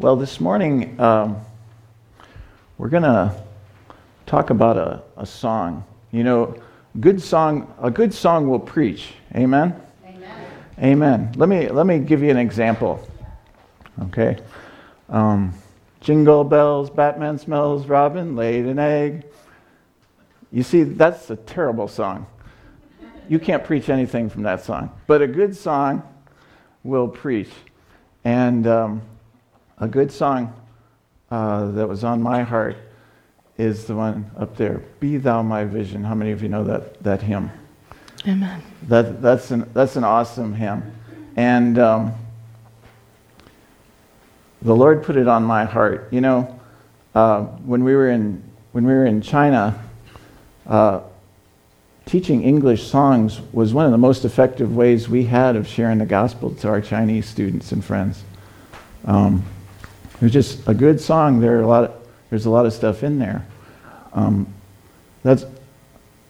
Well, 0.00 0.16
this 0.16 0.40
morning 0.40 1.00
um, 1.00 1.40
we're 2.78 2.88
going 2.88 3.04
to 3.04 3.32
talk 4.26 4.50
about 4.50 4.76
a, 4.76 5.00
a 5.16 5.24
song. 5.24 5.84
You 6.10 6.24
know, 6.24 6.60
good 6.98 7.22
song, 7.22 7.72
a 7.80 7.92
good 7.92 8.12
song 8.12 8.48
will 8.48 8.58
preach. 8.58 9.12
Amen. 9.36 9.80
Amen. 10.04 10.46
Amen. 10.82 11.32
Let 11.36 11.48
me 11.48 11.68
let 11.68 11.86
me 11.86 12.00
give 12.00 12.24
you 12.24 12.30
an 12.30 12.38
example. 12.38 13.08
Okay. 14.02 14.38
Um, 15.08 15.54
Jingle 16.00 16.42
bells, 16.42 16.90
Batman 16.90 17.38
smells, 17.38 17.86
Robin 17.86 18.34
laid 18.34 18.66
an 18.66 18.80
egg. 18.80 19.24
You 20.50 20.64
see, 20.64 20.82
that's 20.82 21.30
a 21.30 21.36
terrible 21.36 21.86
song. 21.86 22.26
You 23.28 23.38
can't 23.38 23.62
preach 23.62 23.88
anything 23.88 24.28
from 24.28 24.42
that 24.42 24.64
song. 24.64 24.90
But 25.06 25.22
a 25.22 25.28
good 25.28 25.54
song 25.56 26.02
will 26.82 27.06
preach. 27.06 27.50
And 28.24 28.66
um, 28.66 29.02
a 29.78 29.88
good 29.88 30.10
song 30.12 30.52
uh, 31.30 31.70
that 31.72 31.88
was 31.88 32.04
on 32.04 32.22
my 32.22 32.42
heart 32.42 32.76
is 33.58 33.86
the 33.86 33.94
one 33.94 34.30
up 34.36 34.56
there 34.56 34.82
Be 35.00 35.16
Thou 35.16 35.42
My 35.42 35.64
Vision. 35.64 36.04
How 36.04 36.14
many 36.14 36.30
of 36.32 36.42
you 36.42 36.48
know 36.48 36.64
that, 36.64 37.02
that 37.02 37.22
hymn? 37.22 37.50
Amen. 38.26 38.62
That, 38.88 39.20
that's, 39.20 39.50
an, 39.50 39.68
that's 39.74 39.96
an 39.96 40.04
awesome 40.04 40.54
hymn. 40.54 40.92
And 41.36 41.78
um, 41.78 42.14
the 44.62 44.74
Lord 44.74 45.02
put 45.02 45.16
it 45.16 45.28
on 45.28 45.44
my 45.44 45.64
heart. 45.64 46.08
You 46.10 46.20
know, 46.20 46.60
uh, 47.14 47.42
when, 47.42 47.84
we 47.84 47.94
were 47.94 48.08
in, 48.08 48.42
when 48.72 48.86
we 48.86 48.92
were 48.92 49.06
in 49.06 49.20
China, 49.20 49.82
uh, 50.66 51.00
teaching 52.06 52.42
English 52.42 52.86
songs 52.86 53.40
was 53.52 53.74
one 53.74 53.84
of 53.84 53.92
the 53.92 53.98
most 53.98 54.24
effective 54.24 54.74
ways 54.74 55.08
we 55.08 55.24
had 55.24 55.56
of 55.56 55.66
sharing 55.66 55.98
the 55.98 56.06
gospel 56.06 56.54
to 56.56 56.68
our 56.68 56.80
Chinese 56.80 57.28
students 57.28 57.72
and 57.72 57.84
friends. 57.84 58.22
Um, 59.04 59.44
it 60.14 60.20
was 60.22 60.32
just 60.32 60.66
a 60.68 60.74
good 60.74 61.00
song. 61.00 61.40
There 61.40 61.60
a 61.60 61.66
lot 61.66 61.84
of, 61.84 62.08
there's 62.30 62.46
a 62.46 62.50
lot 62.50 62.66
of 62.66 62.72
stuff 62.72 63.02
in 63.02 63.18
there. 63.18 63.46
Um, 64.12 64.46
that's 65.22 65.44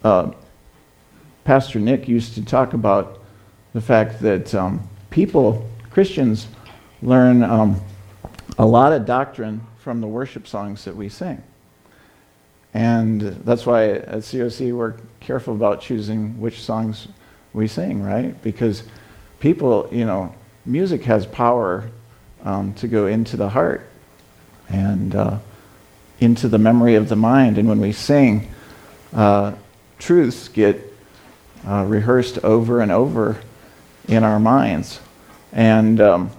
uh, 0.03 0.33
Pastor 1.45 1.79
Nick 1.79 2.09
used 2.09 2.35
to 2.35 2.45
talk 2.45 2.73
about 2.73 3.21
the 3.75 3.81
fact 3.81 4.21
that 4.21 4.55
um, 4.55 4.89
people, 5.11 5.69
Christians, 5.91 6.47
learn 7.03 7.43
um, 7.43 7.81
a 8.59 8.65
lot 8.65 8.93
of 8.93 9.05
doctrine 9.05 9.61
from 9.79 10.01
the 10.01 10.07
worship 10.07 10.47
songs 10.47 10.85
that 10.85 10.97
we 10.97 11.09
sing. 11.09 11.43
And 12.73 13.21
that's 13.21 13.67
why 13.67 13.91
at 13.91 14.21
COC 14.21 14.73
we're 14.73 14.95
careful 15.21 15.55
about 15.55 15.81
choosing 15.81 16.41
which 16.41 16.63
songs 16.63 17.09
we 17.53 17.69
sing, 17.69 18.03
right? 18.03 18.41
Because 18.43 18.85
people, 19.39 19.89
you 19.93 20.05
know, 20.07 20.35
music 20.65 21.05
has 21.05 21.27
power 21.27 21.91
um, 22.45 22.75
to 22.75 22.89
go 22.89 23.06
into 23.06 23.37
the 23.37 23.48
heart 23.48 23.89
and 24.69 25.14
uh, 25.14 25.39
into 26.20 26.48
the 26.48 26.59
memory 26.59 26.95
of 26.95 27.09
the 27.09 27.17
mind. 27.17 27.59
And 27.59 27.69
when 27.69 27.81
we 27.81 27.92
sing, 27.92 28.53
uh, 29.12 29.55
truths 29.98 30.48
get 30.48 30.81
uh, 31.67 31.84
rehearsed 31.86 32.39
over 32.45 32.81
and 32.81 32.92
over 32.92 33.41
in 34.09 34.23
our 34.23 34.39
minds. 34.39 35.01
And 35.53 36.01
um, 36.01 36.31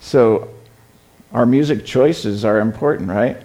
so 0.00 0.48
our 1.32 1.46
music 1.46 1.84
choices 1.86 2.44
are 2.44 2.58
important, 2.58 3.08
right? 3.08 3.42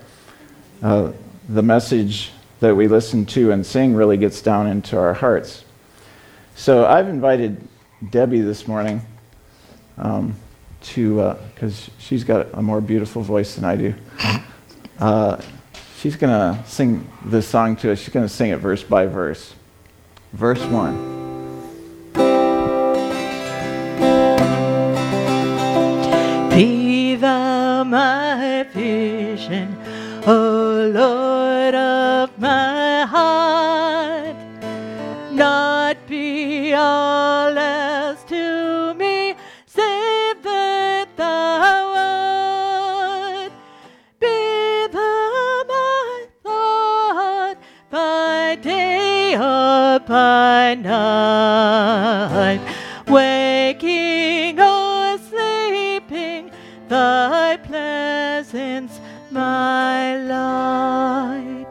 Uh, 0.82 1.12
the 1.48 1.62
message 1.62 2.32
that 2.60 2.76
we 2.76 2.88
listen 2.88 3.26
to 3.26 3.52
and 3.52 3.66
sing 3.66 3.94
really 3.94 4.18
gets 4.18 4.42
down 4.42 4.68
into 4.68 4.98
our 4.98 5.14
hearts. 5.14 5.64
So 6.56 6.86
I've 6.86 7.08
invited 7.08 7.68
Debbie 8.10 8.42
this 8.42 8.68
morning. 8.68 9.02
Um, 9.98 10.36
to, 10.82 11.20
uh, 11.22 11.34
because 11.54 11.88
uh, 11.88 11.92
she's 12.00 12.24
got 12.24 12.48
a 12.54 12.62
more 12.62 12.82
beautiful 12.82 13.22
voice 13.22 13.56
than 13.56 13.66
I 13.66 13.76
do. 13.76 13.94
Uh, 15.00 15.40
she's 15.98 16.16
going 16.16 16.32
to 16.32 16.64
sing 16.68 17.08
this 17.26 17.48
song 17.48 17.76
to 17.78 17.92
us. 17.92 18.00
She's 18.00 18.14
going 18.14 18.28
to 18.28 18.34
sing 18.34 18.52
it 18.52 18.58
verse 18.58 18.84
by 18.84 19.06
verse. 19.06 19.54
Verse 20.34 20.64
1. 20.66 21.30
Be 26.50 27.16
thou 27.16 27.84
my 27.84 28.66
vision, 28.74 29.78
O 30.26 30.90
Lord 30.94 31.76
of 31.76 32.40
my 32.40 32.87
night, 50.76 52.62
waking 53.08 54.60
or 54.60 55.18
sleeping, 55.18 56.52
thy 56.88 57.58
presence 57.58 59.00
my 59.32 60.18
light. 60.24 61.68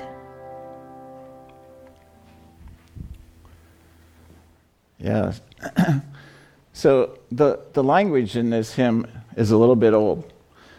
Yes. 4.99 5.41
so 6.73 7.19
the, 7.31 7.61
the 7.73 7.83
language 7.85 8.37
in 8.37 8.51
this 8.51 8.75
hymn 8.75 9.07
is 9.37 9.51
a 9.51 9.57
little 9.57 9.77
bit 9.77 9.95
old. 9.95 10.33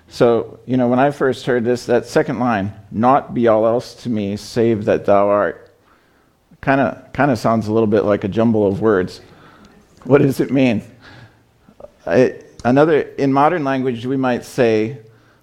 So, 0.09 0.59
you 0.65 0.77
know, 0.77 0.87
when 0.87 0.99
I 0.99 1.11
first 1.11 1.45
heard 1.45 1.65
this, 1.65 1.85
that 1.85 2.05
second 2.05 2.39
line, 2.39 2.73
not 2.91 3.33
be 3.33 3.47
all 3.47 3.65
else 3.65 3.93
to 4.03 4.09
me 4.09 4.37
save 4.37 4.85
that 4.85 5.05
thou 5.05 5.27
art, 5.27 5.66
kind 6.61 6.81
of 6.81 7.13
kind 7.13 7.31
of 7.31 7.39
sounds 7.39 7.67
a 7.67 7.73
little 7.73 7.87
bit 7.87 8.03
like 8.03 8.23
a 8.23 8.27
jumble 8.27 8.67
of 8.67 8.81
words. 8.81 9.21
What 10.03 10.21
does 10.21 10.39
it 10.39 10.51
mean? 10.51 10.83
another 12.63 13.01
in 13.01 13.33
modern 13.33 13.63
language 13.63 14.05
we 14.05 14.17
might 14.17 14.45
say, 14.45 14.99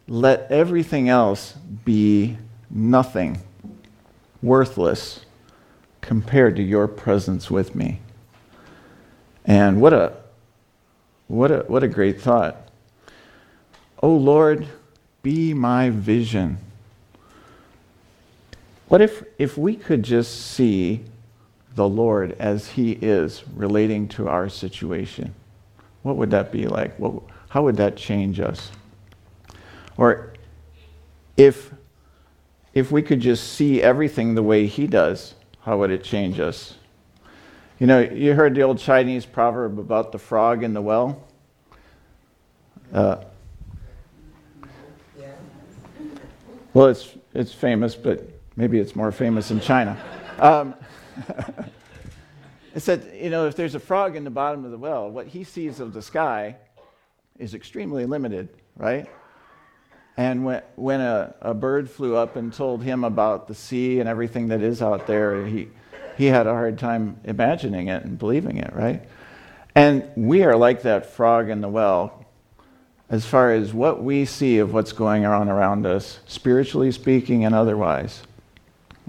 let 0.06 0.50
everything 0.50 1.08
else 1.08 1.52
be 1.84 2.36
nothing, 2.70 3.40
worthless 4.42 5.24
compared 6.00 6.56
to 6.56 6.62
your 6.62 6.86
presence 6.86 7.50
with 7.50 7.74
me. 7.74 8.00
And 9.44 9.80
what 9.80 9.92
a 9.92 10.14
what 11.28 11.50
a 11.50 11.58
what 11.66 11.82
a 11.82 11.88
great 11.88 12.20
thought. 12.20 12.68
Oh 14.02 14.14
Lord, 14.14 14.66
be 15.22 15.54
my 15.54 15.90
vision. 15.90 16.58
What 18.88 19.00
if, 19.00 19.24
if 19.38 19.56
we 19.56 19.76
could 19.76 20.02
just 20.02 20.52
see 20.52 21.04
the 21.74 21.88
Lord 21.88 22.36
as 22.38 22.70
He 22.70 22.92
is 22.92 23.42
relating 23.54 24.08
to 24.08 24.28
our 24.28 24.48
situation? 24.48 25.34
What 26.02 26.16
would 26.16 26.30
that 26.32 26.52
be 26.52 26.66
like? 26.66 26.96
What, 26.98 27.22
how 27.48 27.62
would 27.64 27.76
that 27.76 27.96
change 27.96 28.40
us? 28.40 28.70
Or 29.96 30.34
if, 31.36 31.72
if 32.74 32.92
we 32.92 33.00
could 33.02 33.20
just 33.20 33.54
see 33.54 33.80
everything 33.80 34.34
the 34.34 34.42
way 34.42 34.66
He 34.66 34.86
does, 34.86 35.34
how 35.62 35.78
would 35.78 35.90
it 35.90 36.04
change 36.04 36.38
us? 36.38 36.74
You 37.78 37.86
know, 37.86 38.00
you 38.00 38.34
heard 38.34 38.54
the 38.54 38.62
old 38.62 38.78
Chinese 38.78 39.24
proverb 39.24 39.78
about 39.78 40.12
the 40.12 40.18
frog 40.18 40.62
in 40.62 40.74
the 40.74 40.82
well? 40.82 41.24
Uh, 42.92 43.24
well, 46.72 46.88
it's, 46.88 47.14
it's 47.32 47.52
famous, 47.52 47.96
but 47.96 48.33
Maybe 48.56 48.78
it's 48.78 48.94
more 48.94 49.10
famous 49.10 49.50
in 49.50 49.60
China. 49.60 49.98
Um, 50.38 50.74
it 52.74 52.80
said, 52.80 53.12
you 53.20 53.30
know, 53.30 53.46
if 53.46 53.56
there's 53.56 53.74
a 53.74 53.80
frog 53.80 54.14
in 54.14 54.22
the 54.22 54.30
bottom 54.30 54.64
of 54.64 54.70
the 54.70 54.78
well, 54.78 55.10
what 55.10 55.26
he 55.26 55.42
sees 55.42 55.80
of 55.80 55.92
the 55.92 56.02
sky 56.02 56.56
is 57.38 57.54
extremely 57.54 58.06
limited, 58.06 58.48
right? 58.76 59.08
And 60.16 60.44
when, 60.44 60.62
when 60.76 61.00
a, 61.00 61.34
a 61.40 61.54
bird 61.54 61.90
flew 61.90 62.14
up 62.14 62.36
and 62.36 62.52
told 62.52 62.84
him 62.84 63.02
about 63.02 63.48
the 63.48 63.54
sea 63.54 63.98
and 63.98 64.08
everything 64.08 64.48
that 64.48 64.62
is 64.62 64.80
out 64.80 65.08
there, 65.08 65.44
he, 65.44 65.68
he 66.16 66.26
had 66.26 66.46
a 66.46 66.52
hard 66.52 66.78
time 66.78 67.18
imagining 67.24 67.88
it 67.88 68.04
and 68.04 68.16
believing 68.16 68.58
it, 68.58 68.72
right? 68.72 69.02
And 69.74 70.08
we 70.14 70.44
are 70.44 70.54
like 70.54 70.82
that 70.82 71.06
frog 71.06 71.50
in 71.50 71.60
the 71.60 71.68
well 71.68 72.24
as 73.10 73.26
far 73.26 73.52
as 73.52 73.74
what 73.74 74.02
we 74.02 74.24
see 74.24 74.58
of 74.58 74.72
what's 74.72 74.92
going 74.92 75.26
on 75.26 75.48
around 75.48 75.84
us, 75.86 76.20
spiritually 76.26 76.92
speaking 76.92 77.44
and 77.44 77.54
otherwise 77.54 78.22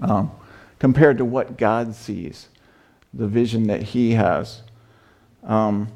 um, 0.00 0.30
compared 0.78 1.18
to 1.18 1.24
what 1.24 1.56
God 1.56 1.94
sees, 1.94 2.48
the 3.14 3.26
vision 3.26 3.66
that 3.68 3.82
He 3.82 4.12
has. 4.12 4.62
Um, 5.44 5.88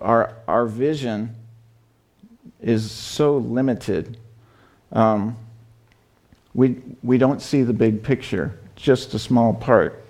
our, 0.00 0.34
our 0.48 0.66
vision 0.66 1.34
is 2.60 2.90
so 2.90 3.36
limited. 3.36 4.18
Um, 4.92 5.36
we, 6.54 6.80
we 7.02 7.18
don't 7.18 7.40
see 7.40 7.62
the 7.62 7.72
big 7.72 8.02
picture, 8.02 8.58
just 8.76 9.14
a 9.14 9.18
small 9.18 9.54
part. 9.54 10.04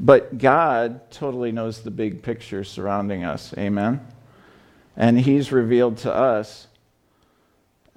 But 0.00 0.38
God 0.38 1.10
totally 1.10 1.52
knows 1.52 1.82
the 1.82 1.90
big 1.90 2.22
picture 2.22 2.64
surrounding 2.64 3.24
us. 3.24 3.54
Amen? 3.56 4.00
And 4.96 5.20
He's 5.20 5.52
revealed 5.52 5.98
to 5.98 6.12
us 6.12 6.66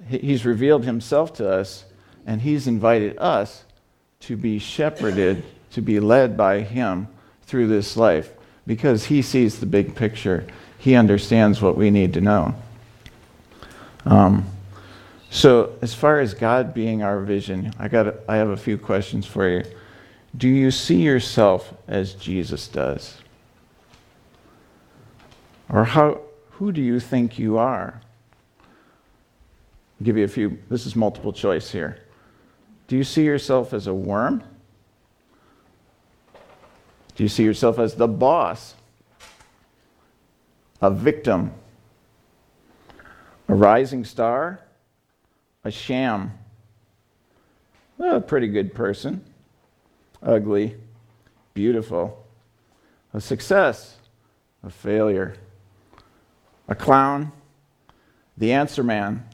He's 0.04 0.44
revealed 0.44 0.84
himself 0.84 1.32
to 1.34 1.50
us, 1.50 1.84
and 2.26 2.40
he's 2.42 2.66
invited 2.66 3.16
us 3.18 3.64
to 4.26 4.36
be 4.36 4.58
shepherded, 4.58 5.44
to 5.70 5.80
be 5.80 6.00
led 6.00 6.36
by 6.36 6.60
him 6.60 7.06
through 7.42 7.68
this 7.68 7.96
life 7.96 8.32
because 8.66 9.04
he 9.04 9.22
sees 9.22 9.60
the 9.60 9.66
big 9.66 9.94
picture. 9.94 10.44
He 10.78 10.96
understands 10.96 11.62
what 11.62 11.76
we 11.76 11.90
need 11.90 12.12
to 12.14 12.20
know. 12.20 12.54
Um, 14.04 14.46
so, 15.30 15.76
as 15.80 15.94
far 15.94 16.18
as 16.18 16.34
God 16.34 16.74
being 16.74 17.04
our 17.04 17.20
vision, 17.20 17.72
I, 17.78 17.86
got 17.86 18.14
I 18.28 18.36
have 18.36 18.48
a 18.48 18.56
few 18.56 18.76
questions 18.76 19.26
for 19.26 19.48
you. 19.48 19.62
Do 20.36 20.48
you 20.48 20.72
see 20.72 21.02
yourself 21.02 21.72
as 21.86 22.14
Jesus 22.14 22.66
does? 22.66 23.18
Or 25.68 25.84
how, 25.84 26.20
who 26.52 26.72
do 26.72 26.80
you 26.80 26.98
think 26.98 27.38
you 27.38 27.58
are? 27.58 28.00
I'll 28.60 30.04
give 30.04 30.16
you 30.16 30.24
a 30.24 30.28
few. 30.28 30.58
This 30.68 30.84
is 30.84 30.96
multiple 30.96 31.32
choice 31.32 31.70
here. 31.70 32.05
Do 32.86 32.96
you 32.96 33.04
see 33.04 33.24
yourself 33.24 33.72
as 33.72 33.86
a 33.86 33.94
worm? 33.94 34.42
Do 37.16 37.22
you 37.22 37.28
see 37.28 37.42
yourself 37.42 37.78
as 37.78 37.94
the 37.94 38.06
boss? 38.06 38.74
A 40.80 40.90
victim? 40.90 41.52
A 43.48 43.54
rising 43.54 44.04
star? 44.04 44.60
A 45.64 45.70
sham? 45.70 46.32
A 47.98 48.20
pretty 48.20 48.48
good 48.48 48.74
person? 48.74 49.24
Ugly? 50.22 50.76
Beautiful? 51.54 52.24
A 53.14 53.20
success? 53.20 53.96
A 54.62 54.70
failure? 54.70 55.36
A 56.68 56.74
clown? 56.74 57.32
The 58.36 58.52
answer 58.52 58.82
man? 58.82 59.26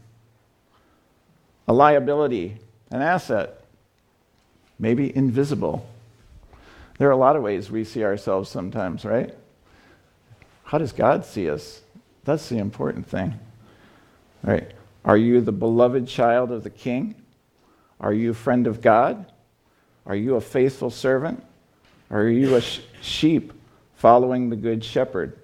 A 1.66 1.72
liability? 1.72 2.58
An 2.93 3.00
asset? 3.00 3.65
Maybe 4.79 5.15
invisible? 5.17 5.89
There 6.99 7.09
are 7.09 7.12
a 7.12 7.17
lot 7.17 7.37
of 7.37 7.43
ways 7.43 7.71
we 7.71 7.85
see 7.85 8.05
ourselves 8.05 8.50
sometimes, 8.50 9.05
right? 9.05 9.35
How 10.65 10.79
does 10.79 10.93
God 10.93 11.25
see 11.25 11.50
us? 11.50 11.81
That's 12.25 12.49
the 12.49 12.59
important 12.59 13.06
thing. 13.06 13.41
Right? 14.43 14.73
Are 15.05 15.17
you 15.17 15.41
the 15.41 15.53
beloved 15.53 16.06
child 16.06 16.53
of 16.53 16.62
the 16.62 16.71
king? 16.71 17.15
Are 18.00 18.12
you 18.12 18.31
a 18.31 18.35
friend 18.35 18.67
of 18.67 18.81
God? 18.81 19.27
Are 20.05 20.15
you 20.15 20.37
a 20.37 20.41
faithful 20.41 20.91
servant? 20.91 21.43
Are 22.11 22.29
you 22.29 22.56
a 22.56 22.61
sh- 22.61 22.81
sheep 23.00 23.53
following 23.97 24.50
the 24.50 24.56
good 24.56 24.85
shepherd? 24.85 25.39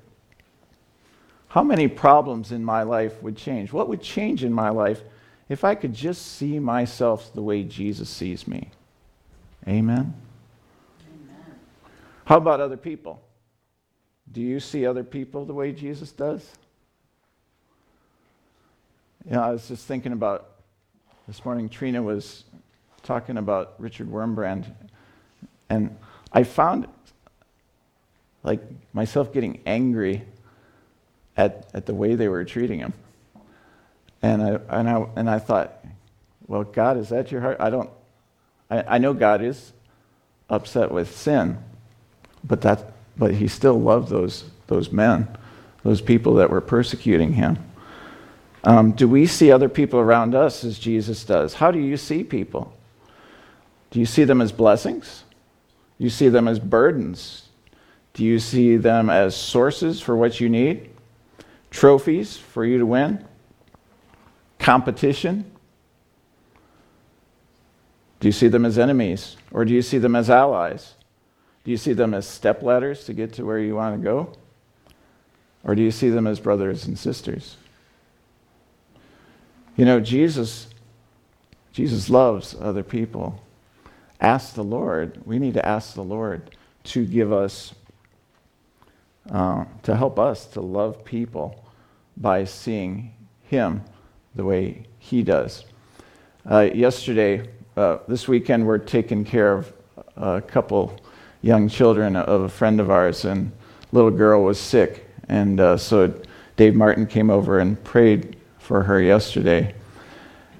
How 1.48 1.62
many 1.62 1.88
problems 1.88 2.52
in 2.52 2.62
my 2.62 2.82
life 2.82 3.22
would 3.22 3.36
change? 3.36 3.72
What 3.72 3.88
would 3.88 4.02
change 4.02 4.44
in 4.44 4.52
my 4.52 4.68
life 4.68 5.00
if 5.48 5.64
I 5.64 5.74
could 5.74 5.94
just 5.94 6.36
see 6.36 6.58
myself 6.58 7.32
the 7.32 7.42
way 7.42 7.62
Jesus 7.62 8.08
sees 8.08 8.46
me? 8.46 8.70
Amen. 9.66 10.14
How 12.24 12.36
about 12.36 12.60
other 12.60 12.76
people? 12.76 13.22
Do 14.30 14.42
you 14.42 14.60
see 14.60 14.86
other 14.86 15.04
people 15.04 15.46
the 15.46 15.54
way 15.54 15.72
Jesus 15.72 16.12
does? 16.12 16.46
You 19.24 19.32
know, 19.32 19.42
I 19.42 19.50
was 19.50 19.66
just 19.68 19.86
thinking 19.86 20.12
about 20.12 20.50
this 21.26 21.44
morning, 21.44 21.68
Trina 21.68 22.02
was 22.02 22.44
talking 23.02 23.36
about 23.36 23.74
Richard 23.78 24.10
Wurmbrand, 24.10 24.66
and 25.68 25.96
I 26.32 26.42
found 26.42 26.86
like 28.42 28.62
myself 28.92 29.32
getting 29.32 29.60
angry 29.66 30.22
at, 31.36 31.68
at 31.74 31.86
the 31.86 31.94
way 31.94 32.14
they 32.14 32.28
were 32.28 32.44
treating 32.44 32.78
him. 32.78 32.92
And 34.22 34.42
I, 34.42 34.58
and, 34.70 34.88
I, 34.88 35.06
and 35.16 35.30
I 35.30 35.38
thought, 35.38 35.84
well, 36.46 36.64
God, 36.64 36.96
is 36.96 37.10
that 37.10 37.30
your 37.30 37.40
heart? 37.40 37.58
I 37.60 37.70
don't, 37.70 37.90
I, 38.70 38.82
I 38.82 38.98
know 38.98 39.14
God 39.14 39.42
is 39.42 39.72
upset 40.50 40.90
with 40.90 41.16
sin, 41.16 41.58
but, 42.42 42.62
that, 42.62 42.92
but 43.16 43.34
he 43.34 43.48
still 43.48 43.78
loved 43.78 44.08
those, 44.08 44.44
those 44.66 44.90
men, 44.90 45.28
those 45.84 46.00
people 46.00 46.34
that 46.34 46.50
were 46.50 46.60
persecuting 46.60 47.34
him. 47.34 47.58
Um, 48.64 48.92
do 48.92 49.06
we 49.06 49.26
see 49.26 49.52
other 49.52 49.68
people 49.68 50.00
around 50.00 50.34
us 50.34 50.64
as 50.64 50.78
Jesus 50.78 51.24
does? 51.24 51.54
How 51.54 51.70
do 51.70 51.78
you 51.78 51.96
see 51.96 52.24
people? 52.24 52.72
Do 53.90 54.00
you 54.00 54.06
see 54.06 54.24
them 54.24 54.40
as 54.40 54.52
blessings? 54.52 55.24
Do 55.98 56.04
you 56.04 56.10
see 56.10 56.28
them 56.28 56.48
as 56.48 56.58
burdens? 56.58 57.48
Do 58.14 58.24
you 58.24 58.38
see 58.38 58.76
them 58.76 59.10
as 59.10 59.36
sources 59.36 60.00
for 60.00 60.16
what 60.16 60.40
you 60.40 60.48
need? 60.48 60.90
Trophies 61.70 62.36
for 62.36 62.64
you 62.64 62.78
to 62.78 62.86
win? 62.86 63.24
Competition? 64.68 65.50
Do 68.20 68.28
you 68.28 68.32
see 68.32 68.48
them 68.48 68.66
as 68.66 68.78
enemies? 68.78 69.38
Or 69.50 69.64
do 69.64 69.72
you 69.72 69.80
see 69.80 69.96
them 69.96 70.14
as 70.14 70.28
allies? 70.28 70.92
Do 71.64 71.70
you 71.70 71.78
see 71.78 71.94
them 71.94 72.12
as 72.12 72.28
step 72.28 72.62
ladders 72.62 73.06
to 73.06 73.14
get 73.14 73.32
to 73.32 73.46
where 73.46 73.58
you 73.58 73.76
want 73.76 73.98
to 73.98 74.04
go? 74.04 74.34
Or 75.64 75.74
do 75.74 75.80
you 75.80 75.90
see 75.90 76.10
them 76.10 76.26
as 76.26 76.38
brothers 76.38 76.84
and 76.86 76.98
sisters? 76.98 77.56
You 79.74 79.86
know, 79.86 80.00
Jesus, 80.00 80.68
Jesus 81.72 82.10
loves 82.10 82.54
other 82.60 82.82
people. 82.82 83.42
Ask 84.20 84.52
the 84.52 84.64
Lord. 84.64 85.22
We 85.24 85.38
need 85.38 85.54
to 85.54 85.64
ask 85.64 85.94
the 85.94 86.04
Lord 86.04 86.54
to 86.84 87.06
give 87.06 87.32
us, 87.32 87.74
uh, 89.30 89.64
to 89.84 89.96
help 89.96 90.18
us 90.18 90.44
to 90.48 90.60
love 90.60 91.06
people 91.06 91.64
by 92.18 92.44
seeing 92.44 93.14
Him 93.44 93.82
the 94.38 94.44
way 94.44 94.84
He 95.00 95.24
does. 95.24 95.64
Uh, 96.48 96.70
yesterday, 96.72 97.50
uh, 97.76 97.98
this 98.06 98.28
weekend, 98.28 98.64
we're 98.64 98.78
taking 98.78 99.24
care 99.24 99.52
of 99.52 99.72
a 100.16 100.40
couple 100.40 100.96
young 101.42 101.68
children 101.68 102.14
of 102.14 102.42
a 102.42 102.48
friend 102.48 102.78
of 102.78 102.88
ours, 102.88 103.24
and 103.24 103.50
little 103.90 104.12
girl 104.12 104.44
was 104.44 104.60
sick. 104.60 105.08
And 105.28 105.58
uh, 105.58 105.76
so 105.76 106.14
Dave 106.56 106.76
Martin 106.76 107.08
came 107.08 107.30
over 107.30 107.58
and 107.58 107.82
prayed 107.82 108.36
for 108.58 108.84
her 108.84 109.02
yesterday. 109.02 109.74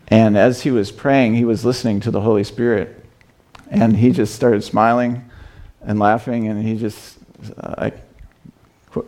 And 0.09 0.37
as 0.37 0.63
he 0.63 0.73
was 0.73 0.91
praying, 0.91 1.37
he 1.37 1.45
was 1.45 1.65
listening 1.65 2.01
to 2.01 2.11
the 2.11 2.21
Holy 2.21 2.43
Spirit. 2.43 3.05
And 3.71 3.97
he 3.97 4.11
just 4.11 4.35
started 4.35 4.65
smiling 4.65 5.25
and 5.83 6.01
laughing, 6.01 6.49
and 6.49 6.61
he 6.65 6.77
just, 6.77 7.17
uh, 7.57 7.75
I, 7.79 9.01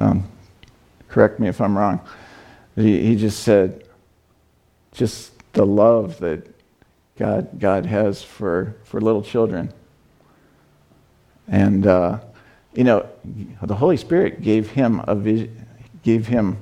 um, 0.00 0.26
correct 1.10 1.38
me 1.38 1.48
if 1.48 1.60
I'm 1.60 1.76
wrong, 1.76 2.00
he, 2.76 3.02
he 3.02 3.16
just 3.16 3.42
said, 3.42 3.88
just 4.92 5.32
the 5.52 5.66
love 5.66 6.18
that 6.20 6.46
God, 7.16 7.58
God 7.58 7.86
has 7.86 8.22
for, 8.22 8.76
for 8.84 9.00
little 9.00 9.22
children. 9.22 9.72
And, 11.48 11.86
uh, 11.86 12.20
you 12.74 12.84
know, 12.84 13.08
the 13.62 13.74
Holy 13.74 13.96
Spirit 13.96 14.42
gave 14.42 14.70
him 14.70 15.02
a 15.06 15.14
vision, 15.14 15.66
gave 16.02 16.26
him 16.26 16.58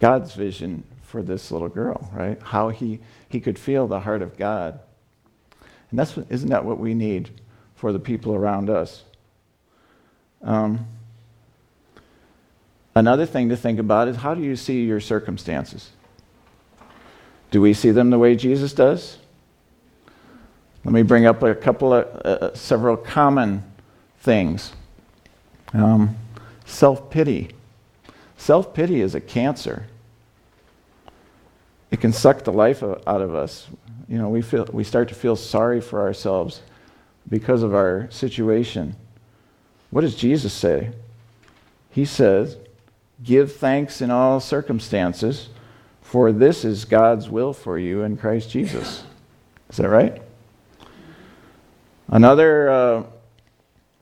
God's 0.00 0.34
vision 0.34 0.82
for 1.02 1.22
this 1.22 1.50
little 1.50 1.68
girl, 1.68 2.10
right? 2.12 2.40
How 2.42 2.70
he, 2.70 3.00
he 3.28 3.40
could 3.40 3.58
feel 3.58 3.86
the 3.86 4.00
heart 4.00 4.22
of 4.22 4.36
God. 4.36 4.80
And 5.90 5.98
that's, 5.98 6.16
isn't 6.18 6.48
that 6.48 6.64
what 6.64 6.78
we 6.78 6.94
need 6.94 7.30
for 7.74 7.92
the 7.92 7.98
people 7.98 8.34
around 8.34 8.70
us? 8.70 9.04
Um, 10.42 10.86
another 12.96 13.26
thing 13.26 13.50
to 13.50 13.56
think 13.56 13.78
about 13.78 14.08
is 14.08 14.16
how 14.16 14.34
do 14.34 14.42
you 14.42 14.56
see 14.56 14.84
your 14.84 14.98
circumstances? 14.98 15.90
Do 17.52 17.60
we 17.60 17.72
see 17.72 17.92
them 17.92 18.10
the 18.10 18.18
way 18.18 18.34
Jesus 18.34 18.72
does? 18.72 19.18
Let 20.84 20.92
me 20.92 21.02
bring 21.02 21.26
up 21.26 21.42
a 21.42 21.54
couple 21.54 21.94
of, 21.94 22.06
uh, 22.06 22.54
several 22.54 22.96
common 22.96 23.62
things. 24.18 24.72
Um, 25.72 26.16
Self 26.66 27.10
pity. 27.10 27.50
Self 28.36 28.74
pity 28.74 29.00
is 29.00 29.14
a 29.14 29.20
cancer. 29.20 29.86
It 31.90 32.00
can 32.00 32.12
suck 32.12 32.42
the 32.42 32.52
life 32.52 32.82
out 32.82 33.22
of 33.22 33.34
us. 33.34 33.68
You 34.08 34.18
know, 34.18 34.28
we, 34.28 34.42
feel, 34.42 34.68
we 34.72 34.82
start 34.82 35.08
to 35.08 35.14
feel 35.14 35.36
sorry 35.36 35.80
for 35.80 36.00
ourselves 36.00 36.60
because 37.28 37.62
of 37.62 37.74
our 37.74 38.08
situation. 38.10 38.96
What 39.90 40.00
does 40.00 40.16
Jesus 40.16 40.52
say? 40.52 40.90
He 41.90 42.04
says, 42.04 42.56
Give 43.22 43.52
thanks 43.52 44.00
in 44.00 44.10
all 44.10 44.40
circumstances, 44.40 45.48
for 46.02 46.32
this 46.32 46.64
is 46.64 46.84
God's 46.84 47.30
will 47.30 47.52
for 47.52 47.78
you 47.78 48.02
in 48.02 48.16
Christ 48.16 48.50
Jesus. 48.50 49.04
Is 49.70 49.78
that 49.78 49.88
right? 49.88 50.22
Another 52.08 52.70
uh, 52.70 53.02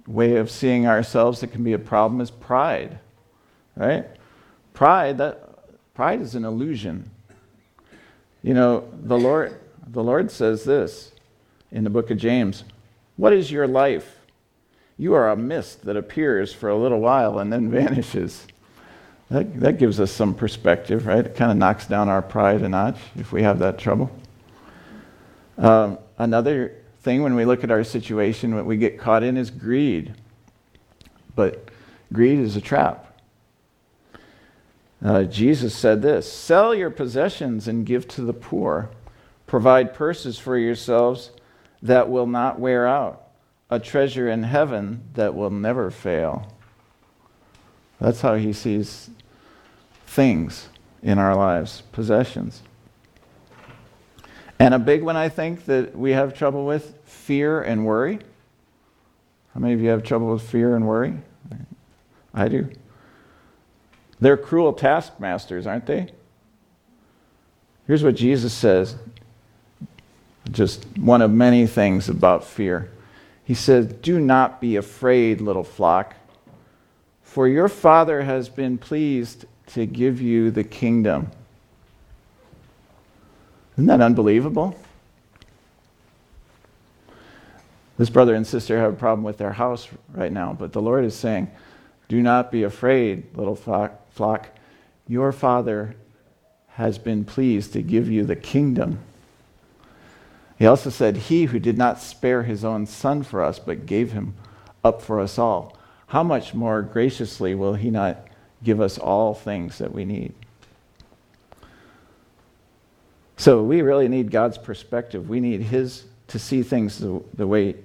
way 0.06 0.36
of 0.36 0.50
seeing 0.50 0.86
ourselves 0.86 1.40
that 1.40 1.48
can 1.48 1.64
be 1.64 1.72
a 1.72 1.78
problem 1.78 2.20
is 2.20 2.30
pride. 2.30 2.98
Right? 3.76 4.06
Pride, 4.72 5.18
that 5.18 5.94
pride 5.94 6.20
is 6.20 6.34
an 6.34 6.44
illusion. 6.44 7.10
You 8.42 8.54
know, 8.54 8.88
the 8.92 9.16
Lord, 9.16 9.58
the 9.86 10.02
Lord 10.02 10.30
says 10.30 10.64
this 10.64 11.12
in 11.72 11.84
the 11.84 11.90
book 11.90 12.10
of 12.10 12.18
James 12.18 12.64
What 13.16 13.32
is 13.32 13.50
your 13.50 13.66
life? 13.66 14.18
You 14.96 15.14
are 15.14 15.30
a 15.30 15.36
mist 15.36 15.84
that 15.86 15.96
appears 15.96 16.52
for 16.52 16.68
a 16.68 16.76
little 16.76 17.00
while 17.00 17.38
and 17.38 17.52
then 17.52 17.70
vanishes. 17.70 18.46
That, 19.30 19.60
that 19.60 19.78
gives 19.78 20.00
us 20.00 20.12
some 20.12 20.34
perspective, 20.34 21.06
right? 21.06 21.24
It 21.24 21.34
kind 21.34 21.50
of 21.50 21.56
knocks 21.56 21.86
down 21.86 22.08
our 22.08 22.22
pride 22.22 22.62
a 22.62 22.68
notch 22.68 22.98
if 23.16 23.32
we 23.32 23.42
have 23.42 23.58
that 23.60 23.78
trouble. 23.78 24.10
Um, 25.56 25.98
another 26.18 26.74
thing 27.02 27.22
when 27.22 27.34
we 27.34 27.44
look 27.44 27.64
at 27.64 27.70
our 27.70 27.84
situation, 27.84 28.54
what 28.54 28.66
we 28.66 28.76
get 28.76 28.98
caught 28.98 29.22
in 29.22 29.36
is 29.36 29.50
greed. 29.50 30.14
But 31.34 31.68
greed 32.12 32.38
is 32.38 32.56
a 32.56 32.60
trap. 32.60 33.20
Uh, 35.02 35.24
Jesus 35.24 35.74
said 35.74 36.00
this 36.00 36.30
Sell 36.30 36.74
your 36.74 36.90
possessions 36.90 37.68
and 37.68 37.84
give 37.84 38.08
to 38.08 38.22
the 38.22 38.32
poor. 38.32 38.90
Provide 39.46 39.94
purses 39.94 40.38
for 40.38 40.56
yourselves 40.56 41.30
that 41.82 42.08
will 42.08 42.26
not 42.26 42.58
wear 42.58 42.86
out, 42.86 43.28
a 43.68 43.78
treasure 43.78 44.28
in 44.28 44.42
heaven 44.42 45.02
that 45.14 45.34
will 45.34 45.50
never 45.50 45.90
fail. 45.90 46.53
That's 48.04 48.20
how 48.20 48.34
he 48.34 48.52
sees 48.52 49.08
things 50.06 50.68
in 51.02 51.18
our 51.18 51.34
lives, 51.34 51.82
possessions. 51.90 52.60
And 54.58 54.74
a 54.74 54.78
big 54.78 55.02
one, 55.02 55.16
I 55.16 55.30
think, 55.30 55.64
that 55.64 55.96
we 55.96 56.10
have 56.10 56.34
trouble 56.34 56.66
with 56.66 56.98
fear 57.06 57.62
and 57.62 57.86
worry. 57.86 58.18
How 59.54 59.60
many 59.60 59.72
of 59.72 59.80
you 59.80 59.88
have 59.88 60.02
trouble 60.02 60.34
with 60.34 60.42
fear 60.42 60.76
and 60.76 60.86
worry? 60.86 61.14
I 62.34 62.48
do. 62.48 62.68
They're 64.20 64.36
cruel 64.36 64.74
taskmasters, 64.74 65.66
aren't 65.66 65.86
they? 65.86 66.08
Here's 67.86 68.04
what 68.04 68.16
Jesus 68.16 68.52
says 68.52 68.96
just 70.50 70.84
one 70.98 71.22
of 71.22 71.30
many 71.30 71.66
things 71.66 72.10
about 72.10 72.44
fear. 72.44 72.90
He 73.46 73.54
says, 73.54 73.86
Do 73.86 74.20
not 74.20 74.60
be 74.60 74.76
afraid, 74.76 75.40
little 75.40 75.64
flock, 75.64 76.16
for 77.34 77.48
your 77.48 77.66
Father 77.66 78.22
has 78.22 78.48
been 78.48 78.78
pleased 78.78 79.44
to 79.66 79.86
give 79.86 80.20
you 80.20 80.52
the 80.52 80.62
kingdom. 80.62 81.32
Isn't 83.72 83.86
that 83.86 84.00
unbelievable? 84.00 84.78
This 87.98 88.08
brother 88.08 88.36
and 88.36 88.46
sister 88.46 88.78
have 88.78 88.92
a 88.92 88.96
problem 88.96 89.24
with 89.24 89.38
their 89.38 89.54
house 89.54 89.88
right 90.12 90.30
now, 90.30 90.52
but 90.52 90.72
the 90.72 90.80
Lord 90.80 91.04
is 91.04 91.16
saying, 91.16 91.50
Do 92.06 92.22
not 92.22 92.52
be 92.52 92.62
afraid, 92.62 93.36
little 93.36 93.56
flock. 93.56 94.56
Your 95.08 95.32
Father 95.32 95.96
has 96.68 96.98
been 96.98 97.24
pleased 97.24 97.72
to 97.72 97.82
give 97.82 98.08
you 98.08 98.24
the 98.24 98.36
kingdom. 98.36 99.00
He 100.56 100.66
also 100.66 100.88
said, 100.88 101.16
He 101.16 101.46
who 101.46 101.58
did 101.58 101.76
not 101.76 102.00
spare 102.00 102.44
his 102.44 102.64
own 102.64 102.86
son 102.86 103.24
for 103.24 103.42
us, 103.42 103.58
but 103.58 103.86
gave 103.86 104.12
him 104.12 104.34
up 104.84 105.02
for 105.02 105.18
us 105.18 105.36
all, 105.36 105.76
how 106.06 106.22
much 106.22 106.54
more 106.54 106.82
graciously 106.82 107.54
will 107.54 107.74
he 107.74 107.90
not 107.90 108.26
give 108.62 108.80
us 108.80 108.98
all 108.98 109.34
things 109.34 109.78
that 109.78 109.92
we 109.92 110.04
need? 110.04 110.34
So 113.36 113.62
we 113.62 113.82
really 113.82 114.08
need 114.08 114.30
God's 114.30 114.58
perspective. 114.58 115.28
We 115.28 115.40
need 115.40 115.60
His 115.60 116.04
to 116.28 116.38
see 116.38 116.62
things 116.62 116.98
the, 116.98 117.22
the 117.34 117.46
way 117.46 117.76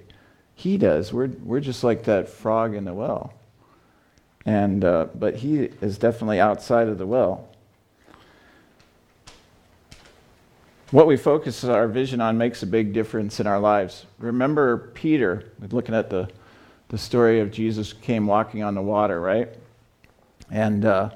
He 0.54 0.78
does. 0.78 1.12
We're, 1.12 1.26
we're 1.26 1.60
just 1.60 1.84
like 1.84 2.04
that 2.04 2.28
frog 2.28 2.74
in 2.74 2.84
the 2.84 2.94
well. 2.94 3.34
And, 4.46 4.84
uh, 4.84 5.08
but 5.14 5.36
He 5.36 5.64
is 5.82 5.98
definitely 5.98 6.40
outside 6.40 6.88
of 6.88 6.98
the 6.98 7.06
well. 7.06 7.48
What 10.92 11.06
we 11.06 11.16
focus 11.16 11.62
our 11.62 11.86
vision 11.86 12.20
on 12.20 12.38
makes 12.38 12.62
a 12.62 12.66
big 12.66 12.92
difference 12.92 13.38
in 13.38 13.46
our 13.46 13.60
lives. 13.60 14.06
Remember 14.18 14.90
Peter, 14.94 15.52
looking 15.70 15.94
at 15.94 16.10
the, 16.10 16.28
the 16.90 16.98
story 16.98 17.38
of 17.38 17.52
Jesus 17.52 17.92
came 17.92 18.26
walking 18.26 18.64
on 18.64 18.74
the 18.74 18.82
water, 18.82 19.20
right? 19.20 19.48
And 20.50 20.84
uh, 20.84 21.10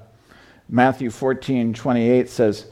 Matthew 0.68 1.10
14, 1.10 1.74
28 1.74 2.28
says, 2.30 2.66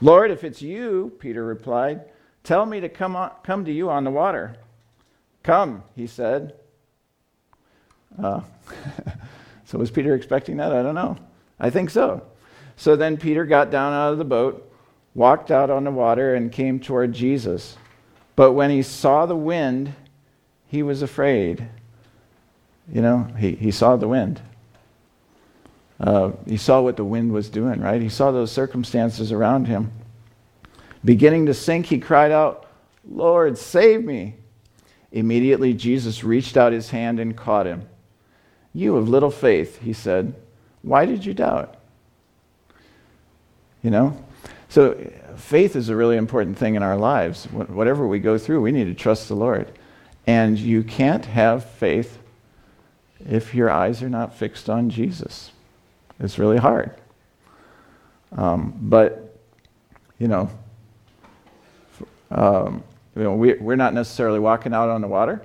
Lord, 0.00 0.30
if 0.30 0.42
it's 0.42 0.62
you, 0.62 1.12
Peter 1.18 1.44
replied, 1.44 2.00
tell 2.42 2.64
me 2.64 2.80
to 2.80 2.88
come, 2.88 3.16
on, 3.16 3.32
come 3.42 3.66
to 3.66 3.72
you 3.72 3.90
on 3.90 4.04
the 4.04 4.10
water. 4.10 4.56
Come, 5.42 5.82
he 5.94 6.06
said. 6.06 6.54
Uh, 8.18 8.40
so 9.66 9.76
was 9.76 9.90
Peter 9.90 10.14
expecting 10.14 10.56
that? 10.56 10.72
I 10.72 10.82
don't 10.82 10.94
know. 10.94 11.18
I 11.58 11.68
think 11.68 11.90
so. 11.90 12.22
So 12.76 12.96
then 12.96 13.18
Peter 13.18 13.44
got 13.44 13.70
down 13.70 13.92
out 13.92 14.12
of 14.12 14.18
the 14.18 14.24
boat, 14.24 14.72
walked 15.14 15.50
out 15.50 15.68
on 15.68 15.84
the 15.84 15.90
water, 15.90 16.34
and 16.34 16.50
came 16.50 16.80
toward 16.80 17.12
Jesus. 17.12 17.76
But 18.36 18.52
when 18.52 18.70
he 18.70 18.80
saw 18.80 19.26
the 19.26 19.36
wind, 19.36 19.92
he 20.66 20.82
was 20.82 21.02
afraid. 21.02 21.68
You 22.92 23.02
know, 23.02 23.28
he, 23.38 23.52
he 23.52 23.70
saw 23.70 23.96
the 23.96 24.08
wind. 24.08 24.40
Uh, 26.00 26.32
he 26.46 26.56
saw 26.56 26.80
what 26.80 26.96
the 26.96 27.04
wind 27.04 27.32
was 27.32 27.48
doing, 27.48 27.80
right? 27.80 28.00
He 28.00 28.08
saw 28.08 28.30
those 28.30 28.50
circumstances 28.50 29.32
around 29.32 29.66
him. 29.66 29.92
Beginning 31.04 31.46
to 31.46 31.54
sink, 31.54 31.86
he 31.86 31.98
cried 31.98 32.30
out, 32.30 32.66
Lord, 33.08 33.58
save 33.58 34.04
me. 34.04 34.36
Immediately, 35.12 35.74
Jesus 35.74 36.24
reached 36.24 36.56
out 36.56 36.72
his 36.72 36.90
hand 36.90 37.20
and 37.20 37.36
caught 37.36 37.66
him. 37.66 37.88
You 38.72 38.96
of 38.96 39.08
little 39.08 39.30
faith, 39.30 39.80
he 39.82 39.92
said, 39.92 40.34
why 40.82 41.04
did 41.04 41.24
you 41.24 41.34
doubt? 41.34 41.76
You 43.82 43.90
know? 43.90 44.24
So, 44.68 45.10
faith 45.36 45.74
is 45.74 45.88
a 45.88 45.96
really 45.96 46.16
important 46.16 46.56
thing 46.56 46.76
in 46.76 46.82
our 46.82 46.96
lives. 46.96 47.44
Whatever 47.46 48.06
we 48.06 48.20
go 48.20 48.38
through, 48.38 48.62
we 48.62 48.72
need 48.72 48.84
to 48.84 48.94
trust 48.94 49.28
the 49.28 49.34
Lord. 49.34 49.70
And 50.26 50.58
you 50.58 50.84
can't 50.84 51.24
have 51.24 51.64
faith 51.64 52.19
if 53.28 53.54
your 53.54 53.70
eyes 53.70 54.02
are 54.02 54.08
not 54.08 54.34
fixed 54.34 54.70
on 54.70 54.90
Jesus. 54.90 55.52
It's 56.18 56.38
really 56.38 56.58
hard. 56.58 56.94
Um, 58.32 58.74
but, 58.80 59.38
you 60.18 60.28
know, 60.28 60.50
um, 62.30 62.82
you 63.16 63.24
know 63.24 63.34
we, 63.34 63.54
we're 63.54 63.76
not 63.76 63.94
necessarily 63.94 64.38
walking 64.38 64.72
out 64.72 64.88
on 64.88 65.00
the 65.00 65.08
water, 65.08 65.42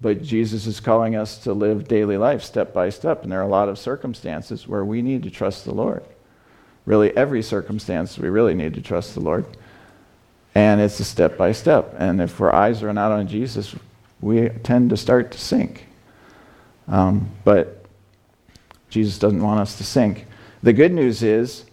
but 0.00 0.22
Jesus 0.22 0.66
is 0.66 0.80
calling 0.80 1.14
us 1.14 1.38
to 1.38 1.52
live 1.52 1.86
daily 1.86 2.16
life 2.16 2.42
step 2.42 2.72
by 2.72 2.88
step. 2.88 3.22
And 3.22 3.30
there 3.30 3.40
are 3.40 3.44
a 3.44 3.48
lot 3.48 3.68
of 3.68 3.78
circumstances 3.78 4.66
where 4.66 4.84
we 4.84 5.02
need 5.02 5.22
to 5.24 5.30
trust 5.30 5.64
the 5.64 5.74
Lord. 5.74 6.02
Really, 6.86 7.14
every 7.16 7.42
circumstance, 7.42 8.18
we 8.18 8.28
really 8.28 8.54
need 8.54 8.74
to 8.74 8.80
trust 8.80 9.14
the 9.14 9.20
Lord. 9.20 9.44
And 10.54 10.80
it's 10.80 10.98
a 10.98 11.04
step 11.04 11.36
by 11.36 11.52
step. 11.52 11.94
And 11.98 12.20
if 12.20 12.40
our 12.40 12.52
eyes 12.52 12.82
are 12.82 12.92
not 12.92 13.12
on 13.12 13.28
Jesus, 13.28 13.76
we 14.20 14.48
tend 14.48 14.90
to 14.90 14.96
start 14.96 15.30
to 15.32 15.38
sink. 15.38 15.86
Um, 16.90 17.30
but 17.44 17.86
Jesus 18.90 19.18
doesn't 19.18 19.42
want 19.42 19.60
us 19.60 19.78
to 19.78 19.84
sink. 19.84 20.26
The 20.62 20.72
good 20.72 20.92
news 20.92 21.22
is 21.22 21.64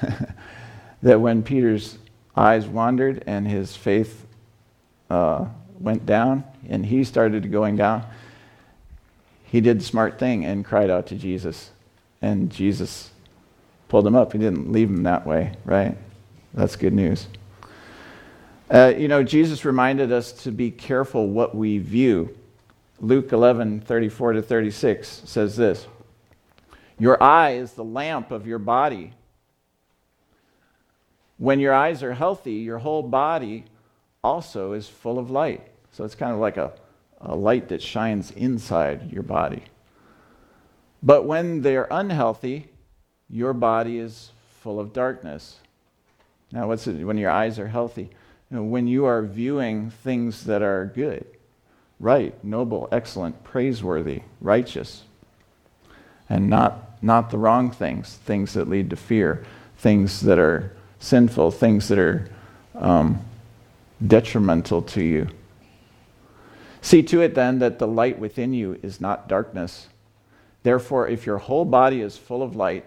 that 1.02 1.20
when 1.20 1.42
Peter's 1.42 1.98
eyes 2.36 2.66
wandered 2.66 3.24
and 3.26 3.46
his 3.46 3.76
faith 3.76 4.26
uh, 5.10 5.46
went 5.78 6.06
down 6.06 6.44
and 6.68 6.86
he 6.86 7.04
started 7.04 7.50
going 7.50 7.76
down, 7.76 8.04
he 9.44 9.60
did 9.60 9.80
the 9.80 9.84
smart 9.84 10.18
thing 10.18 10.46
and 10.46 10.64
cried 10.64 10.88
out 10.88 11.08
to 11.08 11.16
Jesus. 11.16 11.70
And 12.22 12.50
Jesus 12.50 13.10
pulled 13.88 14.06
him 14.06 14.14
up. 14.14 14.32
He 14.32 14.38
didn't 14.38 14.70
leave 14.70 14.88
him 14.88 15.02
that 15.02 15.26
way, 15.26 15.52
right? 15.64 15.98
That's 16.54 16.76
good 16.76 16.92
news. 16.92 17.26
Uh, 18.70 18.92
you 18.96 19.08
know, 19.08 19.24
Jesus 19.24 19.64
reminded 19.64 20.12
us 20.12 20.30
to 20.44 20.52
be 20.52 20.70
careful 20.70 21.26
what 21.28 21.56
we 21.56 21.78
view. 21.78 22.36
Luke 23.00 23.32
11, 23.32 23.80
34 23.80 24.34
to 24.34 24.42
36 24.42 25.22
says 25.24 25.56
this. 25.56 25.86
Your 26.98 27.20
eye 27.22 27.52
is 27.52 27.72
the 27.72 27.84
lamp 27.84 28.30
of 28.30 28.46
your 28.46 28.58
body. 28.58 29.14
When 31.38 31.60
your 31.60 31.72
eyes 31.72 32.02
are 32.02 32.12
healthy, 32.12 32.56
your 32.56 32.78
whole 32.78 33.02
body 33.02 33.64
also 34.22 34.74
is 34.74 34.86
full 34.86 35.18
of 35.18 35.30
light. 35.30 35.66
So 35.92 36.04
it's 36.04 36.14
kind 36.14 36.32
of 36.32 36.38
like 36.38 36.58
a, 36.58 36.72
a 37.22 37.34
light 37.34 37.68
that 37.68 37.80
shines 37.80 38.30
inside 38.32 39.10
your 39.10 39.22
body. 39.22 39.62
But 41.02 41.24
when 41.24 41.62
they're 41.62 41.88
unhealthy, 41.90 42.68
your 43.30 43.54
body 43.54 43.98
is 43.98 44.32
full 44.60 44.78
of 44.78 44.92
darkness. 44.92 45.56
Now, 46.52 46.68
what's 46.68 46.86
it 46.86 47.02
when 47.02 47.16
your 47.16 47.30
eyes 47.30 47.58
are 47.58 47.68
healthy? 47.68 48.10
You 48.50 48.58
know, 48.58 48.64
when 48.64 48.86
you 48.86 49.06
are 49.06 49.22
viewing 49.22 49.88
things 49.88 50.44
that 50.44 50.60
are 50.60 50.92
good, 50.94 51.24
right, 52.00 52.34
noble, 52.42 52.88
excellent, 52.90 53.44
praiseworthy, 53.44 54.22
righteous, 54.40 55.04
and 56.28 56.48
not 56.48 56.86
not 57.02 57.30
the 57.30 57.38
wrong 57.38 57.70
things, 57.70 58.16
things 58.24 58.52
that 58.54 58.68
lead 58.68 58.90
to 58.90 58.96
fear, 58.96 59.44
things 59.78 60.20
that 60.20 60.38
are 60.38 60.72
sinful, 60.98 61.50
things 61.50 61.88
that 61.88 61.98
are 61.98 62.28
um, 62.74 63.20
detrimental 64.06 64.82
to 64.82 65.02
you. 65.02 65.28
See 66.82 67.02
to 67.04 67.20
it 67.22 67.34
then 67.34 67.58
that 67.58 67.78
the 67.78 67.86
light 67.86 68.18
within 68.18 68.52
you 68.52 68.78
is 68.82 69.00
not 69.00 69.28
darkness. 69.28 69.88
Therefore, 70.62 71.08
if 71.08 71.26
your 71.26 71.38
whole 71.38 71.64
body 71.64 72.00
is 72.00 72.16
full 72.16 72.42
of 72.42 72.56
light 72.56 72.84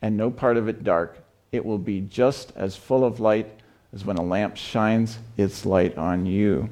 and 0.00 0.16
no 0.16 0.30
part 0.30 0.56
of 0.56 0.68
it 0.68 0.84
dark, 0.84 1.18
it 1.50 1.64
will 1.64 1.78
be 1.78 2.00
just 2.00 2.52
as 2.56 2.76
full 2.76 3.04
of 3.04 3.20
light 3.20 3.48
as 3.92 4.04
when 4.04 4.16
a 4.16 4.22
lamp 4.22 4.56
shines 4.56 5.18
its 5.36 5.64
light 5.64 5.96
on 5.96 6.26
you. 6.26 6.68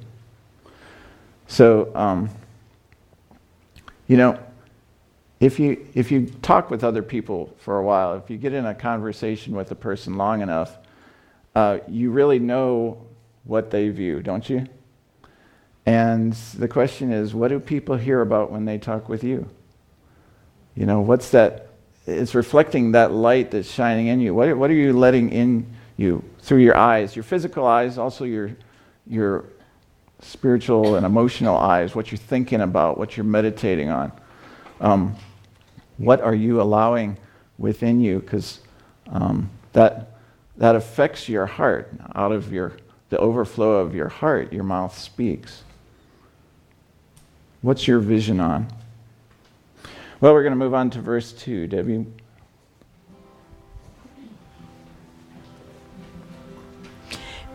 So, 1.48 1.94
um, 1.94 2.30
you 4.08 4.16
know, 4.16 4.38
if 5.38 5.58
you, 5.58 5.86
if 5.94 6.10
you 6.10 6.26
talk 6.42 6.70
with 6.70 6.82
other 6.82 7.02
people 7.02 7.54
for 7.58 7.78
a 7.78 7.82
while, 7.82 8.14
if 8.14 8.30
you 8.30 8.36
get 8.36 8.52
in 8.52 8.66
a 8.66 8.74
conversation 8.74 9.54
with 9.54 9.70
a 9.70 9.74
person 9.74 10.16
long 10.16 10.40
enough, 10.40 10.78
uh, 11.54 11.78
you 11.88 12.10
really 12.10 12.38
know 12.38 13.06
what 13.44 13.70
they 13.70 13.88
view, 13.90 14.22
don't 14.22 14.48
you? 14.48 14.66
And 15.84 16.32
the 16.32 16.68
question 16.68 17.12
is, 17.12 17.34
what 17.34 17.48
do 17.48 17.60
people 17.60 17.96
hear 17.96 18.20
about 18.20 18.50
when 18.50 18.64
they 18.64 18.78
talk 18.78 19.08
with 19.08 19.22
you? 19.22 19.48
You 20.74 20.86
know, 20.86 21.00
what's 21.00 21.30
that? 21.30 21.68
It's 22.06 22.34
reflecting 22.34 22.92
that 22.92 23.12
light 23.12 23.50
that's 23.50 23.70
shining 23.70 24.08
in 24.08 24.20
you. 24.20 24.34
What, 24.34 24.56
what 24.56 24.70
are 24.70 24.74
you 24.74 24.92
letting 24.92 25.30
in 25.30 25.66
you 25.96 26.24
through 26.40 26.58
your 26.58 26.76
eyes, 26.76 27.14
your 27.16 27.22
physical 27.22 27.66
eyes, 27.66 27.98
also 27.98 28.24
your, 28.24 28.50
your 29.06 29.44
spiritual 30.20 30.96
and 30.96 31.04
emotional 31.04 31.56
eyes, 31.56 31.94
what 31.94 32.10
you're 32.10 32.18
thinking 32.18 32.60
about, 32.60 32.98
what 32.98 33.16
you're 33.16 33.24
meditating 33.24 33.90
on? 33.90 34.12
Um, 34.80 35.16
what 35.98 36.20
are 36.20 36.34
you 36.34 36.60
allowing 36.60 37.18
within 37.58 38.00
you? 38.00 38.20
Because 38.20 38.60
um, 39.08 39.50
that, 39.72 40.18
that 40.56 40.76
affects 40.76 41.28
your 41.28 41.46
heart. 41.46 41.92
Out 42.14 42.32
of 42.32 42.52
your, 42.52 42.72
the 43.10 43.18
overflow 43.18 43.76
of 43.76 43.94
your 43.94 44.08
heart, 44.08 44.52
your 44.52 44.64
mouth 44.64 44.96
speaks. 44.96 45.62
What's 47.62 47.88
your 47.88 47.98
vision 47.98 48.40
on? 48.40 48.68
Well, 50.20 50.32
we're 50.32 50.42
going 50.42 50.52
to 50.52 50.58
move 50.58 50.74
on 50.74 50.90
to 50.90 51.00
verse 51.00 51.32
2. 51.32 51.66
Debbie. 51.66 52.06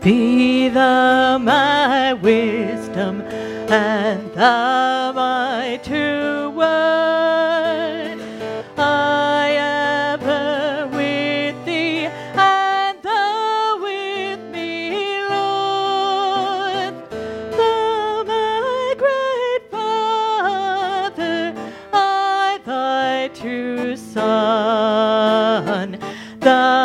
Be 0.02 0.68
thou 0.68 1.38
my 1.38 2.12
wisdom, 2.14 3.20
and 3.70 4.32
thou 4.34 5.12
my 5.12 5.78
true 5.84 6.50
word. 6.50 8.18
I 8.76 9.52
ever 10.18 10.88
with 10.88 11.64
thee, 11.64 12.06
and 12.06 12.98
thou 13.00 13.78
with 13.80 14.40
me, 14.50 15.22
Lord. 15.28 16.94
Thou 17.56 18.24
my 18.26 18.94
great 18.98 19.70
Father, 19.70 21.54
I 21.92 22.58
thy 22.66 23.28
true 23.28 23.96
Son. 23.96 25.96
Thou 26.40 26.81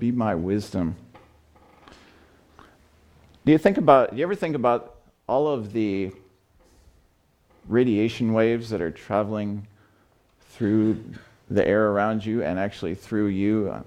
be 0.00 0.10
my 0.10 0.34
wisdom. 0.34 0.96
Do 3.44 3.52
you 3.52 3.58
think 3.58 3.76
about, 3.76 4.12
do 4.12 4.16
you 4.16 4.22
ever 4.22 4.34
think 4.34 4.56
about 4.56 4.96
all 5.28 5.46
of 5.46 5.74
the 5.74 6.10
radiation 7.68 8.32
waves 8.32 8.70
that 8.70 8.80
are 8.80 8.90
traveling 8.90 9.66
through 10.52 11.04
the 11.50 11.66
air 11.66 11.90
around 11.90 12.24
you 12.24 12.42
and 12.42 12.58
actually 12.58 12.94
through 12.94 13.26
you? 13.26 13.84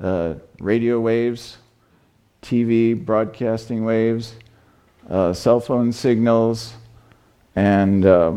Uh, 0.00 0.34
radio 0.60 0.98
waves, 0.98 1.58
TV 2.40 2.94
broadcasting 2.94 3.84
waves, 3.84 4.34
uh, 5.10 5.34
cell 5.34 5.60
phone 5.60 5.92
signals, 5.92 6.72
and 7.54 8.06
uh, 8.06 8.32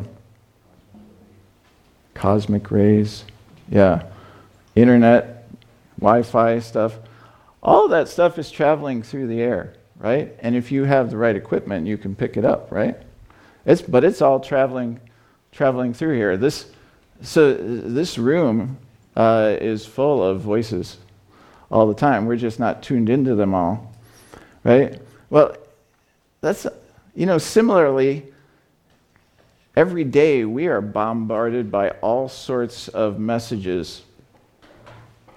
cosmic 2.14 2.70
rays. 2.70 3.24
Yeah. 3.70 4.04
Internet, 4.76 5.48
Wi 6.00 6.24
Fi 6.24 6.60
stuff. 6.60 6.98
All 7.64 7.88
that 7.88 8.10
stuff 8.10 8.38
is 8.38 8.52
traveling 8.52 9.02
through 9.04 9.28
the 9.28 9.42
air, 9.42 9.74
right? 9.98 10.36
And 10.40 10.54
if 10.54 10.70
you 10.70 10.84
have 10.84 11.10
the 11.10 11.18
right 11.18 11.36
equipment, 11.36 11.88
you 11.88 11.98
can 11.98 12.14
pick 12.14 12.36
it 12.36 12.44
up, 12.44 12.72
right? 12.72 12.98
It's, 13.66 13.82
but 13.82 14.04
it's 14.04 14.22
all 14.22 14.42
traveling, 14.42 15.00
traveling 15.54 15.94
through 15.94 16.18
here. 16.18 16.36
This, 16.36 16.70
so 17.22 17.54
this 17.54 18.18
room 18.18 18.78
uh, 19.16 19.56
is 19.62 19.86
full 19.86 20.22
of 20.22 20.42
voices 20.42 20.98
all 21.72 21.88
the 21.88 21.94
time. 21.94 22.26
We're 22.26 22.36
just 22.36 22.60
not 22.60 22.84
tuned 22.84 23.10
into 23.10 23.34
them 23.34 23.56
all, 23.56 23.96
right? 24.66 25.02
Well, 25.30 25.56
that's, 26.42 26.68
you 27.16 27.26
know, 27.26 27.38
similarly, 27.38 28.26
every 29.74 30.04
day 30.04 30.44
we 30.44 30.68
are 30.68 30.82
bombarded 30.82 31.72
by 31.72 31.92
all 32.02 32.28
sorts 32.28 32.90
of 32.90 33.20
messages 33.20 34.02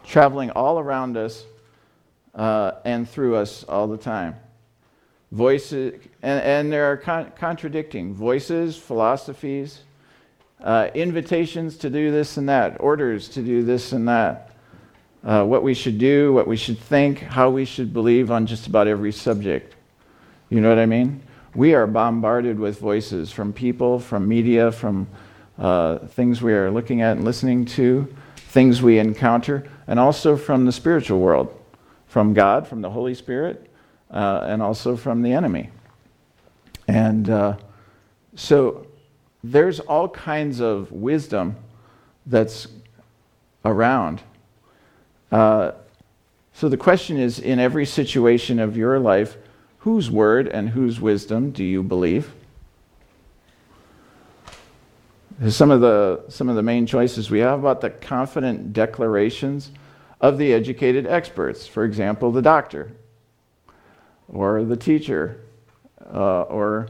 traveling 0.05 0.51
all 0.51 0.81
around 0.81 1.17
us 1.17 1.45
uh, 2.37 2.73
and 2.85 3.09
through 3.09 3.35
us 3.37 3.65
all 3.65 3.89
the 3.89 3.97
time. 3.97 4.37
Voices, 5.33 6.01
and, 6.23 6.43
and 6.43 6.73
there 6.73 6.85
are 6.85 6.97
con- 6.97 7.33
contradicting 7.37 8.15
voices, 8.15 8.77
philosophies, 8.77 9.81
uh, 10.63 10.89
invitations 10.95 11.77
to 11.79 11.91
do 11.91 12.11
this 12.11 12.37
and 12.37 12.49
that, 12.49 12.77
orders 12.81 13.29
to 13.29 13.43
do 13.43 13.65
this 13.65 13.93
and 13.93 14.07
that, 14.09 14.53
uh, 15.25 15.45
what 15.45 15.63
we 15.63 15.75
should 15.75 15.99
do, 15.99 16.33
what 16.33 16.47
we 16.47 16.57
should 16.57 16.79
think, 16.79 17.19
how 17.19 17.51
we 17.51 17.65
should 17.65 17.93
believe 17.93 18.31
on 18.31 18.47
just 18.47 18.67
about 18.67 18.87
every 18.87 19.13
subject. 19.13 19.75
You 20.49 20.61
know 20.61 20.69
what 20.69 20.79
I 20.79 20.87
mean? 20.87 21.23
We 21.55 21.75
are 21.75 21.87
bombarded 21.87 22.61
with 22.61 22.79
voices 22.79 23.33
from 23.33 23.53
people, 23.53 23.99
from 23.99 24.29
media, 24.29 24.71
from 24.71 25.09
uh, 25.59 25.99
things 25.99 26.43
we 26.43 26.53
are 26.53 26.71
looking 26.71 27.01
at 27.01 27.17
and 27.17 27.25
listening 27.25 27.65
to, 27.65 28.15
things 28.37 28.83
we 28.83 28.99
encounter, 28.99 29.69
and 29.87 29.99
also 29.99 30.37
from 30.37 30.67
the 30.67 30.73
spiritual 30.73 31.19
world, 31.19 31.53
from 32.17 32.33
God, 32.33 32.67
from 32.67 32.81
the 32.81 32.89
Holy 32.89 33.15
Spirit, 33.15 33.69
uh, 34.11 34.47
and 34.49 34.63
also 34.63 34.97
from 34.97 35.21
the 35.21 35.35
enemy. 35.35 35.69
And 36.89 37.29
uh, 37.29 37.59
so 38.35 38.87
there's 39.45 39.81
all 39.81 40.09
kinds 40.09 40.61
of 40.61 40.91
wisdom 40.91 41.57
that's 42.25 42.69
around. 43.67 44.23
Uh, 45.31 45.73
so 46.55 46.71
the 46.71 46.79
question 46.79 47.19
is 47.19 47.39
in 47.39 47.59
every 47.59 47.85
situation 47.85 48.61
of 48.61 48.79
your 48.79 48.99
life, 48.99 49.37
whose 49.81 50.11
word 50.11 50.49
and 50.49 50.71
whose 50.71 50.99
wisdom 50.99 51.51
do 51.51 51.63
you 51.63 51.83
believe? 51.83 52.33
Some 55.51 55.71
of 55.71 55.83
the, 55.83 56.25
some 56.31 56.49
of 56.49 56.57
the 56.57 56.63
main 56.63 56.87
choices 56.87 57.31
we 57.31 57.41
have 57.41 57.59
about 57.59 57.83
the 57.83 57.91
confident 57.91 58.73
declarations 58.73 59.71
of 60.21 60.39
the 60.39 60.53
educated 60.53 61.07
experts. 61.07 61.67
For 61.67 61.85
example, 61.85 62.33
the 62.33 62.43
doctor, 62.43 62.93
or 64.29 64.65
the 64.65 64.77
teacher, 64.77 65.41
uh, 66.13 66.43
or 66.43 66.89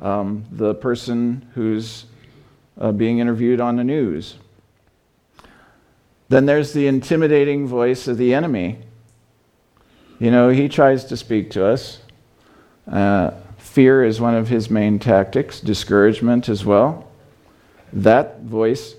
um, 0.00 0.44
the 0.50 0.74
person 0.74 1.48
who's 1.54 2.06
uh, 2.78 2.92
being 2.92 3.18
interviewed 3.18 3.60
on 3.60 3.76
the 3.76 3.84
news. 3.84 4.36
Then 6.28 6.46
there's 6.46 6.72
the 6.72 6.86
intimidating 6.86 7.66
voice 7.66 8.08
of 8.08 8.18
the 8.18 8.34
enemy. 8.34 8.78
You 10.18 10.30
know, 10.30 10.48
he 10.48 10.68
tries 10.68 11.04
to 11.06 11.16
speak 11.16 11.50
to 11.50 11.66
us. 11.66 12.00
Uh, 12.90 13.32
fear 13.58 14.04
is 14.04 14.20
one 14.20 14.34
of 14.34 14.48
his 14.48 14.70
main 14.70 14.98
tactics, 14.98 15.60
discouragement 15.60 16.48
as 16.48 16.64
well. 16.64 17.10
That 17.92 18.40
voice 18.42 18.94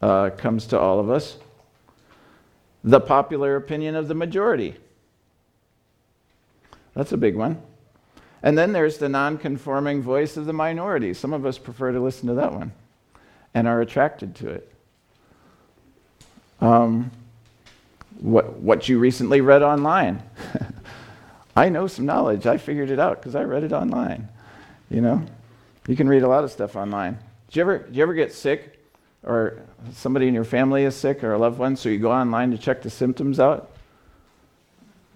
uh, 0.00 0.30
comes 0.30 0.66
to 0.66 0.78
all 0.78 0.98
of 0.98 1.10
us. 1.10 1.36
The 2.84 3.00
popular 3.00 3.56
opinion 3.56 3.94
of 3.94 4.08
the 4.08 4.14
majority. 4.14 4.76
That's 6.94 7.12
a 7.12 7.16
big 7.16 7.36
one. 7.36 7.62
And 8.42 8.58
then 8.58 8.72
there's 8.72 8.98
the 8.98 9.08
non 9.08 9.38
conforming 9.38 10.02
voice 10.02 10.36
of 10.36 10.46
the 10.46 10.52
minority. 10.52 11.14
Some 11.14 11.32
of 11.32 11.46
us 11.46 11.58
prefer 11.58 11.92
to 11.92 12.00
listen 12.00 12.28
to 12.28 12.34
that 12.34 12.52
one 12.52 12.72
and 13.54 13.68
are 13.68 13.80
attracted 13.80 14.34
to 14.36 14.48
it. 14.50 14.72
Um, 16.60 17.10
what, 18.20 18.58
what 18.58 18.88
you 18.88 18.98
recently 18.98 19.40
read 19.40 19.62
online. 19.62 20.22
I 21.56 21.68
know 21.68 21.86
some 21.86 22.06
knowledge. 22.06 22.46
I 22.46 22.56
figured 22.56 22.90
it 22.90 22.98
out 22.98 23.20
because 23.20 23.34
I 23.34 23.42
read 23.44 23.62
it 23.62 23.72
online. 23.72 24.28
You 24.90 25.00
know, 25.00 25.24
you 25.86 25.96
can 25.96 26.08
read 26.08 26.22
a 26.22 26.28
lot 26.28 26.44
of 26.44 26.50
stuff 26.50 26.76
online. 26.76 27.18
Did 27.48 27.56
you 27.56 27.62
ever, 27.62 27.88
you 27.92 28.02
ever 28.02 28.14
get 28.14 28.32
sick 28.32 28.81
or 29.24 29.58
somebody 29.92 30.28
in 30.28 30.34
your 30.34 30.44
family 30.44 30.84
is 30.84 30.96
sick 30.96 31.22
or 31.22 31.32
a 31.32 31.38
loved 31.38 31.58
one, 31.58 31.76
so 31.76 31.88
you 31.88 31.98
go 31.98 32.12
online 32.12 32.50
to 32.50 32.58
check 32.58 32.82
the 32.82 32.90
symptoms 32.90 33.38
out? 33.38 33.70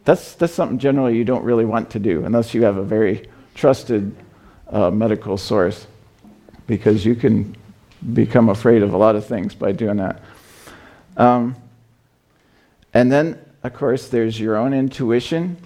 That's, 0.05 0.35
that's 0.35 0.53
something 0.53 0.79
generally 0.79 1.17
you 1.17 1.25
don't 1.25 1.43
really 1.43 1.65
want 1.65 1.91
to 1.91 1.99
do 1.99 2.25
unless 2.25 2.55
you 2.55 2.63
have 2.63 2.77
a 2.77 2.85
very 2.85 3.29
trusted 3.55 4.15
uh, 4.71 4.91
medical 4.91 5.37
source 5.37 5.87
because 6.67 7.05
you 7.05 7.15
can 7.15 7.57
become 8.13 8.49
afraid 8.49 8.83
of 8.83 8.93
a 8.93 8.97
lot 8.97 9.17
of 9.17 9.27
things 9.27 9.55
by 9.55 9.73
doing 9.73 9.97
that. 9.97 10.21
Um, 11.17 11.57
and 12.95 13.11
then, 13.11 13.39
of 13.63 13.75
course, 13.75 14.09
there's 14.09 14.39
your 14.39 14.57
own 14.57 14.73
intuition, 14.73 15.57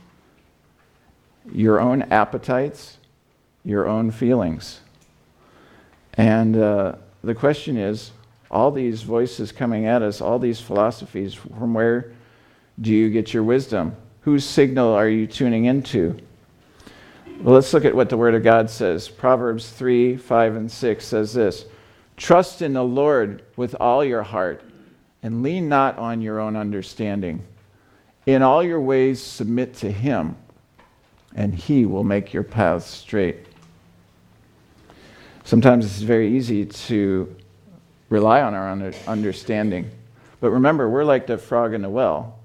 your 1.52 1.80
own 1.80 2.02
appetites, 2.02 2.96
your 3.64 3.86
own 3.86 4.10
feelings. 4.10 4.80
And 6.14 6.56
uh, 6.56 6.94
the 7.22 7.34
question 7.34 7.76
is 7.76 8.12
all 8.50 8.70
these 8.70 9.02
voices 9.02 9.52
coming 9.52 9.86
at 9.86 10.02
us, 10.02 10.20
all 10.20 10.38
these 10.38 10.60
philosophies. 10.60 11.34
From 11.34 11.74
where 11.74 12.12
do 12.80 12.90
you 12.90 13.10
get 13.10 13.32
your 13.32 13.44
wisdom? 13.44 13.94
Whose 14.22 14.44
signal 14.44 14.92
are 14.92 15.08
you 15.08 15.26
tuning 15.26 15.66
into? 15.66 16.18
Well, 17.40 17.54
let's 17.54 17.72
look 17.72 17.84
at 17.84 17.94
what 17.94 18.10
the 18.10 18.16
Word 18.16 18.34
of 18.34 18.42
God 18.42 18.68
says. 18.68 19.08
Proverbs 19.08 19.70
3 19.70 20.16
5 20.16 20.56
and 20.56 20.70
6 20.70 21.04
says 21.04 21.32
this 21.32 21.64
Trust 22.16 22.60
in 22.60 22.74
the 22.74 22.84
Lord 22.84 23.44
with 23.56 23.74
all 23.80 24.04
your 24.04 24.22
heart, 24.22 24.62
and 25.22 25.42
lean 25.42 25.68
not 25.68 25.96
on 25.96 26.20
your 26.20 26.38
own 26.38 26.56
understanding. 26.56 27.42
In 28.26 28.42
all 28.42 28.62
your 28.62 28.80
ways, 28.80 29.22
submit 29.22 29.74
to 29.76 29.90
Him, 29.90 30.36
and 31.34 31.54
He 31.54 31.86
will 31.86 32.04
make 32.04 32.34
your 32.34 32.42
paths 32.42 32.86
straight. 32.86 33.46
Sometimes 35.44 35.86
it's 35.86 36.02
very 36.02 36.36
easy 36.36 36.66
to 36.66 37.34
rely 38.10 38.42
on 38.42 38.54
our 38.54 38.92
understanding. 39.06 39.90
But 40.40 40.50
remember, 40.50 40.88
we're 40.88 41.04
like 41.04 41.26
the 41.26 41.38
frog 41.38 41.72
in 41.72 41.80
the 41.80 41.88
well. 41.88 42.38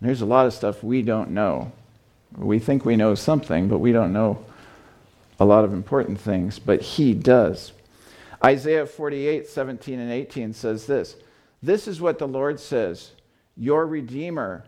There's 0.00 0.20
a 0.20 0.26
lot 0.26 0.46
of 0.46 0.52
stuff 0.52 0.84
we 0.84 1.02
don't 1.02 1.30
know. 1.30 1.72
We 2.36 2.58
think 2.58 2.84
we 2.84 2.94
know 2.94 3.14
something, 3.14 3.68
but 3.68 3.78
we 3.78 3.90
don't 3.90 4.12
know 4.12 4.44
a 5.40 5.44
lot 5.44 5.64
of 5.64 5.72
important 5.72 6.20
things, 6.20 6.58
but 6.58 6.80
He 6.80 7.14
does. 7.14 7.72
Isaiah 8.44 8.86
48, 8.86 9.48
17 9.48 9.98
and 9.98 10.12
18 10.12 10.52
says 10.52 10.86
this 10.86 11.16
This 11.62 11.88
is 11.88 12.00
what 12.00 12.18
the 12.18 12.28
Lord 12.28 12.60
says, 12.60 13.12
your 13.56 13.86
Redeemer, 13.86 14.64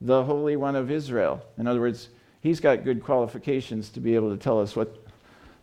the 0.00 0.24
Holy 0.24 0.56
One 0.56 0.76
of 0.76 0.90
Israel. 0.90 1.42
In 1.58 1.66
other 1.66 1.80
words, 1.80 2.08
He's 2.40 2.60
got 2.60 2.84
good 2.84 3.02
qualifications 3.02 3.88
to 3.90 4.00
be 4.00 4.14
able 4.14 4.30
to 4.30 4.36
tell 4.36 4.60
us 4.60 4.76
what 4.76 5.04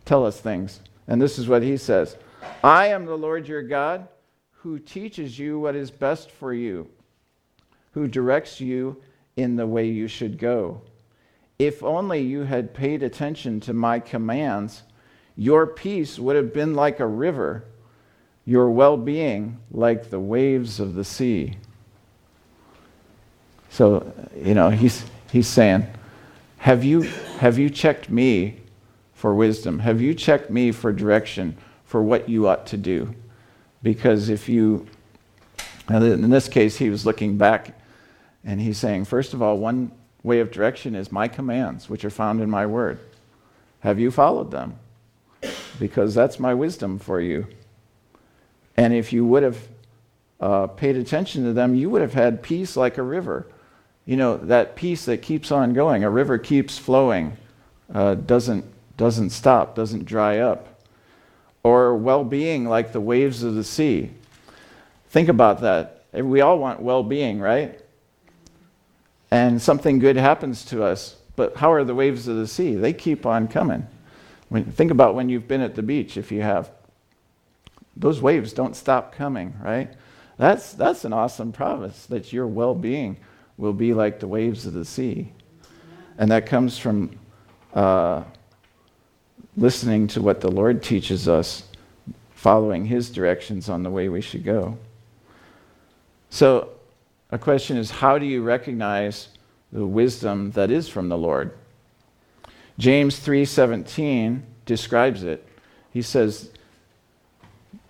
tell 0.04 0.26
us 0.26 0.40
things. 0.40 0.80
And 1.08 1.20
this 1.20 1.38
is 1.38 1.48
what 1.48 1.62
he 1.62 1.76
says. 1.76 2.16
I 2.64 2.88
am 2.88 3.06
the 3.06 3.16
Lord 3.16 3.48
your 3.48 3.62
God 3.62 4.08
who 4.52 4.78
teaches 4.78 5.38
you 5.38 5.58
what 5.58 5.74
is 5.74 5.90
best 5.90 6.30
for 6.30 6.54
you, 6.54 6.88
who 7.92 8.06
directs 8.06 8.60
you 8.60 9.02
in 9.36 9.56
the 9.56 9.66
way 9.66 9.88
you 9.88 10.06
should 10.06 10.38
go. 10.38 10.82
If 11.58 11.82
only 11.82 12.20
you 12.20 12.42
had 12.42 12.72
paid 12.72 13.02
attention 13.02 13.58
to 13.60 13.72
my 13.72 13.98
commands, 13.98 14.84
your 15.36 15.66
peace 15.66 16.18
would 16.18 16.36
have 16.36 16.52
been 16.52 16.74
like 16.74 17.00
a 17.00 17.06
river, 17.06 17.64
your 18.44 18.70
well 18.70 18.96
being 18.96 19.58
like 19.70 20.10
the 20.10 20.20
waves 20.20 20.78
of 20.78 20.94
the 20.94 21.04
sea. 21.04 21.56
So, 23.70 24.12
you 24.36 24.54
know, 24.54 24.70
he's, 24.70 25.04
he's 25.32 25.48
saying, 25.48 25.86
have 26.58 26.84
you, 26.84 27.02
have 27.38 27.58
you 27.58 27.70
checked 27.70 28.10
me 28.10 28.60
for 29.14 29.34
wisdom? 29.34 29.80
Have 29.80 30.00
you 30.00 30.14
checked 30.14 30.50
me 30.50 30.70
for 30.70 30.92
direction 30.92 31.56
for 31.92 32.02
what 32.02 32.26
you 32.26 32.48
ought 32.48 32.64
to 32.68 32.78
do? 32.78 33.14
Because 33.82 34.30
if 34.30 34.48
you, 34.48 34.86
in 35.90 36.30
this 36.30 36.48
case, 36.48 36.78
he 36.78 36.88
was 36.88 37.04
looking 37.04 37.36
back 37.36 37.78
and 38.44 38.58
he's 38.58 38.78
saying, 38.78 39.04
first 39.04 39.34
of 39.34 39.42
all, 39.42 39.58
one 39.58 39.92
way 40.22 40.40
of 40.40 40.50
direction 40.50 40.94
is 40.94 41.12
my 41.12 41.28
commands, 41.28 41.90
which 41.90 42.02
are 42.06 42.10
found 42.10 42.40
in 42.40 42.48
my 42.48 42.64
word. 42.64 42.98
Have 43.80 44.00
you 44.00 44.10
followed 44.10 44.50
them? 44.50 44.78
Because 45.78 46.14
that's 46.14 46.40
my 46.40 46.54
wisdom 46.54 46.98
for 46.98 47.20
you. 47.20 47.46
And 48.74 48.94
if 48.94 49.12
you 49.12 49.26
would 49.26 49.42
have 49.42 49.58
uh, 50.40 50.68
paid 50.68 50.96
attention 50.96 51.44
to 51.44 51.52
them, 51.52 51.74
you 51.74 51.90
would 51.90 52.00
have 52.00 52.14
had 52.14 52.42
peace 52.42 52.74
like 52.74 52.96
a 52.96 53.02
river. 53.02 53.46
You 54.06 54.16
know, 54.16 54.38
that 54.38 54.76
peace 54.76 55.04
that 55.04 55.20
keeps 55.20 55.52
on 55.52 55.74
going. 55.74 56.04
A 56.04 56.10
river 56.10 56.38
keeps 56.38 56.78
flowing, 56.78 57.36
uh, 57.92 58.14
doesn't 58.14 58.64
doesn't 58.96 59.30
stop, 59.30 59.74
doesn't 59.74 60.06
dry 60.06 60.38
up. 60.38 60.71
Or 61.64 61.96
well 61.96 62.24
being 62.24 62.68
like 62.68 62.92
the 62.92 63.00
waves 63.00 63.42
of 63.42 63.54
the 63.54 63.64
sea. 63.64 64.10
Think 65.10 65.28
about 65.28 65.60
that. 65.60 66.04
We 66.12 66.40
all 66.40 66.58
want 66.58 66.80
well 66.80 67.02
being, 67.02 67.40
right? 67.40 67.80
And 69.30 69.62
something 69.62 69.98
good 69.98 70.16
happens 70.16 70.64
to 70.66 70.82
us. 70.82 71.16
But 71.36 71.56
how 71.56 71.72
are 71.72 71.84
the 71.84 71.94
waves 71.94 72.28
of 72.28 72.36
the 72.36 72.46
sea? 72.46 72.74
They 72.74 72.92
keep 72.92 73.24
on 73.24 73.48
coming. 73.48 73.86
When, 74.48 74.64
think 74.64 74.90
about 74.90 75.14
when 75.14 75.28
you've 75.28 75.48
been 75.48 75.62
at 75.62 75.74
the 75.74 75.82
beach, 75.82 76.16
if 76.16 76.30
you 76.30 76.42
have. 76.42 76.70
Those 77.96 78.20
waves 78.20 78.52
don't 78.52 78.76
stop 78.76 79.14
coming, 79.14 79.54
right? 79.62 79.92
That's, 80.36 80.72
that's 80.74 81.04
an 81.04 81.12
awesome 81.12 81.52
promise 81.52 82.06
that 82.06 82.32
your 82.32 82.46
well 82.46 82.74
being 82.74 83.18
will 83.56 83.72
be 83.72 83.94
like 83.94 84.20
the 84.20 84.28
waves 84.28 84.66
of 84.66 84.72
the 84.72 84.84
sea. 84.84 85.32
And 86.18 86.30
that 86.30 86.46
comes 86.46 86.78
from 86.78 87.18
uh, 87.74 88.24
listening 89.56 90.06
to 90.08 90.22
what 90.22 90.40
the 90.40 90.50
Lord 90.50 90.82
teaches 90.82 91.28
us, 91.28 91.64
following 92.34 92.86
His 92.86 93.10
directions 93.10 93.68
on 93.68 93.82
the 93.82 93.90
way 93.90 94.08
we 94.08 94.20
should 94.20 94.44
go. 94.44 94.78
So, 96.30 96.70
a 97.30 97.38
question 97.38 97.76
is 97.76 97.90
how 97.90 98.18
do 98.18 98.26
you 98.26 98.42
recognize 98.42 99.28
the 99.72 99.86
wisdom 99.86 100.52
that 100.52 100.70
is 100.70 100.88
from 100.88 101.08
the 101.08 101.18
Lord? 101.18 101.52
James 102.78 103.18
3:17 103.18 104.42
describes 104.64 105.22
it. 105.22 105.46
He 105.92 106.02
says, 106.02 106.50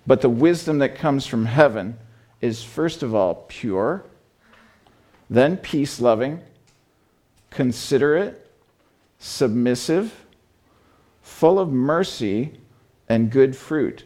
"But 0.06 0.20
the 0.20 0.28
wisdom 0.28 0.78
that 0.78 0.96
comes 0.96 1.26
from 1.26 1.46
heaven 1.46 1.96
is 2.40 2.64
first 2.64 3.02
of 3.02 3.14
all 3.14 3.44
pure, 3.48 4.04
then 5.30 5.56
peace-loving, 5.56 6.40
considerate, 7.50 8.50
submissive, 9.18 10.21
full 11.32 11.58
of 11.58 11.72
mercy 11.72 12.52
and 13.08 13.30
good 13.30 13.56
fruit, 13.56 14.04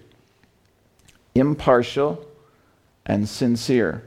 impartial 1.34 2.26
and 3.04 3.28
sincere. 3.28 4.02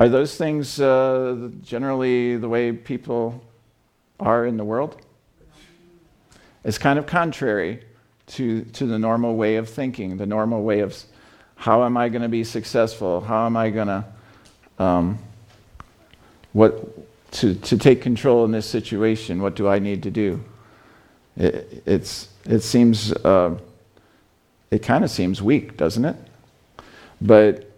Are 0.00 0.08
those 0.08 0.36
things 0.36 0.80
uh, 0.80 1.50
generally 1.62 2.36
the 2.36 2.48
way 2.48 2.72
people 2.72 3.44
are 4.18 4.46
in 4.46 4.56
the 4.56 4.64
world? 4.64 4.96
It's 6.64 6.78
kind 6.78 6.98
of 6.98 7.06
contrary 7.06 7.84
to, 8.28 8.62
to 8.62 8.86
the 8.86 8.98
normal 8.98 9.36
way 9.36 9.56
of 9.56 9.68
thinking, 9.68 10.16
the 10.16 10.26
normal 10.26 10.62
way 10.62 10.80
of 10.80 10.96
how 11.56 11.84
am 11.84 11.96
I 11.96 12.08
going 12.08 12.22
to 12.22 12.28
be 12.28 12.42
successful? 12.42 13.20
How 13.20 13.44
am 13.44 13.56
I 13.56 13.70
going 13.70 13.88
to 13.88 14.04
um, 14.78 15.18
what 16.52 17.32
to, 17.32 17.54
to 17.54 17.76
take 17.76 18.00
control 18.00 18.44
in 18.44 18.50
this 18.50 18.66
situation? 18.66 19.42
What 19.42 19.56
do 19.56 19.68
I 19.68 19.78
need 19.78 20.02
to 20.04 20.10
do? 20.10 20.42
It, 21.36 21.82
it's, 21.84 22.28
it 22.44 22.60
seems, 22.60 23.12
uh, 23.12 23.58
it 24.70 24.82
kind 24.82 25.04
of 25.04 25.10
seems 25.10 25.42
weak, 25.42 25.76
doesn't 25.76 26.04
it? 26.04 26.16
But 27.20 27.70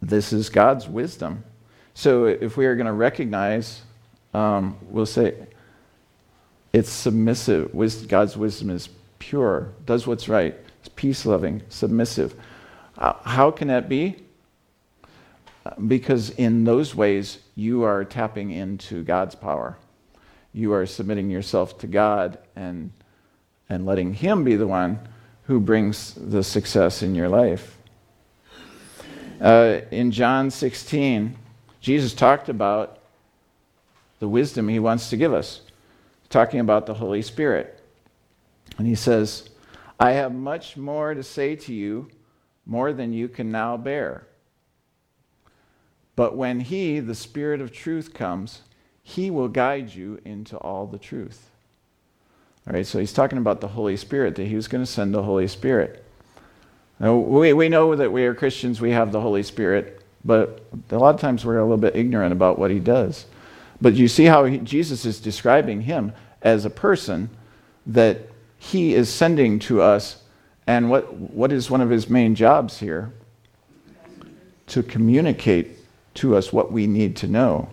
this 0.00 0.32
is 0.32 0.48
God's 0.48 0.88
wisdom. 0.88 1.44
So 1.94 2.26
if 2.26 2.56
we 2.56 2.66
are 2.66 2.74
going 2.74 2.86
to 2.86 2.92
recognize, 2.92 3.82
um, 4.32 4.78
we'll 4.88 5.06
say 5.06 5.34
it's 6.72 6.90
submissive. 6.90 7.72
God's 8.08 8.36
wisdom 8.36 8.70
is 8.70 8.88
pure, 9.18 9.72
does 9.84 10.06
what's 10.06 10.28
right, 10.28 10.56
it's 10.80 10.88
peace 10.96 11.26
loving, 11.26 11.62
submissive. 11.68 12.34
Uh, 12.96 13.12
how 13.24 13.50
can 13.50 13.68
that 13.68 13.88
be? 13.88 14.16
Because 15.86 16.30
in 16.30 16.64
those 16.64 16.94
ways, 16.94 17.38
you 17.54 17.84
are 17.84 18.04
tapping 18.04 18.50
into 18.50 19.04
God's 19.04 19.34
power 19.34 19.76
you 20.52 20.72
are 20.72 20.86
submitting 20.86 21.30
yourself 21.30 21.78
to 21.78 21.86
God 21.86 22.38
and, 22.54 22.92
and 23.68 23.86
letting 23.86 24.14
Him 24.14 24.44
be 24.44 24.56
the 24.56 24.66
one 24.66 24.98
who 25.44 25.60
brings 25.60 26.14
the 26.14 26.42
success 26.42 27.02
in 27.02 27.14
your 27.14 27.28
life. 27.28 27.78
Uh, 29.40 29.80
in 29.90 30.10
John 30.10 30.50
16, 30.50 31.36
Jesus 31.80 32.14
talked 32.14 32.48
about 32.48 33.00
the 34.20 34.28
wisdom 34.28 34.68
He 34.68 34.78
wants 34.78 35.10
to 35.10 35.16
give 35.16 35.32
us, 35.32 35.62
talking 36.28 36.60
about 36.60 36.86
the 36.86 36.94
Holy 36.94 37.22
Spirit. 37.22 37.82
And 38.78 38.86
He 38.86 38.94
says, 38.94 39.48
I 39.98 40.12
have 40.12 40.32
much 40.32 40.76
more 40.76 41.14
to 41.14 41.22
say 41.22 41.56
to 41.56 41.74
you, 41.74 42.08
more 42.66 42.92
than 42.92 43.12
you 43.12 43.28
can 43.28 43.50
now 43.50 43.76
bear. 43.76 44.26
But 46.14 46.36
when 46.36 46.60
He, 46.60 47.00
the 47.00 47.14
Spirit 47.14 47.60
of 47.60 47.72
truth, 47.72 48.14
comes, 48.14 48.62
he 49.02 49.30
will 49.30 49.48
guide 49.48 49.94
you 49.94 50.20
into 50.24 50.56
all 50.56 50.86
the 50.86 50.98
truth. 50.98 51.50
All 52.66 52.74
right, 52.74 52.86
so 52.86 53.00
he's 53.00 53.12
talking 53.12 53.38
about 53.38 53.60
the 53.60 53.68
Holy 53.68 53.96
Spirit, 53.96 54.36
that 54.36 54.46
he 54.46 54.54
was 54.54 54.68
going 54.68 54.84
to 54.84 54.90
send 54.90 55.12
the 55.12 55.22
Holy 55.22 55.48
Spirit. 55.48 56.04
Now, 57.00 57.16
we, 57.16 57.52
we 57.52 57.68
know 57.68 57.96
that 57.96 58.12
we 58.12 58.24
are 58.24 58.34
Christians, 58.34 58.80
we 58.80 58.92
have 58.92 59.10
the 59.10 59.20
Holy 59.20 59.42
Spirit, 59.42 60.04
but 60.24 60.64
a 60.90 60.96
lot 60.96 61.14
of 61.14 61.20
times 61.20 61.44
we're 61.44 61.58
a 61.58 61.64
little 61.64 61.76
bit 61.76 61.96
ignorant 61.96 62.32
about 62.32 62.58
what 62.58 62.70
he 62.70 62.78
does. 62.78 63.26
But 63.80 63.94
you 63.94 64.06
see 64.06 64.24
how 64.24 64.44
he, 64.44 64.58
Jesus 64.58 65.04
is 65.04 65.18
describing 65.18 65.80
him 65.80 66.12
as 66.40 66.64
a 66.64 66.70
person 66.70 67.28
that 67.86 68.20
he 68.58 68.94
is 68.94 69.08
sending 69.08 69.58
to 69.58 69.82
us, 69.82 70.22
and 70.68 70.88
what, 70.88 71.12
what 71.12 71.50
is 71.50 71.68
one 71.68 71.80
of 71.80 71.90
his 71.90 72.08
main 72.08 72.36
jobs 72.36 72.78
here? 72.78 73.12
To 74.68 74.84
communicate 74.84 75.78
to 76.14 76.36
us 76.36 76.52
what 76.52 76.70
we 76.70 76.86
need 76.86 77.16
to 77.16 77.26
know 77.26 77.68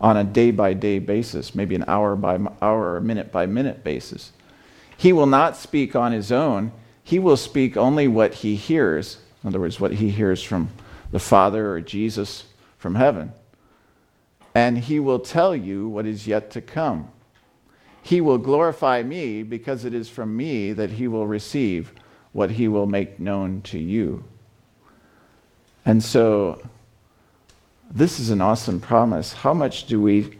on 0.00 0.16
a 0.16 0.24
day 0.24 0.50
by 0.50 0.72
day 0.72 0.98
basis, 0.98 1.54
maybe 1.54 1.74
an 1.74 1.84
hour 1.86 2.16
by 2.16 2.38
hour 2.62 2.94
or 2.94 3.00
minute 3.00 3.30
by 3.30 3.46
minute 3.46 3.84
basis. 3.84 4.32
He 4.96 5.12
will 5.12 5.26
not 5.26 5.56
speak 5.56 5.94
on 5.94 6.12
his 6.12 6.32
own, 6.32 6.72
he 7.02 7.18
will 7.18 7.36
speak 7.36 7.76
only 7.76 8.06
what 8.08 8.34
he 8.34 8.54
hears, 8.54 9.18
In 9.42 9.48
other 9.48 9.60
words, 9.60 9.80
what 9.80 9.92
he 9.92 10.10
hears 10.10 10.42
from 10.42 10.70
the 11.10 11.18
Father 11.18 11.72
or 11.72 11.80
Jesus 11.80 12.44
from 12.78 12.94
heaven. 12.94 13.32
And 14.54 14.78
he 14.78 15.00
will 15.00 15.18
tell 15.18 15.54
you 15.54 15.88
what 15.88 16.06
is 16.06 16.26
yet 16.26 16.50
to 16.52 16.60
come. 16.60 17.10
He 18.02 18.20
will 18.20 18.38
glorify 18.38 19.02
me 19.02 19.42
because 19.42 19.84
it 19.84 19.94
is 19.94 20.08
from 20.08 20.36
me 20.36 20.72
that 20.72 20.90
he 20.90 21.08
will 21.08 21.26
receive 21.26 21.92
what 22.32 22.52
he 22.52 22.68
will 22.68 22.86
make 22.86 23.20
known 23.20 23.60
to 23.62 23.78
you. 23.78 24.24
And 25.84 26.02
so, 26.02 26.62
this 27.90 28.20
is 28.20 28.30
an 28.30 28.40
awesome 28.40 28.80
promise. 28.80 29.32
How 29.32 29.52
much 29.52 29.86
do 29.86 30.00
we 30.00 30.38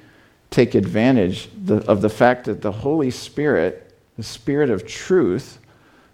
take 0.50 0.74
advantage 0.74 1.48
of 1.68 2.00
the 2.00 2.08
fact 2.08 2.44
that 2.44 2.62
the 2.62 2.72
Holy 2.72 3.10
Spirit, 3.10 3.94
the 4.16 4.22
Spirit 4.22 4.70
of 4.70 4.86
truth, 4.86 5.58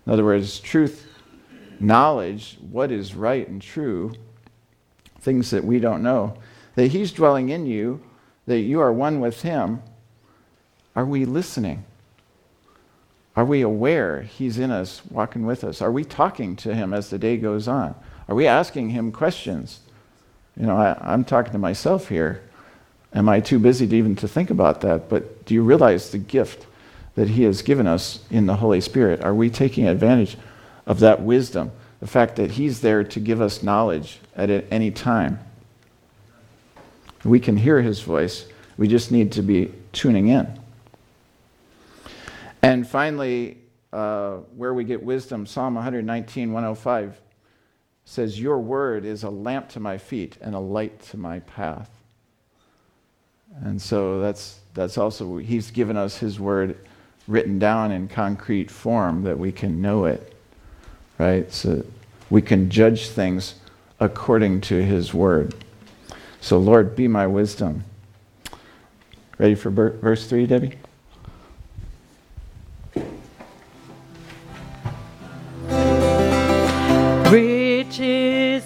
in 0.06 0.12
other 0.12 0.24
words, 0.24 0.58
truth, 0.60 1.06
knowledge, 1.80 2.58
what 2.70 2.90
is 2.90 3.14
right 3.14 3.46
and 3.48 3.60
true, 3.60 4.14
things 5.20 5.50
that 5.50 5.64
we 5.64 5.78
don't 5.78 6.02
know, 6.02 6.34
that 6.74 6.88
He's 6.88 7.12
dwelling 7.12 7.48
in 7.48 7.66
you, 7.66 8.02
that 8.46 8.60
you 8.60 8.80
are 8.80 8.92
one 8.92 9.20
with 9.20 9.42
Him. 9.42 9.82
Are 10.94 11.04
we 11.04 11.24
listening? 11.24 11.84
Are 13.34 13.44
we 13.44 13.60
aware 13.60 14.22
He's 14.22 14.58
in 14.58 14.70
us, 14.70 15.02
walking 15.10 15.44
with 15.44 15.64
us? 15.64 15.82
Are 15.82 15.92
we 15.92 16.04
talking 16.04 16.56
to 16.56 16.74
Him 16.74 16.94
as 16.94 17.10
the 17.10 17.18
day 17.18 17.36
goes 17.36 17.68
on? 17.68 17.94
Are 18.28 18.34
we 18.34 18.46
asking 18.46 18.90
Him 18.90 19.12
questions? 19.12 19.80
You 20.58 20.66
know, 20.66 20.76
I, 20.76 21.12
am 21.12 21.24
talking 21.24 21.52
to 21.52 21.58
myself 21.58 22.08
here. 22.08 22.42
Am 23.12 23.28
I 23.28 23.40
too 23.40 23.58
busy 23.58 23.86
to 23.86 23.96
even 23.96 24.16
to 24.16 24.28
think 24.28 24.50
about 24.50 24.80
that? 24.80 25.08
But 25.08 25.44
do 25.44 25.54
you 25.54 25.62
realize 25.62 26.10
the 26.10 26.18
gift 26.18 26.66
that 27.14 27.28
He 27.28 27.42
has 27.44 27.62
given 27.62 27.86
us 27.86 28.20
in 28.30 28.46
the 28.46 28.56
Holy 28.56 28.80
Spirit? 28.80 29.22
Are 29.22 29.34
we 29.34 29.50
taking 29.50 29.86
advantage 29.86 30.36
of 30.86 31.00
that 31.00 31.22
wisdom? 31.22 31.72
The 32.00 32.06
fact 32.06 32.36
that 32.36 32.52
He's 32.52 32.80
there 32.80 33.04
to 33.04 33.20
give 33.20 33.40
us 33.40 33.62
knowledge 33.62 34.20
at 34.34 34.50
any 34.70 34.90
time. 34.90 35.40
We 37.24 37.40
can 37.40 37.56
hear 37.56 37.82
His 37.82 38.00
voice. 38.00 38.46
We 38.78 38.88
just 38.88 39.12
need 39.12 39.32
to 39.32 39.42
be 39.42 39.72
tuning 39.92 40.28
in. 40.28 40.60
And 42.62 42.86
finally, 42.86 43.58
uh, 43.92 44.36
where 44.56 44.74
we 44.74 44.84
get 44.84 45.02
wisdom, 45.02 45.46
Psalm 45.46 45.74
119, 45.74 46.52
105 46.52 47.20
says, 48.06 48.40
Your 48.40 48.58
word 48.58 49.04
is 49.04 49.22
a 49.22 49.28
lamp 49.28 49.68
to 49.70 49.80
my 49.80 49.98
feet 49.98 50.38
and 50.40 50.54
a 50.54 50.58
light 50.58 51.02
to 51.10 51.18
my 51.18 51.40
path. 51.40 51.90
And 53.62 53.82
so 53.82 54.20
that's, 54.20 54.60
that's 54.72 54.96
also, 54.96 55.36
he's 55.36 55.70
given 55.70 55.96
us 55.96 56.18
his 56.18 56.40
word 56.40 56.78
written 57.26 57.58
down 57.58 57.90
in 57.90 58.08
concrete 58.08 58.70
form 58.70 59.24
that 59.24 59.38
we 59.38 59.52
can 59.52 59.82
know 59.82 60.04
it, 60.04 60.34
right? 61.18 61.52
So 61.52 61.84
we 62.30 62.40
can 62.40 62.70
judge 62.70 63.08
things 63.08 63.56
according 63.98 64.60
to 64.62 64.82
his 64.84 65.12
word. 65.12 65.54
So, 66.40 66.58
Lord, 66.58 66.94
be 66.94 67.08
my 67.08 67.26
wisdom. 67.26 67.84
Ready 69.38 69.54
for 69.54 69.70
verse 69.70 70.28
3, 70.28 70.46
Debbie? 70.46 70.78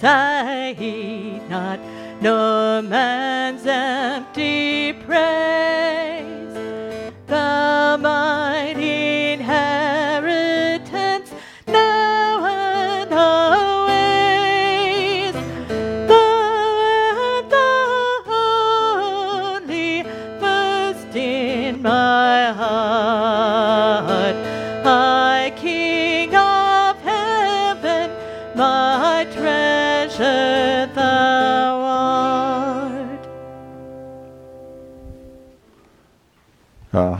Riches 0.01 0.05
I 0.05 0.75
heed 0.79 1.43
not, 1.51 1.79
no 2.23 2.81
man's 2.83 3.67
empty 3.67 4.95
praise. 4.95 5.69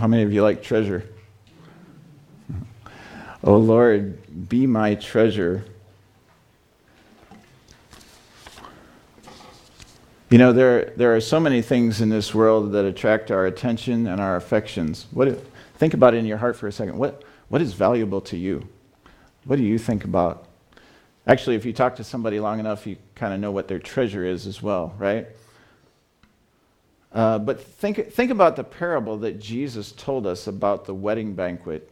How 0.01 0.07
many 0.07 0.23
of 0.23 0.33
you 0.33 0.43
like 0.43 0.63
treasure? 0.63 1.05
Oh 3.45 3.59
Lord, 3.59 4.49
be 4.49 4.67
my 4.67 4.95
treasure. 4.95 5.63
You 10.31 10.39
know, 10.39 10.55
there, 10.55 10.95
there 10.97 11.15
are 11.15 11.21
so 11.21 11.39
many 11.39 11.61
things 11.61 12.01
in 12.01 12.09
this 12.09 12.35
world 12.35 12.73
that 12.73 12.87
attract 12.87 13.31
our 13.31 13.45
attention 13.45 14.07
and 14.07 14.23
our 14.23 14.37
affections. 14.37 15.07
What, 15.11 15.45
think 15.75 15.93
about 15.93 16.15
it 16.15 16.19
in 16.19 16.25
your 16.25 16.39
heart 16.39 16.57
for 16.57 16.67
a 16.67 16.73
second. 16.73 16.97
What, 16.97 17.23
what 17.51 17.61
is 17.61 17.75
valuable 17.75 18.23
to 18.23 18.39
you? 18.39 18.67
What 19.45 19.57
do 19.57 19.63
you 19.63 19.77
think 19.77 20.05
about? 20.05 20.47
Actually, 21.27 21.57
if 21.57 21.67
you 21.67 21.75
talk 21.75 21.97
to 21.97 22.05
somebody 22.05 22.41
long 22.41 22.59
enough, 22.59 22.87
you 22.87 22.97
kind 23.15 23.35
of 23.35 23.41
know 23.41 23.51
what 23.51 23.69
their 23.69 23.79
treasure 23.79 24.25
is 24.25 24.47
as 24.47 24.63
well, 24.63 24.95
right? 24.99 25.27
Uh, 27.13 27.39
but 27.39 27.61
think, 27.61 28.13
think 28.13 28.31
about 28.31 28.57
the 28.57 28.65
parable 28.65 29.17
that 29.19 29.41
Jesus 29.41 29.93
told 29.93 30.27
us 30.27 30.47
about 30.47 30.85
the 30.85 30.95
wedding 30.95 31.35
banquet, 31.35 31.91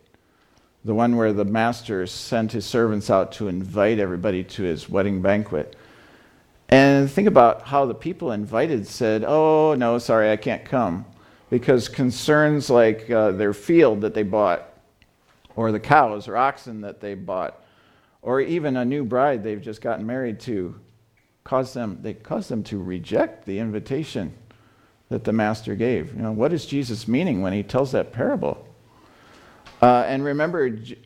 the 0.85 0.95
one 0.95 1.17
where 1.17 1.33
the 1.33 1.45
master 1.45 2.07
sent 2.07 2.53
his 2.53 2.65
servants 2.65 3.11
out 3.11 3.33
to 3.33 3.49
invite 3.49 3.99
everybody 3.99 4.45
to 4.45 4.63
his 4.63 4.89
wedding 4.89 5.21
banquet. 5.21 5.75
And 6.69 7.11
think 7.11 7.27
about 7.27 7.63
how 7.63 7.87
the 7.87 7.95
people 7.95 8.31
invited 8.33 8.87
said, 8.87 9.25
Oh, 9.27 9.75
no, 9.75 9.99
sorry, 9.99 10.31
I 10.31 10.37
can't 10.37 10.65
come. 10.65 11.05
Because 11.51 11.89
concerns 11.89 12.69
like 12.69 13.11
uh, 13.11 13.33
their 13.33 13.55
field 13.55 14.03
that 14.03 14.15
they 14.15 14.23
bought, 14.23 14.69
or 15.57 15.73
the 15.73 15.81
cows 15.81 16.29
or 16.29 16.37
oxen 16.37 16.83
that 16.83 17.01
they 17.01 17.15
bought, 17.15 17.65
or 18.21 18.41
even 18.41 18.77
a 18.77 18.85
new 18.85 19.03
bride 19.03 19.43
they've 19.43 19.63
just 19.63 19.81
gotten 19.81 20.07
married 20.07 20.39
to, 20.41 20.79
caused 21.43 21.75
them, 21.75 21.99
they 22.03 22.13
caused 22.13 22.51
them 22.51 22.63
to 22.65 22.79
reject 22.79 23.47
the 23.47 23.59
invitation 23.59 24.35
that 25.09 25.25
the 25.25 25.33
master 25.33 25.75
gave. 25.75 26.15
You 26.15 26.23
know, 26.23 26.33
what 26.33 26.53
is 26.53 26.67
Jesus 26.67 27.09
meaning 27.09 27.41
when 27.43 27.53
he 27.53 27.63
tells 27.63 27.93
that 27.93 28.13
parable? 28.13 28.67
Uh, 29.81 30.05
and 30.07 30.25
remember 30.25 30.71
J- 30.71 30.99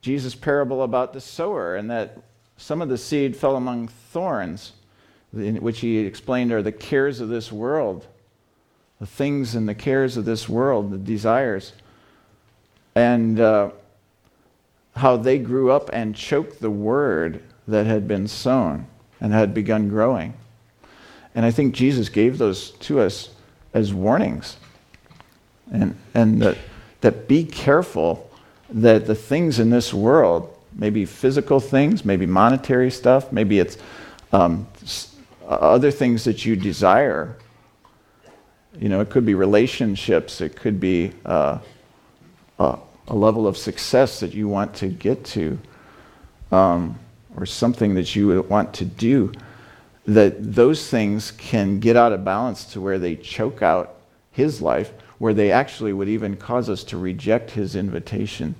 Jesus' 0.00 0.34
parable 0.34 0.82
about 0.82 1.12
the 1.12 1.20
sower, 1.20 1.76
and 1.76 1.90
that 1.90 2.18
some 2.56 2.82
of 2.82 2.88
the 2.88 2.98
seed 2.98 3.36
fell 3.36 3.56
among 3.56 3.88
thorns, 3.88 4.72
which 5.32 5.80
he 5.80 5.98
explained 5.98 6.52
are 6.52 6.62
the 6.62 6.72
cares 6.72 7.20
of 7.20 7.28
this 7.28 7.50
world, 7.50 8.06
the 9.00 9.06
things 9.06 9.54
and 9.54 9.68
the 9.68 9.74
cares 9.74 10.16
of 10.16 10.24
this 10.24 10.48
world, 10.48 10.90
the 10.90 10.98
desires, 10.98 11.72
and 12.94 13.40
uh, 13.40 13.70
how 14.96 15.16
they 15.16 15.38
grew 15.38 15.70
up 15.70 15.88
and 15.92 16.14
choked 16.14 16.60
the 16.60 16.70
word 16.70 17.42
that 17.66 17.86
had 17.86 18.06
been 18.06 18.28
sown 18.28 18.86
and 19.20 19.32
had 19.32 19.54
begun 19.54 19.88
growing. 19.88 20.34
And 21.34 21.46
I 21.46 21.50
think 21.50 21.74
Jesus 21.74 22.08
gave 22.08 22.38
those 22.38 22.70
to 22.70 23.00
us 23.00 23.30
as 23.72 23.92
warnings. 23.92 24.56
And, 25.72 25.96
and 26.14 26.42
that, 26.42 26.58
that 27.00 27.28
be 27.28 27.44
careful 27.44 28.30
that 28.70 29.06
the 29.06 29.14
things 29.14 29.58
in 29.58 29.70
this 29.70 29.94
world, 29.94 30.54
maybe 30.74 31.04
physical 31.06 31.60
things, 31.60 32.04
maybe 32.04 32.26
monetary 32.26 32.90
stuff, 32.90 33.32
maybe 33.32 33.58
it's 33.58 33.78
um, 34.32 34.66
other 35.46 35.90
things 35.90 36.24
that 36.24 36.44
you 36.44 36.56
desire. 36.56 37.36
You 38.78 38.88
know, 38.88 39.00
it 39.00 39.10
could 39.10 39.26
be 39.26 39.34
relationships, 39.34 40.40
it 40.40 40.56
could 40.56 40.80
be 40.80 41.12
uh, 41.24 41.58
a, 42.58 42.78
a, 43.08 43.14
level 43.14 43.46
of 43.46 43.58
success 43.58 44.20
that 44.20 44.32
you 44.32 44.48
want 44.48 44.74
to 44.76 44.88
get 44.88 45.24
to, 45.26 45.58
um, 46.50 46.98
or 47.36 47.44
something 47.44 47.94
that 47.94 48.16
you 48.16 48.42
want 48.42 48.72
to 48.74 48.86
do 48.86 49.32
that 50.06 50.54
those 50.54 50.88
things 50.88 51.30
can 51.32 51.78
get 51.78 51.96
out 51.96 52.12
of 52.12 52.24
balance 52.24 52.64
to 52.72 52.80
where 52.80 52.98
they 52.98 53.16
choke 53.16 53.62
out 53.62 53.94
his 54.32 54.60
life, 54.60 54.92
where 55.18 55.34
they 55.34 55.52
actually 55.52 55.92
would 55.92 56.08
even 56.08 56.36
cause 56.36 56.68
us 56.68 56.82
to 56.84 56.96
reject 56.96 57.52
his 57.52 57.76
invitation 57.76 58.54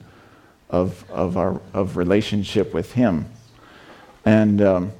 of, 0.71 1.09
of 1.11 1.37
our 1.37 1.61
of 1.75 1.97
relationship 1.97 2.73
with 2.73 2.93
him. 2.93 3.27
And 4.25 4.63
um, 4.63 4.93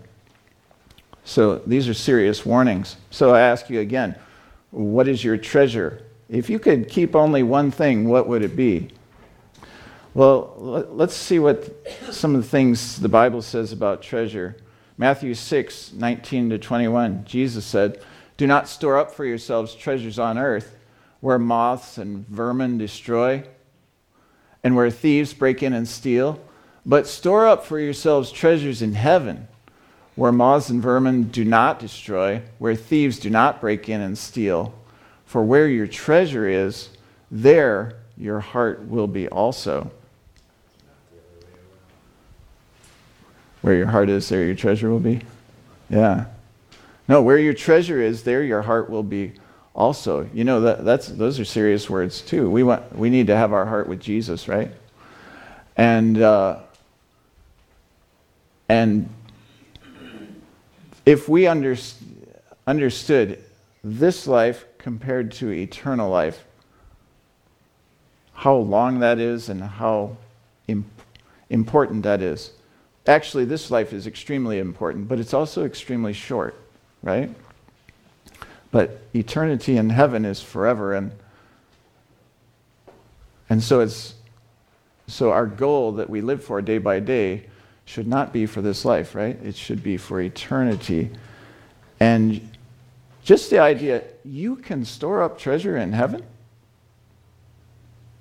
so 1.25 1.59
these 1.59 1.89
are 1.89 1.95
serious 1.95 2.45
warnings. 2.45 2.97
So 3.11 3.35
I 3.35 3.41
ask 3.41 3.71
you 3.71 3.81
again, 3.81 4.17
what 4.71 5.09
is 5.09 5.23
your 5.23 5.37
treasure? 5.37 6.03
If 6.29 6.51
you 6.51 6.59
could 6.59 6.89
keep 6.89 7.15
only 7.15 7.43
one 7.43 7.71
thing, 7.71 8.09
what 8.09 8.27
would 8.27 8.43
it 8.43 8.57
be? 8.57 8.89
Well, 10.15 10.55
let's 10.59 11.15
see 11.15 11.39
what 11.39 11.75
some 12.11 12.35
of 12.35 12.43
the 12.43 12.49
things 12.49 13.01
the 13.01 13.09
Bible 13.09 13.41
says 13.41 13.73
about 13.73 14.03
treasure. 14.03 14.57
Matthew 14.99 15.35
6, 15.35 15.93
19 15.93 16.51
to 16.51 16.59
21, 16.59 17.25
Jesus 17.25 17.65
said, 17.65 18.01
Do 18.37 18.47
not 18.47 18.69
store 18.69 18.99
up 18.99 19.13
for 19.13 19.25
yourselves 19.25 19.75
treasures 19.75 20.19
on 20.19 20.39
earth 20.39 20.77
where 21.21 21.39
moths 21.39 21.99
and 21.99 22.27
vermin 22.29 22.79
destroy 22.79 23.45
and 24.65 24.77
where 24.77 24.91
thieves 24.91 25.33
break 25.35 25.63
in 25.63 25.73
and 25.73 25.89
steal, 25.89 26.41
but 26.85 27.07
store 27.07 27.47
up 27.47 27.65
for 27.65 27.79
yourselves 27.79 28.31
treasures 28.31 28.83
in 28.83 28.95
heaven 28.95 29.49
where 30.15 30.33
moths 30.33 30.69
and 30.69 30.83
vermin 30.83 31.25
do 31.25 31.45
not 31.45 31.79
destroy, 31.79 32.43
where 32.59 32.75
thieves 32.75 33.19
do 33.19 33.31
not 33.31 33.61
break 33.61 33.89
in 33.89 34.01
and 34.01 34.17
steal. 34.19 34.75
For 35.25 35.43
where 35.43 35.69
your 35.69 35.87
treasure 35.87 36.47
is, 36.47 36.91
there 37.31 37.97
your 38.17 38.41
heart 38.41 38.87
will 38.89 39.07
be 39.07 39.29
also. 39.29 39.91
Where 43.63 43.75
your 43.75 43.87
heart 43.87 44.09
is, 44.09 44.29
there 44.29 44.45
your 44.45 44.55
treasure 44.55 44.91
will 44.91 45.01
be. 45.01 45.23
Yeah. 45.89 46.27
No, 47.09 47.23
where 47.23 47.39
your 47.39 47.55
treasure 47.55 48.01
is, 48.01 48.23
there 48.23 48.43
your 48.43 48.63
heart 48.63 48.91
will 48.91 49.03
be 49.03 49.33
also. 49.75 50.29
You 50.35 50.45
know 50.45 50.61
that 50.63 50.85
that's 50.85 51.09
those 51.09 51.41
are 51.41 51.45
serious 51.45 51.89
words 51.89 52.21
too. 52.21 52.51
We 52.51 52.63
want 52.63 52.97
we 52.97 53.11
need 53.11 53.29
to 53.29 53.37
have 53.37 53.53
our 53.53 53.67
heart 53.67 53.89
with 53.89 54.01
Jesus, 54.01 54.49
right? 54.49 54.71
And 55.77 56.21
uh, 56.21 56.61
and 58.69 59.09
if 61.05 61.29
we 61.29 61.47
under, 61.47 61.77
understood 62.67 63.43
this 63.83 64.27
life 64.27 64.65
compared 64.79 65.33
to 65.33 65.51
eternal 65.51 66.11
life, 66.11 66.45
how 68.33 68.55
long 68.55 69.01
that 69.01 69.19
is 69.19 69.49
and 69.49 69.63
how 69.63 70.17
imp- 70.69 70.87
important 71.51 72.05
that 72.05 72.23
is. 72.23 72.53
Actually, 73.07 73.45
this 73.45 73.71
life 73.71 73.93
is 73.93 74.07
extremely 74.07 74.59
important, 74.59 75.09
but 75.09 75.19
it's 75.19 75.35
also 75.35 75.65
extremely 75.65 76.13
short, 76.13 76.55
right? 77.03 77.35
But 78.71 79.03
eternity 79.15 79.77
in 79.77 79.91
heaven 79.91 80.25
is 80.25 80.41
forever, 80.41 80.95
and 80.95 81.13
and 83.51 83.63
so 83.63 83.81
it's 83.81 84.15
so 85.09 85.31
our 85.31 85.47
goal 85.47 85.93
that 85.93 86.09
we 86.09 86.21
live 86.21 86.43
for 86.43 86.63
day 86.63 86.79
by 86.79 87.01
day 87.01 87.45
should 87.85 88.07
not 88.07 88.33
be 88.33 88.47
for 88.47 88.63
this 88.63 88.85
life, 88.85 89.15
right? 89.15 89.37
It 89.43 89.57
should 89.57 89.83
be 89.83 89.97
for 89.97 90.21
eternity. 90.21 91.11
And 92.01 92.51
just 93.23 93.51
the 93.51 93.59
idea 93.59 94.05
you 94.25 94.57
can 94.57 94.85
store 94.85 95.23
up 95.23 95.39
treasure 95.39 95.77
in 95.77 95.93
heaven. 95.93 96.25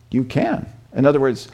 You 0.09 0.23
can. 0.23 0.67
In 0.93 1.05
other 1.05 1.19
words, 1.19 1.47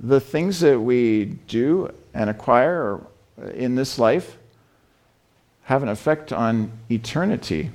the 0.00 0.20
things 0.20 0.60
that 0.60 0.80
we 0.80 1.26
do 1.48 1.92
and 2.16 2.30
acquire 2.30 3.06
in 3.52 3.74
this 3.74 3.98
life 3.98 4.38
have 5.64 5.82
an 5.82 5.88
effect 5.90 6.32
on 6.32 6.72
eternity. 6.90 7.70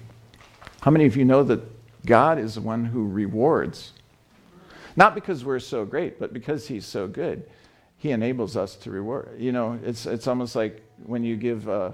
How 0.82 0.90
many 0.90 1.06
of 1.06 1.16
you 1.16 1.24
know 1.24 1.44
that 1.44 1.62
God 2.06 2.40
is 2.40 2.56
the 2.56 2.62
one 2.62 2.86
who 2.86 3.08
rewards? 3.08 3.92
Not 4.96 5.14
because 5.14 5.46
we're 5.46 5.60
so 5.60 5.86
great, 5.86 6.20
but 6.20 6.34
because 6.34 6.68
He's 6.68 6.86
so 6.86 7.08
good. 7.08 7.48
He 7.98 8.10
enables 8.10 8.58
us 8.58 8.76
to 8.78 8.90
reward. 8.90 9.36
You 9.38 9.52
know, 9.52 9.80
it's, 9.86 10.08
it's 10.08 10.26
almost 10.26 10.56
like 10.56 10.82
when 11.06 11.24
you 11.24 11.36
give 11.36 11.70
uh, 11.70 11.92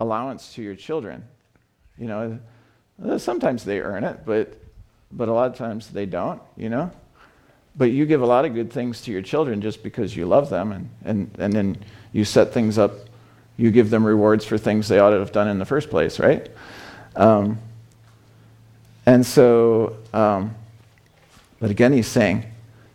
allowance 0.00 0.54
to 0.54 0.62
your 0.62 0.74
children. 0.74 1.22
You 1.98 2.06
know, 2.06 2.38
uh, 3.04 3.18
sometimes 3.18 3.64
they 3.64 3.80
earn 3.80 4.04
it, 4.04 4.20
but, 4.24 4.58
but 5.12 5.28
a 5.28 5.32
lot 5.32 5.50
of 5.50 5.58
times 5.58 5.88
they 5.88 6.06
don't, 6.06 6.40
you 6.56 6.70
know? 6.70 6.90
But 7.78 7.92
you 7.92 8.04
give 8.04 8.20
a 8.20 8.26
lot 8.26 8.44
of 8.44 8.54
good 8.54 8.72
things 8.72 9.00
to 9.02 9.12
your 9.12 9.22
children 9.22 9.62
just 9.62 9.82
because 9.82 10.16
you 10.16 10.26
love 10.26 10.50
them, 10.50 10.72
and, 10.72 10.90
and, 11.04 11.30
and 11.38 11.52
then 11.52 11.78
you 12.12 12.24
set 12.24 12.52
things 12.52 12.76
up, 12.76 12.92
you 13.56 13.70
give 13.70 13.88
them 13.88 14.04
rewards 14.04 14.44
for 14.44 14.58
things 14.58 14.88
they 14.88 14.98
ought 14.98 15.10
to 15.10 15.18
have 15.18 15.32
done 15.32 15.48
in 15.48 15.58
the 15.58 15.64
first 15.64 15.88
place, 15.88 16.18
right? 16.18 16.50
Um, 17.14 17.58
and 19.06 19.24
so, 19.24 19.96
um, 20.12 20.54
but 21.60 21.70
again, 21.70 21.92
he's 21.92 22.08
saying, 22.08 22.44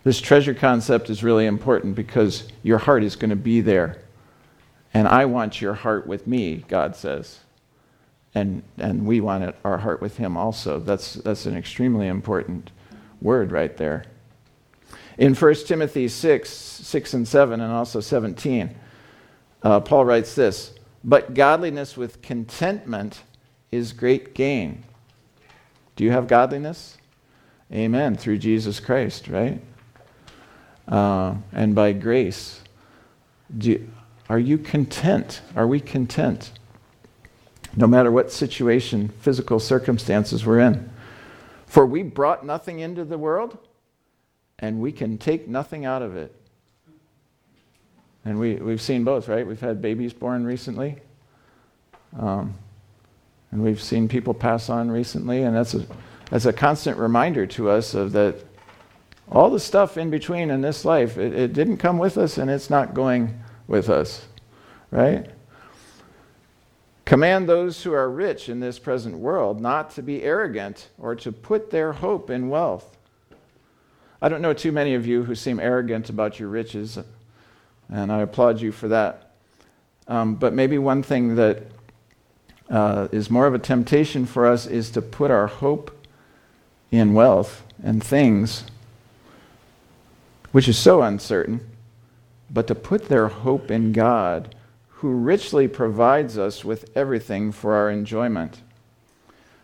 this 0.04 0.20
treasure 0.20 0.54
concept 0.54 1.10
is 1.10 1.24
really 1.24 1.46
important 1.46 1.96
because 1.96 2.48
your 2.62 2.78
heart 2.78 3.04
is 3.04 3.16
going 3.16 3.30
to 3.30 3.38
be 3.38 3.62
there. 3.62 4.02
And 4.94 5.08
I 5.08 5.26
want 5.26 5.62
your 5.62 5.74
heart 5.74 6.06
with 6.06 6.28
me, 6.28 6.64
God 6.68 6.96
says. 6.96 7.40
And, 8.36 8.64
and 8.78 9.06
we 9.06 9.22
want 9.22 9.44
it, 9.44 9.56
our 9.64 9.78
heart 9.78 10.02
with 10.02 10.18
Him 10.18 10.36
also. 10.36 10.80
That's, 10.80 11.14
that's 11.16 11.46
an 11.46 11.56
extremely 11.56 12.08
important 12.08 12.72
word 13.22 13.52
right 13.52 13.76
there. 13.78 14.06
In 15.18 15.36
1 15.36 15.56
Timothy 15.66 16.08
6, 16.08 16.50
6 16.50 17.14
and 17.14 17.28
7, 17.28 17.62
and 17.62 17.72
also 17.72 18.00
17, 18.00 18.76
uh, 19.62 19.80
Paul 19.80 20.06
writes 20.06 20.36
this 20.36 20.74
But 21.04 21.34
godliness 21.34 21.96
with 21.96 22.22
contentment 22.22 23.22
is 23.72 23.94
great 23.94 24.34
gain. 24.34 24.84
Do 25.96 26.04
you 26.04 26.12
have 26.12 26.28
godliness? 26.28 26.98
Amen. 27.72 28.16
Through 28.16 28.40
Jesus 28.40 28.80
Christ, 28.80 29.28
right? 29.28 29.62
uh, 30.88 31.36
and 31.52 31.76
by 31.76 31.94
grace. 31.94 32.62
You, 33.60 33.90
are 34.30 34.40
you 34.40 34.58
content? 34.58 35.42
Are 35.56 35.68
we 35.68 35.80
content? 35.80 36.52
No 37.76 37.88
matter 37.88 38.12
what 38.12 38.32
situation, 38.32 39.10
physical 39.20 39.60
circumstances 39.60 40.46
we're 40.46 40.60
in. 40.60 40.90
For 41.66 41.86
we 41.86 42.04
brought 42.04 42.46
nothing 42.46 42.80
into 42.80 43.04
the 43.04 43.18
world, 43.18 43.58
and 44.60 44.80
we 44.80 44.92
can 44.92 45.18
take 45.18 45.48
nothing 45.48 45.86
out 45.86 46.02
of 46.02 46.16
it. 46.16 46.34
And 48.26 48.40
we, 48.40 48.56
we've 48.56 48.82
seen 48.82 49.04
both, 49.04 49.28
right? 49.28 49.46
We've 49.46 49.60
had 49.60 49.82
babies 49.82 50.14
born 50.14 50.46
recently. 50.46 50.98
Um, 52.18 52.54
and 53.52 53.62
we've 53.62 53.82
seen 53.82 54.08
people 54.08 54.34
pass 54.34 54.70
on 54.70 54.90
recently, 54.90 55.44
and 55.44 55.56
that's 55.56 55.74
a, 55.74 55.86
that's 56.30 56.46
a 56.46 56.54
constant 56.54 56.98
reminder 56.98 57.46
to 57.48 57.70
us 57.70 57.94
of 57.94 58.12
that 58.14 58.44
all 59.32 59.50
the 59.50 59.60
stuff 59.60 59.98
in 59.98 60.10
between 60.10 60.50
in 60.50 60.62
this 60.62 60.86
life, 60.86 61.18
it, 61.18 61.34
it 61.34 61.54
didn't 61.54 61.78
come 61.78 61.98
with 61.98 62.18
us 62.18 62.38
and 62.38 62.50
it's 62.50 62.70
not 62.70 62.94
going 62.94 63.42
with 63.68 63.90
us, 63.90 64.26
right? 64.92 65.30
Command 67.06 67.48
those 67.48 67.84
who 67.84 67.94
are 67.94 68.10
rich 68.10 68.50
in 68.50 68.60
this 68.60 68.80
present 68.80 69.18
world 69.18 69.62
not 69.62 69.92
to 69.92 70.02
be 70.02 70.24
arrogant 70.24 70.90
or 70.98 71.16
to 71.16 71.32
put 71.32 71.70
their 71.70 71.94
hope 71.94 72.30
in 72.30 72.50
wealth. 72.50 72.98
I 74.24 74.30
don't 74.30 74.42
know 74.42 74.54
too 74.54 74.72
many 74.72 74.94
of 74.94 75.06
you 75.06 75.26
who 75.26 75.36
seem 75.36 75.60
arrogant 75.60 76.10
about 76.10 76.40
your 76.40 76.48
riches, 76.48 76.98
and 77.90 78.10
I 78.10 78.22
applaud 78.22 78.62
you 78.62 78.72
for 78.72 78.88
that. 78.88 79.34
Um, 80.08 80.36
but 80.36 80.54
maybe 80.54 80.78
one 80.78 81.04
thing 81.04 81.36
that 81.36 81.64
uh, 82.70 83.10
is 83.12 83.30
more 83.30 83.48
of 83.48 83.54
a 83.54 83.60
temptation 83.60 84.26
for 84.26 84.48
us 84.48 84.66
is 84.66 84.92
to 84.92 85.02
put 85.02 85.30
our 85.30 85.48
hope 85.48 85.92
in 86.90 87.14
wealth 87.14 87.64
and 87.84 88.02
things 88.02 88.64
which 90.54 90.70
is 90.70 90.78
so 90.78 91.02
uncertain, 91.02 91.60
but 92.50 92.68
to 92.68 92.76
put 92.76 93.10
their 93.10 93.28
hope 93.28 93.70
in 93.70 93.92
God, 93.92 94.56
who 94.88 95.12
richly 95.12 95.68
provides 95.68 96.38
us 96.38 96.64
with 96.64 96.90
everything 96.96 97.52
for 97.52 97.74
our 97.74 97.90
enjoyment. 97.90 98.62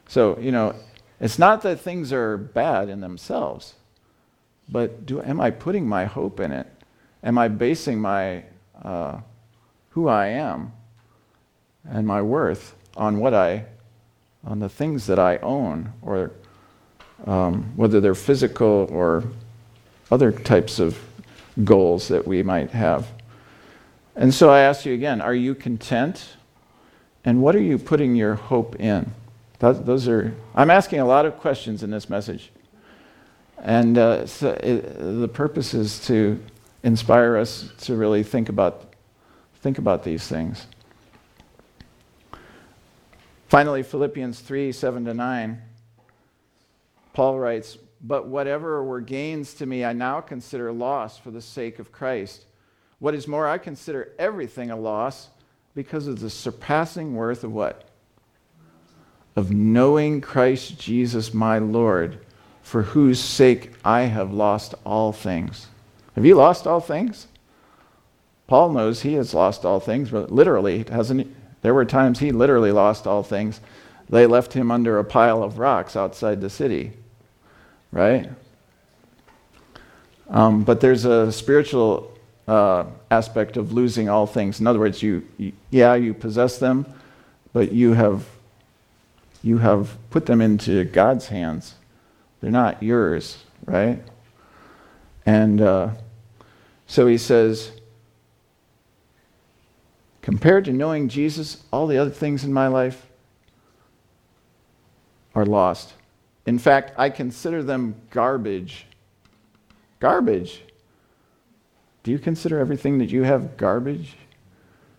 So, 0.10 0.38
you 0.38 0.52
know, 0.52 0.76
it's 1.22 1.40
not 1.40 1.62
that 1.62 1.80
things 1.80 2.12
are 2.12 2.36
bad 2.36 2.90
in 2.90 3.00
themselves, 3.00 3.76
but 4.72 5.06
do, 5.06 5.22
am 5.22 5.42
I 5.42 5.52
putting 5.52 5.88
my 5.88 6.06
hope 6.06 6.40
in 6.40 6.52
it? 6.52 6.68
Am 7.24 7.38
I 7.38 7.48
basing 7.48 8.00
my 8.00 8.44
uh, 8.84 9.20
who 9.92 10.08
I 10.08 10.28
am 10.28 10.72
and 11.90 12.06
my 12.06 12.22
worth 12.22 12.76
on 12.96 13.20
what 13.20 13.34
I, 13.34 13.66
on 14.46 14.60
the 14.60 14.70
things 14.70 15.08
that 15.08 15.20
I 15.20 15.38
own, 15.38 15.92
or 16.02 16.32
um, 17.26 17.74
whether 17.76 18.00
they're 18.00 18.16
physical 18.16 18.88
or 18.92 19.24
other 20.12 20.32
types 20.32 20.80
of 20.80 20.98
goals 21.64 22.08
that 22.08 22.26
we 22.26 22.44
might 22.44 22.72
have. 22.72 23.08
And 24.16 24.34
so 24.34 24.50
I 24.50 24.62
ask 24.62 24.86
you 24.86 24.94
again 24.94 25.22
are 25.22 25.34
you 25.34 25.56
content? 25.56 26.36
And 27.26 27.42
what 27.42 27.56
are 27.56 27.62
you 27.62 27.78
putting 27.78 28.16
your 28.16 28.36
hope 28.36 28.80
in? 28.80 29.12
That, 29.60 29.86
those 29.86 30.08
are, 30.08 30.34
I'm 30.56 30.70
asking 30.70 31.02
a 31.02 31.06
lot 31.06 31.26
of 31.26 31.38
questions 31.38 31.84
in 31.84 31.92
this 31.92 32.10
message. 32.10 32.50
And 33.62 33.98
uh, 33.98 34.26
so 34.26 34.52
it, 34.52 34.98
the 35.00 35.28
purpose 35.28 35.74
is 35.74 36.06
to 36.08 36.42
inspire 36.84 37.36
us 37.38 37.70
to 37.82 37.96
really 37.96 38.24
think 38.24 38.50
about, 38.50 38.94
think 39.62 39.78
about 39.78 40.04
these 40.04 40.28
things. 40.28 40.66
Finally, 43.48 43.84
Philippians 43.84 44.40
3 44.40 44.72
7 44.72 45.06
to 45.06 45.14
9, 45.14 45.62
Paul 47.14 47.40
writes, 47.40 47.78
but 48.02 48.28
whatever 48.28 48.84
were 48.84 49.02
gains 49.02 49.54
to 49.56 49.66
me, 49.66 49.84
I 49.84 49.94
now 49.94 50.22
consider 50.22 50.72
loss 50.72 51.18
for 51.18 51.32
the 51.32 51.42
sake 51.42 51.80
of 51.80 51.92
Christ. 51.92 52.46
What 53.00 53.14
is 53.14 53.28
more, 53.28 53.48
I 53.48 53.58
consider 53.58 54.14
everything 54.18 54.72
a 54.72 54.76
loss 54.76 55.30
because 55.76 56.08
of 56.08 56.20
the 56.20 56.30
surpassing 56.30 57.16
worth 57.16 57.44
of 57.44 57.52
what? 57.52 57.90
Of 59.36 59.52
knowing 59.52 60.22
Christ 60.22 60.80
Jesus 60.80 61.34
my 61.34 61.60
Lord, 61.60 62.26
for 62.70 62.84
whose 62.84 63.20
sake 63.20 63.72
I 63.84 64.02
have 64.02 64.32
lost 64.32 64.76
all 64.86 65.12
things. 65.12 65.68
Have 66.16 66.26
you 66.26 66.36
lost 66.36 66.68
all 66.68 66.80
things? 66.80 67.28
Paul 68.48 68.72
knows 68.72 69.02
he 69.02 69.14
has 69.14 69.34
lost 69.34 69.66
all 69.66 69.80
things, 69.80 70.10
but 70.10 70.32
literally, 70.32 70.86
hasn't 70.90 71.22
he? 71.22 71.28
There 71.62 71.74
were 71.74 71.86
times 71.86 72.20
he 72.20 72.32
literally 72.32 72.72
lost 72.72 73.06
all 73.06 73.24
things. 73.24 73.60
They 74.10 74.26
left 74.26 74.54
him 74.54 74.72
under 74.72 74.98
a 74.98 75.04
pile 75.04 75.44
of 75.44 75.60
rocks 75.60 75.96
outside 75.96 76.42
the 76.42 76.50
city 76.50 76.94
right? 77.92 78.30
Um, 80.30 80.64
but 80.64 80.80
there's 80.80 81.06
a 81.06 81.32
spiritual 81.32 82.12
uh, 82.48 82.86
aspect 83.10 83.58
of 83.58 83.72
losing 83.72 84.10
all 84.10 84.28
things. 84.28 84.60
In 84.60 84.68
other 84.68 84.80
words, 84.80 85.02
you, 85.02 85.28
you, 85.38 85.54
yeah, 85.72 85.96
you 85.96 86.14
possess 86.14 86.58
them, 86.58 86.86
but 87.54 87.72
you 87.72 87.94
have 87.94 88.26
you 89.42 89.58
have 89.60 89.98
put 90.10 90.26
them 90.26 90.42
into 90.42 90.84
God's 90.84 91.28
hands. 91.28 91.76
They're 92.42 92.52
not 92.52 92.82
yours, 92.82 93.44
right? 93.66 94.02
And 95.26 95.62
uh, 95.62 95.90
so 96.88 97.08
he 97.08 97.18
says, 97.18 97.72
compared 100.22 100.66
to 100.66 100.72
knowing 100.72 101.10
Jesus, 101.10 101.64
all 101.72 101.88
the 101.88 101.98
other 101.98 102.10
things 102.10 102.44
in 102.44 102.54
my 102.54 102.68
life 102.68 103.06
are 105.36 105.46
lost. 105.46 105.94
In 106.46 106.58
fact, 106.58 106.94
I 106.98 107.10
consider 107.10 107.62
them 107.62 107.96
garbage. 108.10 108.88
Garbage. 110.00 110.64
Do 112.04 112.12
you 112.12 112.20
consider 112.20 112.60
everything 112.60 112.98
that 113.00 113.10
you 113.10 113.24
have 113.24 113.58
garbage? 113.58 114.16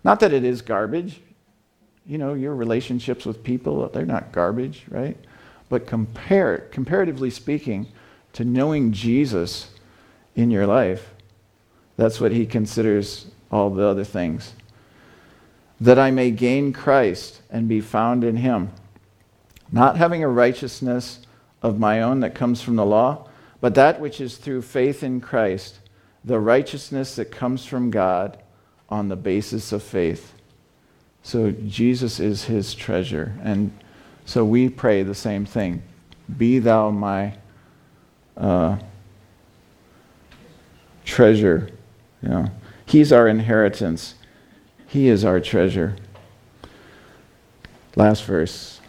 Not 0.05 0.21
that 0.21 0.33
it 0.33 0.45
is 0.45 0.63
garbage. 0.63 1.21
You 2.07 2.19
know, 2.19 2.35
your 2.35 2.55
relationships 2.55 3.25
with 3.27 3.43
people, 3.43 3.89
they're 3.89 4.07
not 4.07 4.33
garbage, 4.33 4.85
right? 4.89 5.17
But 5.71 5.87
compare, 5.87 6.69
comparatively 6.71 7.31
speaking, 7.31 7.87
to 8.35 8.45
knowing 8.45 8.93
Jesus 8.93 9.71
in 10.35 10.51
your 10.51 10.67
life, 10.67 11.15
that's 11.97 12.21
what 12.21 12.33
he 12.33 12.45
considers 12.45 13.27
all 13.51 13.71
the 13.71 13.87
other 13.87 14.05
things. 14.05 14.53
That 15.81 15.99
I 15.99 16.11
may 16.11 16.31
gain 16.31 16.75
Christ 16.75 17.41
and 17.51 17.69
be 17.69 17.81
found 17.81 18.25
in 18.25 18.37
him, 18.37 18.71
not 19.73 19.97
having 19.97 20.23
a 20.23 20.29
righteousness 20.29 21.21
of 21.63 21.79
my 21.79 22.03
own 22.03 22.21
that 22.21 22.35
comes 22.35 22.61
from 22.61 22.77
the 22.77 22.85
law, 22.85 23.29
but 23.61 23.75
that 23.77 24.01
which 24.01 24.21
is 24.21 24.37
through 24.37 24.63
faith 24.63 25.03
in 25.03 25.21
Christ, 25.21 25.79
the 26.25 26.41
righteousness 26.41 27.15
that 27.17 27.31
comes 27.31 27.65
from 27.65 27.91
God 27.91 28.43
on 28.89 29.09
the 29.09 29.17
basis 29.17 29.73
of 29.73 29.83
faith. 29.83 30.35
So 31.23 31.51
Jesus 31.51 32.19
is 32.19 32.45
his 32.45 32.75
treasure. 32.75 33.39
And 33.43 33.73
so 34.31 34.45
we 34.45 34.69
pray 34.69 35.03
the 35.03 35.13
same 35.13 35.45
thing 35.45 35.83
Be 36.39 36.61
thou 36.61 36.91
my 36.91 37.37
uh, 38.37 38.79
treasure. 41.05 41.69
You 42.23 42.29
know, 42.29 42.51
he's 42.87 43.11
our 43.11 43.27
inheritance, 43.27 44.15
he 44.87 45.09
is 45.09 45.25
our 45.25 45.41
treasure. 45.41 45.97
Last 47.97 48.23
verse. 48.23 48.81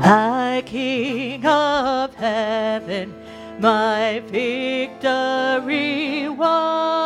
High 0.00 0.62
King 0.64 1.44
of 1.44 2.14
heaven, 2.14 3.14
my 3.60 4.22
victory 4.28 6.30
won. 6.30 7.03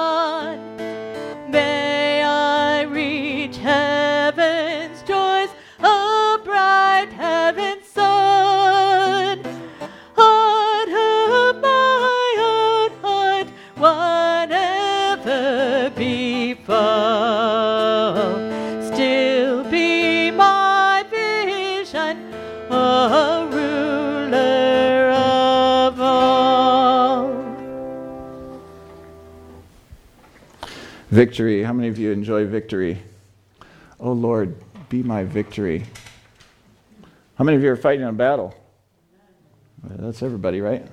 Victory. 31.18 31.64
How 31.64 31.72
many 31.72 31.88
of 31.88 31.98
you 31.98 32.12
enjoy 32.12 32.46
victory? 32.46 32.96
Oh 33.98 34.12
Lord, 34.12 34.54
be 34.88 35.02
my 35.02 35.24
victory. 35.24 35.84
How 37.34 37.42
many 37.42 37.56
of 37.56 37.62
you 37.64 37.72
are 37.72 37.76
fighting 37.76 38.06
a 38.06 38.12
battle? 38.12 38.54
That's 39.82 40.22
everybody, 40.22 40.60
right? 40.60 40.86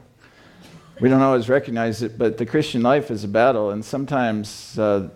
We 0.99 1.09
don't 1.09 1.21
always 1.21 1.47
recognize 1.47 2.01
it, 2.01 2.17
but 2.17 2.39
the 2.39 2.45
Christian 2.47 2.81
life 2.81 3.11
is 3.11 3.23
a 3.23 3.27
battle, 3.27 3.69
and 3.69 3.85
sometimes 3.85 4.79
uh, 4.79 5.09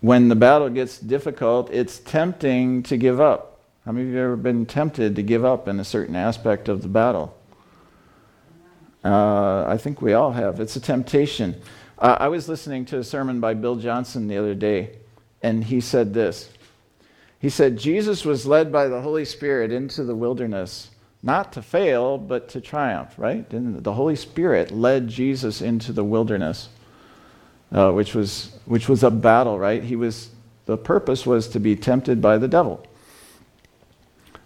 when 0.00 0.26
the 0.26 0.34
battle 0.34 0.68
gets 0.70 0.98
difficult, 0.98 1.70
it's 1.70 2.00
tempting 2.00 2.82
to 2.82 2.96
give 2.96 3.20
up. 3.20 3.60
How 3.86 3.92
many 3.92 4.08
of 4.08 4.12
you 4.12 4.16
have 4.16 4.24
ever 4.24 4.36
been 4.36 4.66
tempted 4.66 5.14
to 5.14 5.22
give 5.22 5.44
up 5.44 5.68
in 5.68 5.78
a 5.78 5.84
certain 5.84 6.16
aspect 6.16 6.68
of 6.68 6.82
the 6.82 6.88
battle? 6.88 7.38
Uh, 9.04 9.66
I 9.68 9.76
think 9.76 10.02
we 10.02 10.14
all 10.14 10.32
have. 10.32 10.58
It's 10.58 10.74
a 10.74 10.80
temptation. 10.80 11.62
Uh, 12.00 12.16
I 12.18 12.28
was 12.28 12.48
listening 12.48 12.84
to 12.86 12.98
a 12.98 13.04
sermon 13.04 13.40
by 13.40 13.54
Bill 13.54 13.76
Johnson 13.76 14.26
the 14.26 14.38
other 14.38 14.54
day, 14.54 14.96
and 15.42 15.64
he 15.64 15.80
said 15.80 16.14
this. 16.14 16.50
He 17.38 17.48
said, 17.48 17.78
Jesus 17.78 18.24
was 18.24 18.46
led 18.46 18.72
by 18.72 18.86
the 18.86 19.00
Holy 19.00 19.24
Spirit 19.24 19.70
into 19.70 20.04
the 20.04 20.14
wilderness, 20.14 20.90
not 21.22 21.52
to 21.52 21.62
fail, 21.62 22.18
but 22.18 22.48
to 22.50 22.60
triumph, 22.60 23.14
right? 23.16 23.50
And 23.52 23.82
the 23.82 23.92
Holy 23.92 24.16
Spirit 24.16 24.70
led 24.70 25.08
Jesus 25.08 25.60
into 25.60 25.92
the 25.92 26.04
wilderness, 26.04 26.68
uh, 27.72 27.92
which, 27.92 28.14
was, 28.14 28.58
which 28.64 28.88
was 28.88 29.02
a 29.02 29.10
battle, 29.10 29.58
right? 29.58 29.82
He 29.82 29.96
was, 29.96 30.30
the 30.66 30.76
purpose 30.76 31.26
was 31.26 31.48
to 31.48 31.60
be 31.60 31.76
tempted 31.76 32.22
by 32.22 32.38
the 32.38 32.48
devil 32.48 32.86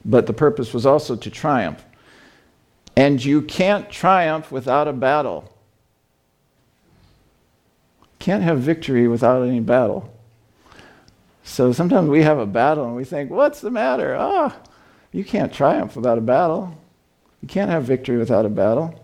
but 0.05 0.27
the 0.27 0.33
purpose 0.33 0.75
was 0.75 0.85
also 0.85 1.17
to 1.17 1.31
triumph. 1.31 1.85
And 2.97 3.25
you 3.25 3.43
can't 3.43 3.91
triumph 3.91 4.53
without 4.53 4.87
a 4.87 4.93
battle. 4.93 5.53
Can't 8.25 8.43
have 8.43 8.61
victory 8.61 9.07
without 9.07 9.43
any 9.43 9.61
battle. 9.61 10.11
So 11.43 11.73
sometimes 11.73 12.09
we 12.09 12.23
have 12.23 12.39
a 12.39 12.47
battle 12.47 12.87
and 12.87 12.97
we 12.97 13.05
think, 13.05 13.31
what's 13.31 13.61
the 13.61 13.71
matter? 13.71 14.17
Ah, 14.19 14.57
oh, 14.57 14.71
you 15.13 15.27
can't 15.27 15.53
triumph 15.53 15.95
without 15.95 16.17
a 16.17 16.23
battle. 16.23 16.75
You 17.43 17.49
can't 17.49 17.71
have 17.71 17.85
victory 17.85 18.17
without 18.17 18.47
a 18.47 18.49
battle. 18.49 18.99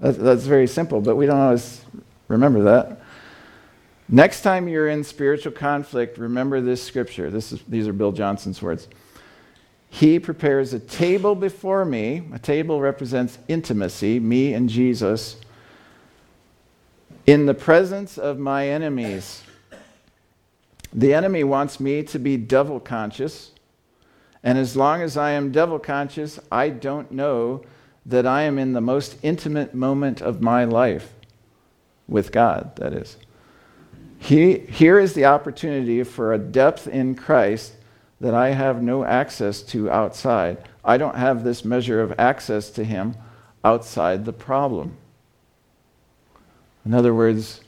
That's, 0.00 0.16
that's 0.16 0.46
very 0.46 0.66
simple, 0.66 1.02
but 1.02 1.16
we 1.16 1.26
don't 1.26 1.38
always 1.38 1.84
remember 2.28 2.62
that. 2.62 3.02
Next 4.08 4.40
time 4.40 4.66
you're 4.68 4.88
in 4.88 5.04
spiritual 5.04 5.52
conflict, 5.52 6.16
remember 6.16 6.62
this 6.62 6.82
scripture. 6.82 7.28
This 7.28 7.52
is, 7.52 7.60
these 7.68 7.86
are 7.86 7.92
Bill 7.92 8.12
Johnson's 8.12 8.62
words. 8.62 8.88
He 9.90 10.18
prepares 10.18 10.72
a 10.72 10.78
table 10.78 11.34
before 11.34 11.84
me. 11.84 12.22
A 12.32 12.38
table 12.38 12.80
represents 12.80 13.36
intimacy, 13.48 14.18
me 14.18 14.54
and 14.54 14.70
Jesus, 14.70 15.36
in 17.26 17.46
the 17.46 17.54
presence 17.54 18.18
of 18.18 18.38
my 18.38 18.68
enemies. 18.68 19.42
The 20.92 21.14
enemy 21.14 21.44
wants 21.44 21.80
me 21.80 22.02
to 22.04 22.18
be 22.18 22.36
devil 22.36 22.80
conscious. 22.80 23.52
And 24.42 24.58
as 24.58 24.76
long 24.76 25.02
as 25.02 25.16
I 25.16 25.30
am 25.30 25.52
devil 25.52 25.78
conscious, 25.78 26.38
I 26.50 26.68
don't 26.68 27.12
know 27.12 27.62
that 28.04 28.26
I 28.26 28.42
am 28.42 28.58
in 28.58 28.72
the 28.72 28.80
most 28.80 29.16
intimate 29.22 29.74
moment 29.74 30.20
of 30.20 30.42
my 30.42 30.64
life 30.64 31.12
with 32.08 32.32
God, 32.32 32.74
that 32.76 32.92
is. 32.92 33.16
He, 34.18 34.58
here 34.58 34.98
is 34.98 35.14
the 35.14 35.24
opportunity 35.24 36.02
for 36.02 36.32
a 36.32 36.38
depth 36.38 36.86
in 36.86 37.14
Christ 37.14 37.74
that 38.20 38.34
I 38.34 38.50
have 38.50 38.82
no 38.82 39.04
access 39.04 39.62
to 39.62 39.90
outside. 39.90 40.58
I 40.84 40.96
don't 40.96 41.16
have 41.16 41.42
this 41.42 41.64
measure 41.64 42.00
of 42.00 42.14
access 42.18 42.70
to 42.70 42.84
Him 42.84 43.16
outside 43.64 44.24
the 44.24 44.32
problem. 44.32 44.96
In 46.84 46.94
other 46.94 47.14
words, 47.14 47.60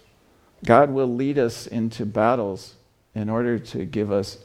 God 0.64 0.90
will 0.90 1.12
lead 1.12 1.38
us 1.38 1.66
into 1.66 2.06
battles 2.06 2.74
in 3.14 3.28
order 3.28 3.58
to 3.58 3.84
give 3.84 4.10
us, 4.10 4.38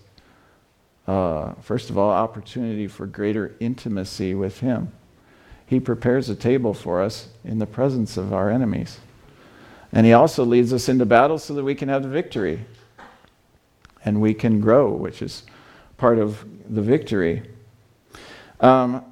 uh, 1.07 1.53
first 1.61 1.89
of 1.89 1.97
all, 1.97 2.11
opportunity 2.11 2.87
for 2.87 3.05
greater 3.05 3.55
intimacy 3.59 4.35
with 4.35 4.59
Him. 4.59 4.91
He 5.65 5.79
prepares 5.79 6.29
a 6.29 6.35
table 6.35 6.73
for 6.73 7.01
us 7.01 7.29
in 7.43 7.59
the 7.59 7.65
presence 7.65 8.17
of 8.17 8.33
our 8.33 8.49
enemies. 8.49 8.99
And 9.91 10.05
He 10.05 10.13
also 10.13 10.45
leads 10.45 10.71
us 10.73 10.89
into 10.89 11.05
battles 11.05 11.43
so 11.43 11.53
that 11.55 11.63
we 11.63 11.75
can 11.75 11.89
have 11.89 12.03
the 12.03 12.09
victory 12.09 12.65
and 14.05 14.21
we 14.21 14.33
can 14.33 14.61
grow, 14.61 14.91
which 14.91 15.21
is 15.21 15.43
part 15.97 16.19
of 16.19 16.45
the 16.69 16.81
victory. 16.81 17.43
Um, 18.59 19.03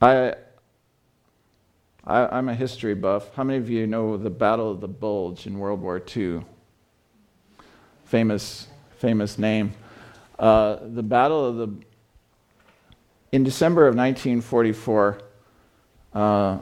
I, 0.00 0.34
I, 2.08 2.38
am 2.38 2.48
a 2.48 2.54
history 2.54 2.94
buff. 2.94 3.34
How 3.34 3.44
many 3.44 3.58
of 3.58 3.68
you 3.68 3.86
know 3.86 4.16
the 4.16 4.30
Battle 4.30 4.70
of 4.70 4.80
the 4.80 4.88
Bulge 4.88 5.46
in 5.46 5.58
World 5.58 5.82
War 5.82 6.00
II? 6.16 6.40
Famous, 8.06 8.66
famous 8.96 9.38
name. 9.38 9.74
Uh, 10.38 10.78
the 10.82 11.02
Battle 11.02 11.44
of 11.44 11.56
the. 11.56 11.68
In 13.30 13.44
December 13.44 13.86
of 13.86 13.94
1944, 13.94 15.20
uh, 16.14 16.58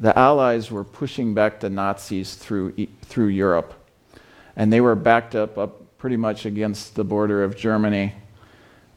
the 0.00 0.18
Allies 0.18 0.68
were 0.72 0.82
pushing 0.82 1.32
back 1.32 1.60
the 1.60 1.70
Nazis 1.70 2.34
through, 2.34 2.74
through 3.02 3.28
Europe. 3.28 3.72
And 4.56 4.72
they 4.72 4.80
were 4.80 4.96
backed 4.96 5.36
up, 5.36 5.56
up 5.58 5.96
pretty 5.96 6.16
much 6.16 6.44
against 6.44 6.96
the 6.96 7.04
border 7.04 7.44
of 7.44 7.56
Germany. 7.56 8.14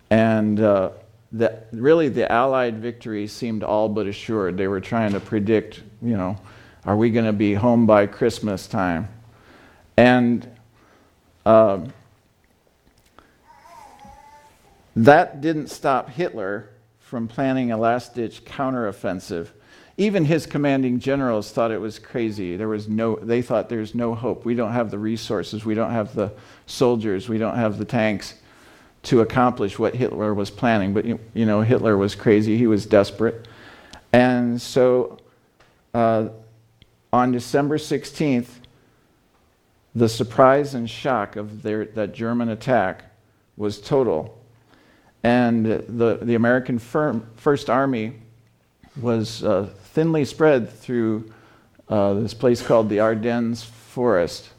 And 0.10 0.60
uh, 0.60 0.90
the, 1.32 1.62
really 1.72 2.10
the 2.10 2.32
Allied 2.32 2.80
victory 2.80 3.28
seemed 3.28 3.64
all 3.64 3.90
but 3.90 4.08
assured. 4.08 4.58
They 4.58 4.68
were 4.68 4.82
trying 4.82 5.14
to 5.14 5.20
predict, 5.20 5.82
you 6.02 6.18
know, 6.18 6.38
are 6.86 6.96
we 6.96 7.12
going 7.12 7.26
to 7.26 7.34
be 7.34 7.54
home 7.54 7.86
by 7.86 8.08
Christmas 8.08 8.68
time? 8.68 9.10
And 9.96 10.50
uh, 11.46 11.82
that 14.96 15.42
didn't 15.42 15.68
stop 15.68 16.10
Hitler 16.10 16.70
from 17.00 17.28
planning 17.28 17.72
a 17.72 17.78
last 17.78 18.16
ditch 18.16 18.46
counteroffensive. 18.46 19.50
Even 19.98 20.24
his 20.26 20.46
commanding 20.46 21.00
generals 21.00 21.52
thought 21.52 21.72
it 21.72 21.82
was 21.82 22.00
crazy. 22.00 22.56
There 22.56 22.70
was 22.70 22.88
no, 22.88 23.18
they 23.18 23.42
thought 23.42 23.68
there's 23.68 23.94
no 23.94 24.16
hope. 24.16 24.46
We 24.46 24.56
don't 24.56 24.72
have 24.72 24.90
the 24.90 24.98
resources, 24.98 25.66
we 25.66 25.76
don't 25.76 25.92
have 25.92 26.16
the 26.16 26.32
soldiers, 26.66 27.28
we 27.28 27.38
don't 27.38 27.58
have 27.58 27.78
the 27.78 27.86
tanks 27.86 28.36
to 29.04 29.22
accomplish 29.22 29.80
what 29.80 29.96
Hitler 29.96 30.34
was 30.34 30.50
planning. 30.50 30.94
But, 30.94 31.06
you 31.06 31.20
know, 31.46 31.62
Hitler 31.62 31.98
was 31.98 32.16
crazy, 32.16 32.58
he 32.58 32.68
was 32.68 32.86
desperate. 32.86 33.48
And 34.12 34.62
so 34.62 35.18
uh, 35.94 36.30
on 37.14 37.32
December 37.32 37.78
16th, 37.78 38.48
the 39.96 40.10
surprise 40.10 40.74
and 40.74 40.90
shock 40.90 41.36
of 41.36 41.64
their, 41.64 41.86
that 41.86 42.14
German 42.14 42.50
attack 42.50 43.06
was 43.58 43.80
total. 43.80 44.38
And 45.24 45.66
the, 45.66 46.20
the 46.22 46.36
American 46.36 46.80
firm, 46.80 47.30
First 47.36 47.70
Army 47.70 48.14
was 49.02 49.44
uh, 49.44 49.70
thinly 49.94 50.26
spread 50.26 50.70
through 50.70 51.32
uh, 51.90 52.14
this 52.14 52.34
place 52.34 52.62
called 52.62 52.90
the 52.90 53.00
Ardennes 53.00 53.64
Forest. 53.64 54.50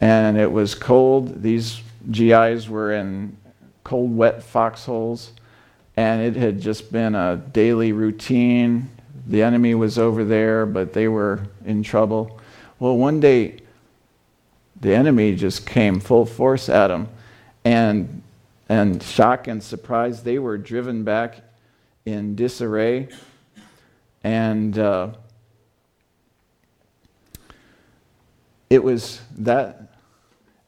And 0.00 0.36
it 0.36 0.50
was 0.50 0.74
cold. 0.74 1.42
These 1.42 1.80
GIs 2.10 2.68
were 2.68 2.92
in 2.92 3.36
cold, 3.82 4.16
wet 4.16 4.42
foxholes, 4.42 5.32
and 5.96 6.22
it 6.22 6.36
had 6.36 6.60
just 6.60 6.90
been 6.90 7.14
a 7.14 7.36
daily 7.36 7.92
routine. 7.92 8.90
The 9.26 9.42
enemy 9.42 9.74
was 9.74 9.98
over 9.98 10.24
there, 10.24 10.66
but 10.66 10.92
they 10.92 11.08
were 11.08 11.46
in 11.64 11.82
trouble. 11.82 12.40
Well, 12.78 12.96
one 12.96 13.20
day, 13.20 13.58
the 14.80 14.94
enemy 14.94 15.34
just 15.34 15.66
came 15.66 16.00
full 16.00 16.26
force 16.26 16.68
at 16.68 16.88
them, 16.88 17.08
and 17.64 18.22
and 18.68 19.02
shock 19.02 19.46
and 19.46 19.62
surprise, 19.62 20.22
they 20.22 20.38
were 20.38 20.56
driven 20.56 21.04
back 21.04 21.42
in 22.06 22.34
disarray, 22.34 23.08
and 24.22 24.78
uh, 24.78 25.08
it 28.70 28.82
was 28.82 29.20
that 29.38 29.93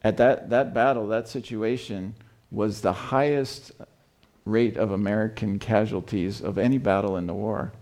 at 0.06 0.18
that, 0.18 0.50
that 0.50 0.72
battle, 0.72 1.08
that 1.08 1.26
situation, 1.26 2.14
was 2.52 2.80
the 2.80 2.92
highest 2.92 3.72
rate 4.44 4.76
of 4.76 4.92
American 4.92 5.58
casualties 5.58 6.40
of 6.40 6.58
any 6.58 6.78
battle 6.78 7.16
in 7.16 7.26
the 7.26 7.34
war. 7.34 7.72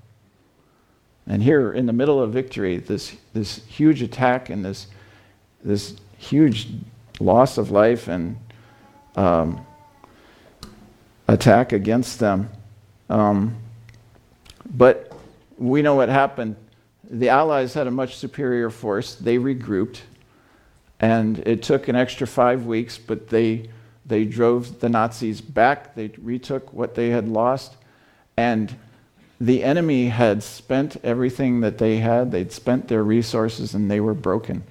And 1.26 1.42
here, 1.42 1.70
in 1.70 1.84
the 1.84 1.92
middle 1.92 2.22
of 2.22 2.32
victory, 2.32 2.78
this, 2.78 3.14
this 3.34 3.62
huge 3.66 4.00
attack 4.00 4.48
and 4.48 4.64
this, 4.64 4.86
this 5.62 5.96
huge 6.16 6.68
loss 7.20 7.58
of 7.58 7.70
life 7.70 8.08
and 8.08 8.38
um, 9.16 9.66
attack 11.28 11.74
against 11.74 12.20
them. 12.20 12.48
Um, 13.10 13.54
but 14.64 15.12
we 15.58 15.82
know 15.82 15.94
what 15.94 16.08
happened. 16.08 16.56
The 17.10 17.28
Allies 17.28 17.74
had 17.74 17.86
a 17.86 17.90
much 17.90 18.16
superior 18.16 18.70
force. 18.70 19.14
They 19.14 19.36
regrouped. 19.36 19.98
And 21.04 21.40
it 21.40 21.62
took 21.62 21.88
an 21.88 21.96
extra 21.96 22.26
five 22.26 22.64
weeks, 22.64 22.96
but 22.96 23.28
they, 23.28 23.68
they 24.06 24.24
drove 24.24 24.80
the 24.80 24.88
Nazis 24.88 25.42
back. 25.42 25.94
They 25.94 26.10
retook 26.16 26.72
what 26.72 26.94
they 26.94 27.10
had 27.10 27.28
lost. 27.28 27.76
And 28.38 28.74
the 29.38 29.62
enemy 29.62 30.08
had 30.08 30.42
spent 30.42 30.96
everything 31.04 31.60
that 31.60 31.76
they 31.76 31.98
had. 31.98 32.32
They'd 32.32 32.52
spent 32.52 32.88
their 32.88 33.02
resources 33.02 33.74
and 33.74 33.90
they 33.90 34.00
were 34.00 34.14
broken. 34.14 34.64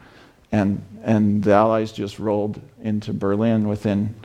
And, 0.52 0.84
and 1.04 1.44
the 1.44 1.52
Allies 1.52 1.92
just 1.92 2.18
rolled 2.18 2.60
into 2.82 3.14
Berlin 3.14 3.68
within, 3.68 4.16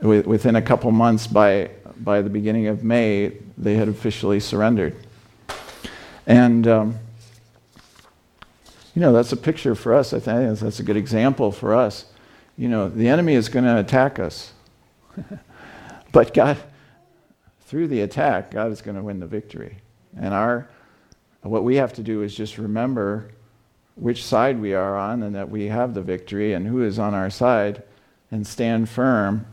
within 0.00 0.54
a 0.54 0.62
couple 0.62 0.92
months. 0.92 1.26
By, 1.26 1.70
by 1.96 2.22
the 2.22 2.30
beginning 2.30 2.68
of 2.68 2.84
May, 2.84 3.32
they 3.58 3.74
had 3.74 3.88
officially 3.88 4.38
surrendered. 4.38 4.94
And 6.28 6.68
um, 6.68 6.98
you 8.94 9.00
know, 9.00 9.12
that's 9.12 9.32
a 9.32 9.36
picture 9.36 9.74
for 9.74 9.92
us. 9.92 10.12
I 10.12 10.20
think 10.20 10.58
that's 10.58 10.78
a 10.78 10.84
good 10.84 10.96
example 10.96 11.50
for 11.50 11.74
us. 11.74 12.06
You 12.56 12.68
know, 12.68 12.88
the 12.88 13.08
enemy 13.08 13.34
is 13.34 13.48
going 13.48 13.64
to 13.64 13.78
attack 13.78 14.20
us. 14.20 14.52
but 16.12 16.32
God, 16.32 16.56
through 17.62 17.88
the 17.88 18.02
attack, 18.02 18.52
God 18.52 18.70
is 18.70 18.80
going 18.80 18.96
to 18.96 19.02
win 19.02 19.18
the 19.18 19.26
victory. 19.26 19.78
And 20.16 20.32
our, 20.32 20.68
what 21.42 21.64
we 21.64 21.76
have 21.76 21.92
to 21.94 22.02
do 22.04 22.22
is 22.22 22.34
just 22.34 22.56
remember 22.56 23.30
which 23.96 24.24
side 24.24 24.60
we 24.60 24.74
are 24.74 24.96
on 24.96 25.24
and 25.24 25.34
that 25.34 25.50
we 25.50 25.66
have 25.66 25.94
the 25.94 26.02
victory 26.02 26.52
and 26.52 26.66
who 26.66 26.82
is 26.84 26.98
on 26.98 27.14
our 27.14 27.30
side 27.30 27.82
and 28.30 28.46
stand 28.46 28.88
firm 28.88 29.46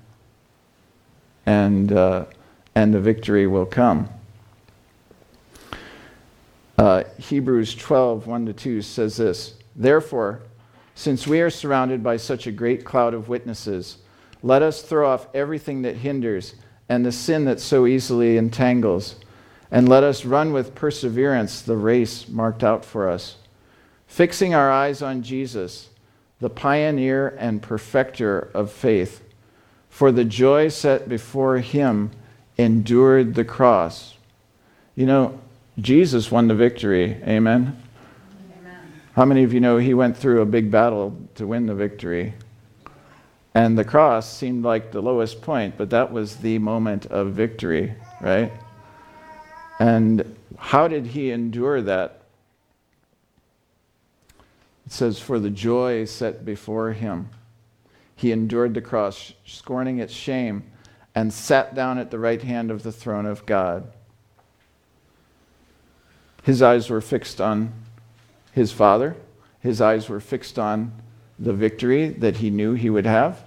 and, 1.48 1.92
uh, 1.92 2.26
and 2.76 2.94
the 2.94 3.00
victory 3.00 3.48
will 3.48 3.66
come. 3.66 4.08
Uh, 6.82 7.04
Hebrews 7.20 7.76
12, 7.76 8.26
1 8.26 8.46
to 8.48 8.54
2 8.54 8.82
says 8.82 9.18
this 9.18 9.54
Therefore, 9.76 10.42
since 10.96 11.28
we 11.28 11.40
are 11.40 11.52
surrounded 11.52 12.02
by 12.02 12.18
such 12.18 12.48
a 12.48 12.52
great 12.52 12.84
cloud 12.84 13.14
of 13.14 13.30
witnesses, 13.30 14.00
let 14.42 14.64
us 14.64 14.82
throw 14.82 15.08
off 15.08 15.28
everything 15.36 15.84
that 15.84 15.98
hinders 15.98 16.56
and 16.90 17.06
the 17.06 17.12
sin 17.12 17.46
that 17.46 17.60
so 17.60 17.86
easily 17.86 18.36
entangles, 18.36 19.18
and 19.70 19.88
let 19.88 20.04
us 20.04 20.26
run 20.26 20.54
with 20.54 20.74
perseverance 20.74 21.62
the 21.62 21.78
race 21.78 22.28
marked 22.28 22.64
out 22.64 22.84
for 22.84 23.08
us, 23.08 23.36
fixing 24.08 24.56
our 24.56 24.72
eyes 24.72 25.04
on 25.04 25.22
Jesus, 25.22 25.90
the 26.40 26.50
pioneer 26.50 27.28
and 27.38 27.62
perfecter 27.62 28.50
of 28.56 28.72
faith. 28.72 29.22
For 29.88 30.12
the 30.12 30.26
joy 30.26 30.70
set 30.70 31.08
before 31.08 31.60
him 31.60 32.10
endured 32.58 33.36
the 33.36 33.46
cross. 33.46 34.16
You 34.96 35.06
know, 35.06 35.40
Jesus 35.80 36.32
won 36.32 36.48
the 36.48 36.56
victory. 36.56 37.18
Amen? 37.24 37.82
Amen? 38.60 39.02
How 39.14 39.26
many 39.26 39.44
of 39.44 39.54
you 39.54 39.60
know 39.60 39.78
he 39.78 39.94
went 39.94 40.18
through 40.18 40.42
a 40.42 40.46
big 40.46 40.70
battle 40.70 41.18
to 41.36 41.48
win 41.48 41.66
the 41.66 41.76
victory? 41.76 42.34
And 43.54 43.78
the 43.78 43.84
cross 43.84 44.32
seemed 44.32 44.64
like 44.64 44.92
the 44.92 45.02
lowest 45.02 45.42
point, 45.42 45.78
but 45.78 45.90
that 45.90 46.12
was 46.12 46.38
the 46.38 46.58
moment 46.60 47.06
of 47.08 47.34
victory, 47.34 47.94
right? 48.22 48.52
And 49.80 50.38
how 50.58 50.88
did 50.88 51.08
he 51.08 51.32
endure 51.32 51.82
that? 51.82 52.22
It 54.86 54.92
says, 54.92 55.20
For 55.20 55.40
the 55.40 55.50
joy 55.50 56.06
set 56.06 56.46
before 56.46 56.94
him, 56.94 57.30
he 58.16 58.32
endured 58.32 58.74
the 58.74 58.82
cross, 58.82 59.34
scorning 59.46 60.00
its 60.00 60.14
shame, 60.14 60.64
and 61.16 61.34
sat 61.34 61.76
down 61.76 61.98
at 61.98 62.12
the 62.12 62.20
right 62.20 62.42
hand 62.42 62.72
of 62.72 62.84
the 62.84 62.92
throne 62.92 63.26
of 63.26 63.46
God. 63.46 63.92
His 66.44 66.62
eyes 66.62 66.90
were 66.90 67.02
fixed 67.02 67.40
on 67.40 67.72
his 68.54 68.72
father, 68.72 69.16
his 69.60 69.80
eyes 69.80 70.10
were 70.10 70.20
fixed 70.20 70.58
on 70.58 70.92
the 71.40 71.54
victory 71.54 72.10
that 72.10 72.38
he 72.38 72.50
knew 72.50 72.74
he 72.74 72.90
would 72.90 73.06
have. 73.06 73.42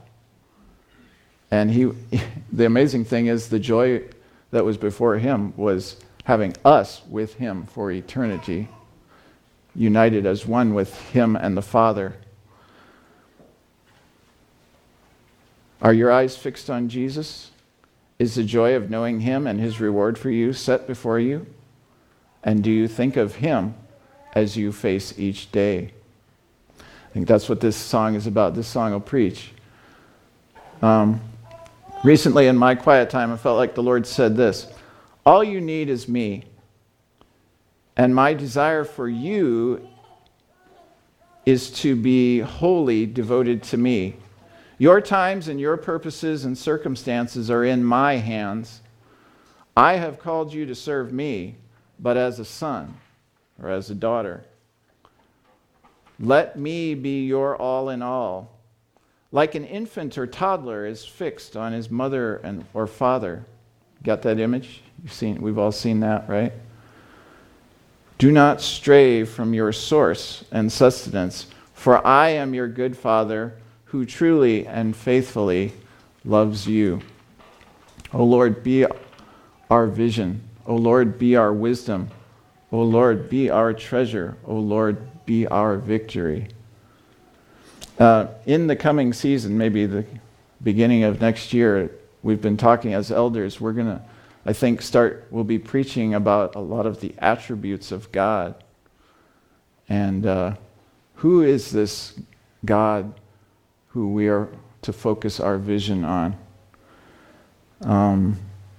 And 1.50 1.70
he, 1.70 1.90
the 2.52 2.66
amazing 2.66 3.04
thing 3.04 3.26
is, 3.26 3.48
the 3.48 3.58
joy 3.58 4.02
that 4.50 4.64
was 4.64 4.76
before 4.76 5.18
him 5.18 5.52
was 5.56 5.96
having 6.24 6.54
us 6.64 7.02
with 7.08 7.34
him 7.34 7.66
for 7.66 7.90
eternity, 7.90 8.68
united 9.74 10.26
as 10.26 10.46
one 10.46 10.74
with 10.74 10.98
him 11.10 11.36
and 11.36 11.56
the 11.56 11.62
Father. 11.62 12.16
Are 15.82 15.92
your 15.92 16.10
eyes 16.10 16.36
fixed 16.36 16.70
on 16.70 16.88
Jesus? 16.88 17.50
Is 18.18 18.36
the 18.36 18.44
joy 18.44 18.74
of 18.74 18.88
knowing 18.88 19.20
him 19.20 19.46
and 19.46 19.60
his 19.60 19.80
reward 19.80 20.16
for 20.16 20.30
you 20.30 20.52
set 20.52 20.86
before 20.86 21.18
you? 21.20 21.46
And 22.44 22.62
do 22.62 22.70
you 22.70 22.86
think 22.86 23.16
of 23.16 23.36
Him 23.36 23.74
as 24.34 24.56
you 24.56 24.70
face 24.70 25.18
each 25.18 25.50
day? 25.50 25.92
I 26.78 27.12
think 27.12 27.26
that's 27.26 27.48
what 27.48 27.60
this 27.60 27.76
song 27.76 28.14
is 28.14 28.26
about. 28.26 28.54
This 28.54 28.68
song 28.68 28.92
will 28.92 29.00
preach. 29.00 29.52
Um, 30.82 31.22
recently, 32.04 32.46
in 32.46 32.56
my 32.56 32.74
quiet 32.74 33.08
time, 33.08 33.32
I 33.32 33.38
felt 33.38 33.56
like 33.56 33.74
the 33.74 33.82
Lord 33.82 34.06
said 34.06 34.36
this 34.36 34.66
All 35.24 35.42
you 35.42 35.60
need 35.60 35.88
is 35.88 36.06
me. 36.06 36.44
And 37.96 38.14
my 38.14 38.34
desire 38.34 38.84
for 38.84 39.08
you 39.08 39.88
is 41.46 41.70
to 41.70 41.94
be 41.94 42.40
wholly 42.40 43.06
devoted 43.06 43.62
to 43.62 43.76
me. 43.76 44.16
Your 44.78 45.00
times 45.00 45.46
and 45.46 45.60
your 45.60 45.76
purposes 45.76 46.44
and 46.44 46.58
circumstances 46.58 47.50
are 47.50 47.64
in 47.64 47.84
my 47.84 48.14
hands. 48.16 48.80
I 49.76 49.94
have 49.94 50.18
called 50.18 50.52
you 50.52 50.66
to 50.66 50.74
serve 50.74 51.12
me 51.12 51.56
but 51.98 52.16
as 52.16 52.38
a 52.38 52.44
son 52.44 52.94
or 53.62 53.70
as 53.70 53.90
a 53.90 53.94
daughter. 53.94 54.44
Let 56.20 56.58
me 56.58 56.94
be 56.94 57.24
your 57.26 57.56
all 57.56 57.88
in 57.88 58.02
all. 58.02 58.50
Like 59.32 59.54
an 59.54 59.64
infant 59.64 60.16
or 60.16 60.26
toddler 60.26 60.86
is 60.86 61.04
fixed 61.04 61.56
on 61.56 61.72
his 61.72 61.90
mother 61.90 62.36
and, 62.36 62.64
or 62.72 62.86
father, 62.86 63.44
Got 64.04 64.20
that 64.22 64.38
image? 64.38 64.82
You've 65.02 65.14
seen, 65.14 65.40
we've 65.40 65.58
all 65.58 65.72
seen 65.72 66.00
that, 66.00 66.28
right? 66.28 66.52
Do 68.18 68.30
not 68.30 68.60
stray 68.60 69.24
from 69.24 69.54
your 69.54 69.72
source 69.72 70.44
and 70.52 70.70
sustenance, 70.70 71.46
for 71.72 72.06
I 72.06 72.28
am 72.28 72.52
your 72.52 72.68
good 72.68 72.96
Father 72.96 73.54
who 73.86 74.04
truly 74.04 74.66
and 74.66 74.94
faithfully 74.94 75.72
loves 76.24 76.66
you. 76.66 77.00
O 78.12 78.24
Lord, 78.24 78.62
be 78.62 78.86
our 79.70 79.86
vision. 79.86 80.42
O 80.66 80.76
Lord, 80.76 81.18
be 81.18 81.36
our 81.36 81.52
wisdom. 81.52 82.10
O 82.72 82.82
Lord, 82.82 83.28
be 83.28 83.50
our 83.50 83.72
treasure. 83.72 84.36
O 84.46 84.54
Lord, 84.54 84.98
be 85.26 85.46
our 85.46 85.76
victory. 85.76 86.48
Uh, 87.98 88.26
in 88.46 88.66
the 88.66 88.74
coming 88.74 89.12
season, 89.12 89.56
maybe 89.56 89.86
the 89.86 90.04
beginning 90.62 91.04
of 91.04 91.20
next 91.20 91.52
year, 91.52 91.90
we've 92.22 92.40
been 92.40 92.56
talking 92.56 92.94
as 92.94 93.12
elders. 93.12 93.60
We're 93.60 93.72
going 93.72 93.86
to, 93.86 94.02
I 94.44 94.52
think, 94.52 94.82
start, 94.82 95.26
we'll 95.30 95.44
be 95.44 95.58
preaching 95.58 96.14
about 96.14 96.56
a 96.56 96.60
lot 96.60 96.86
of 96.86 97.00
the 97.00 97.14
attributes 97.18 97.92
of 97.92 98.10
God. 98.10 98.54
And 99.88 100.26
uh, 100.26 100.54
who 101.16 101.42
is 101.42 101.70
this 101.70 102.18
God 102.64 103.14
who 103.88 104.08
we 104.12 104.28
are 104.28 104.48
to 104.82 104.92
focus 104.92 105.38
our 105.38 105.58
vision 105.58 106.04
on? 106.04 106.36
Um, 107.82 108.38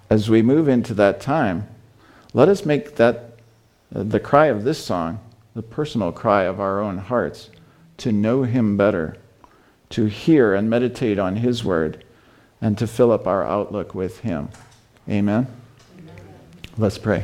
as 0.10 0.30
we 0.30 0.42
move 0.42 0.68
into 0.68 0.94
that 0.96 1.22
time, 1.22 1.68
let 2.36 2.50
us 2.50 2.66
make 2.66 2.98
that 2.98 3.38
uh, 3.96 4.04
the 4.04 4.20
cry 4.20 4.48
of 4.48 4.66
this 4.66 4.84
song, 4.84 5.22
the 5.56 5.64
personal 5.64 6.12
cry 6.12 6.44
of 6.44 6.60
our 6.60 6.82
own 6.82 6.98
hearts, 6.98 7.50
to 7.96 8.12
know 8.12 8.44
Him 8.44 8.76
better, 8.76 9.16
to 9.92 10.08
hear 10.08 10.54
and 10.54 10.70
meditate 10.70 11.18
on 11.18 11.38
His 11.38 11.64
Word, 11.64 12.04
and 12.60 12.78
to 12.78 12.88
fill 12.88 13.14
up 13.14 13.26
our 13.26 13.46
outlook 13.46 13.96
with 13.96 14.20
Him. 14.20 14.50
Amen? 15.08 15.48
Amen. 15.98 16.16
Let's 16.78 16.98
pray. 16.98 17.24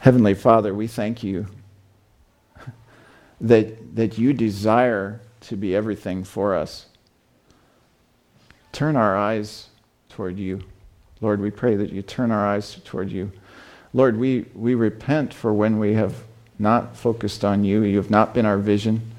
Heavenly 0.00 0.34
Father, 0.34 0.74
we 0.74 0.86
thank 0.86 1.22
you 1.22 1.46
that, 3.40 3.96
that 3.96 4.18
you 4.18 4.34
desire 4.34 5.22
to 5.40 5.56
be 5.56 5.74
everything 5.74 6.24
for 6.24 6.54
us. 6.54 6.84
Turn 8.70 8.96
our 8.96 9.16
eyes 9.16 9.68
toward 10.10 10.38
you. 10.38 10.62
Lord, 11.20 11.40
we 11.40 11.50
pray 11.50 11.76
that 11.76 11.92
you 11.92 12.02
turn 12.02 12.30
our 12.30 12.46
eyes 12.46 12.80
toward 12.84 13.10
you. 13.10 13.30
Lord, 13.92 14.16
we, 14.18 14.46
we 14.54 14.74
repent 14.74 15.34
for 15.34 15.52
when 15.52 15.78
we 15.78 15.94
have 15.94 16.14
not 16.58 16.96
focused 16.96 17.44
on 17.44 17.64
you. 17.64 17.82
You 17.82 17.96
have 17.96 18.10
not 18.10 18.32
been 18.32 18.46
our 18.46 18.58
vision. 18.58 19.10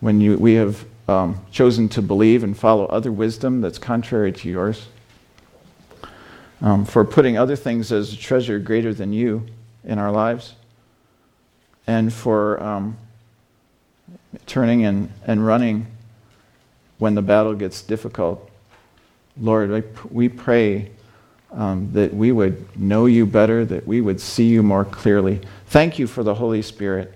When 0.00 0.20
you, 0.20 0.36
we 0.36 0.54
have 0.54 0.84
um, 1.08 1.40
chosen 1.50 1.88
to 1.90 2.02
believe 2.02 2.42
and 2.44 2.56
follow 2.56 2.86
other 2.86 3.12
wisdom 3.12 3.60
that's 3.60 3.78
contrary 3.78 4.32
to 4.32 4.48
yours. 4.48 4.86
Um, 6.60 6.84
for 6.84 7.04
putting 7.04 7.36
other 7.36 7.56
things 7.56 7.90
as 7.92 8.12
a 8.12 8.16
treasure 8.16 8.58
greater 8.58 8.94
than 8.94 9.12
you 9.12 9.46
in 9.84 9.98
our 9.98 10.12
lives. 10.12 10.54
And 11.86 12.12
for 12.12 12.62
um, 12.62 12.96
turning 14.46 14.84
and, 14.84 15.12
and 15.26 15.44
running 15.44 15.86
when 16.98 17.14
the 17.14 17.22
battle 17.22 17.54
gets 17.54 17.82
difficult. 17.82 18.48
Lord, 19.36 19.84
we 20.10 20.28
pray 20.28 20.90
um, 21.52 21.90
that 21.92 22.14
we 22.14 22.32
would 22.32 22.78
know 22.78 23.06
you 23.06 23.26
better, 23.26 23.64
that 23.64 23.86
we 23.86 24.00
would 24.00 24.20
see 24.20 24.48
you 24.48 24.62
more 24.62 24.84
clearly. 24.84 25.40
Thank 25.66 25.98
you 25.98 26.06
for 26.06 26.22
the 26.22 26.34
Holy 26.34 26.62
Spirit 26.62 27.14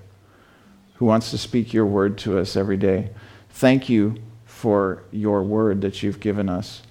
who 0.97 1.05
wants 1.05 1.31
to 1.31 1.39
speak 1.39 1.73
your 1.73 1.87
word 1.87 2.19
to 2.19 2.39
us 2.39 2.57
every 2.57 2.77
day. 2.77 3.11
Thank 3.51 3.89
you 3.89 4.17
for 4.45 5.03
your 5.13 5.43
word 5.43 5.81
that 5.83 6.03
you've 6.03 6.21
given 6.21 6.49
us. 6.49 6.83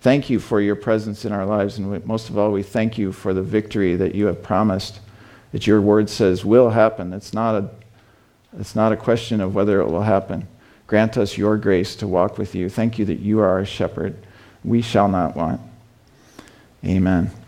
Thank 0.00 0.30
you 0.30 0.38
for 0.38 0.60
your 0.60 0.76
presence 0.76 1.24
in 1.24 1.32
our 1.32 1.44
lives. 1.44 1.78
And 1.78 2.04
most 2.06 2.30
of 2.30 2.38
all, 2.38 2.52
we 2.52 2.62
thank 2.62 2.96
you 2.96 3.10
for 3.12 3.34
the 3.34 3.42
victory 3.42 3.96
that 3.96 4.14
you 4.14 4.26
have 4.26 4.42
promised, 4.42 5.00
that 5.52 5.66
your 5.66 5.80
word 5.80 6.08
says 6.08 6.44
will 6.44 6.70
happen. 6.70 7.12
It's 7.12 7.34
not 7.34 7.54
a, 7.56 7.70
it's 8.58 8.76
not 8.76 8.92
a 8.92 8.96
question 8.96 9.40
of 9.40 9.54
whether 9.54 9.80
it 9.80 9.86
will 9.86 10.02
happen. 10.02 10.46
Grant 10.86 11.16
us 11.16 11.36
your 11.36 11.56
grace 11.56 11.96
to 11.96 12.06
walk 12.06 12.38
with 12.38 12.54
you. 12.54 12.68
Thank 12.68 12.98
you 12.98 13.04
that 13.06 13.18
you 13.18 13.40
are 13.40 13.48
our 13.48 13.64
shepherd. 13.64 14.16
We 14.62 14.82
shall 14.82 15.08
not 15.08 15.34
want. 15.34 15.60
Amen. 16.86 17.45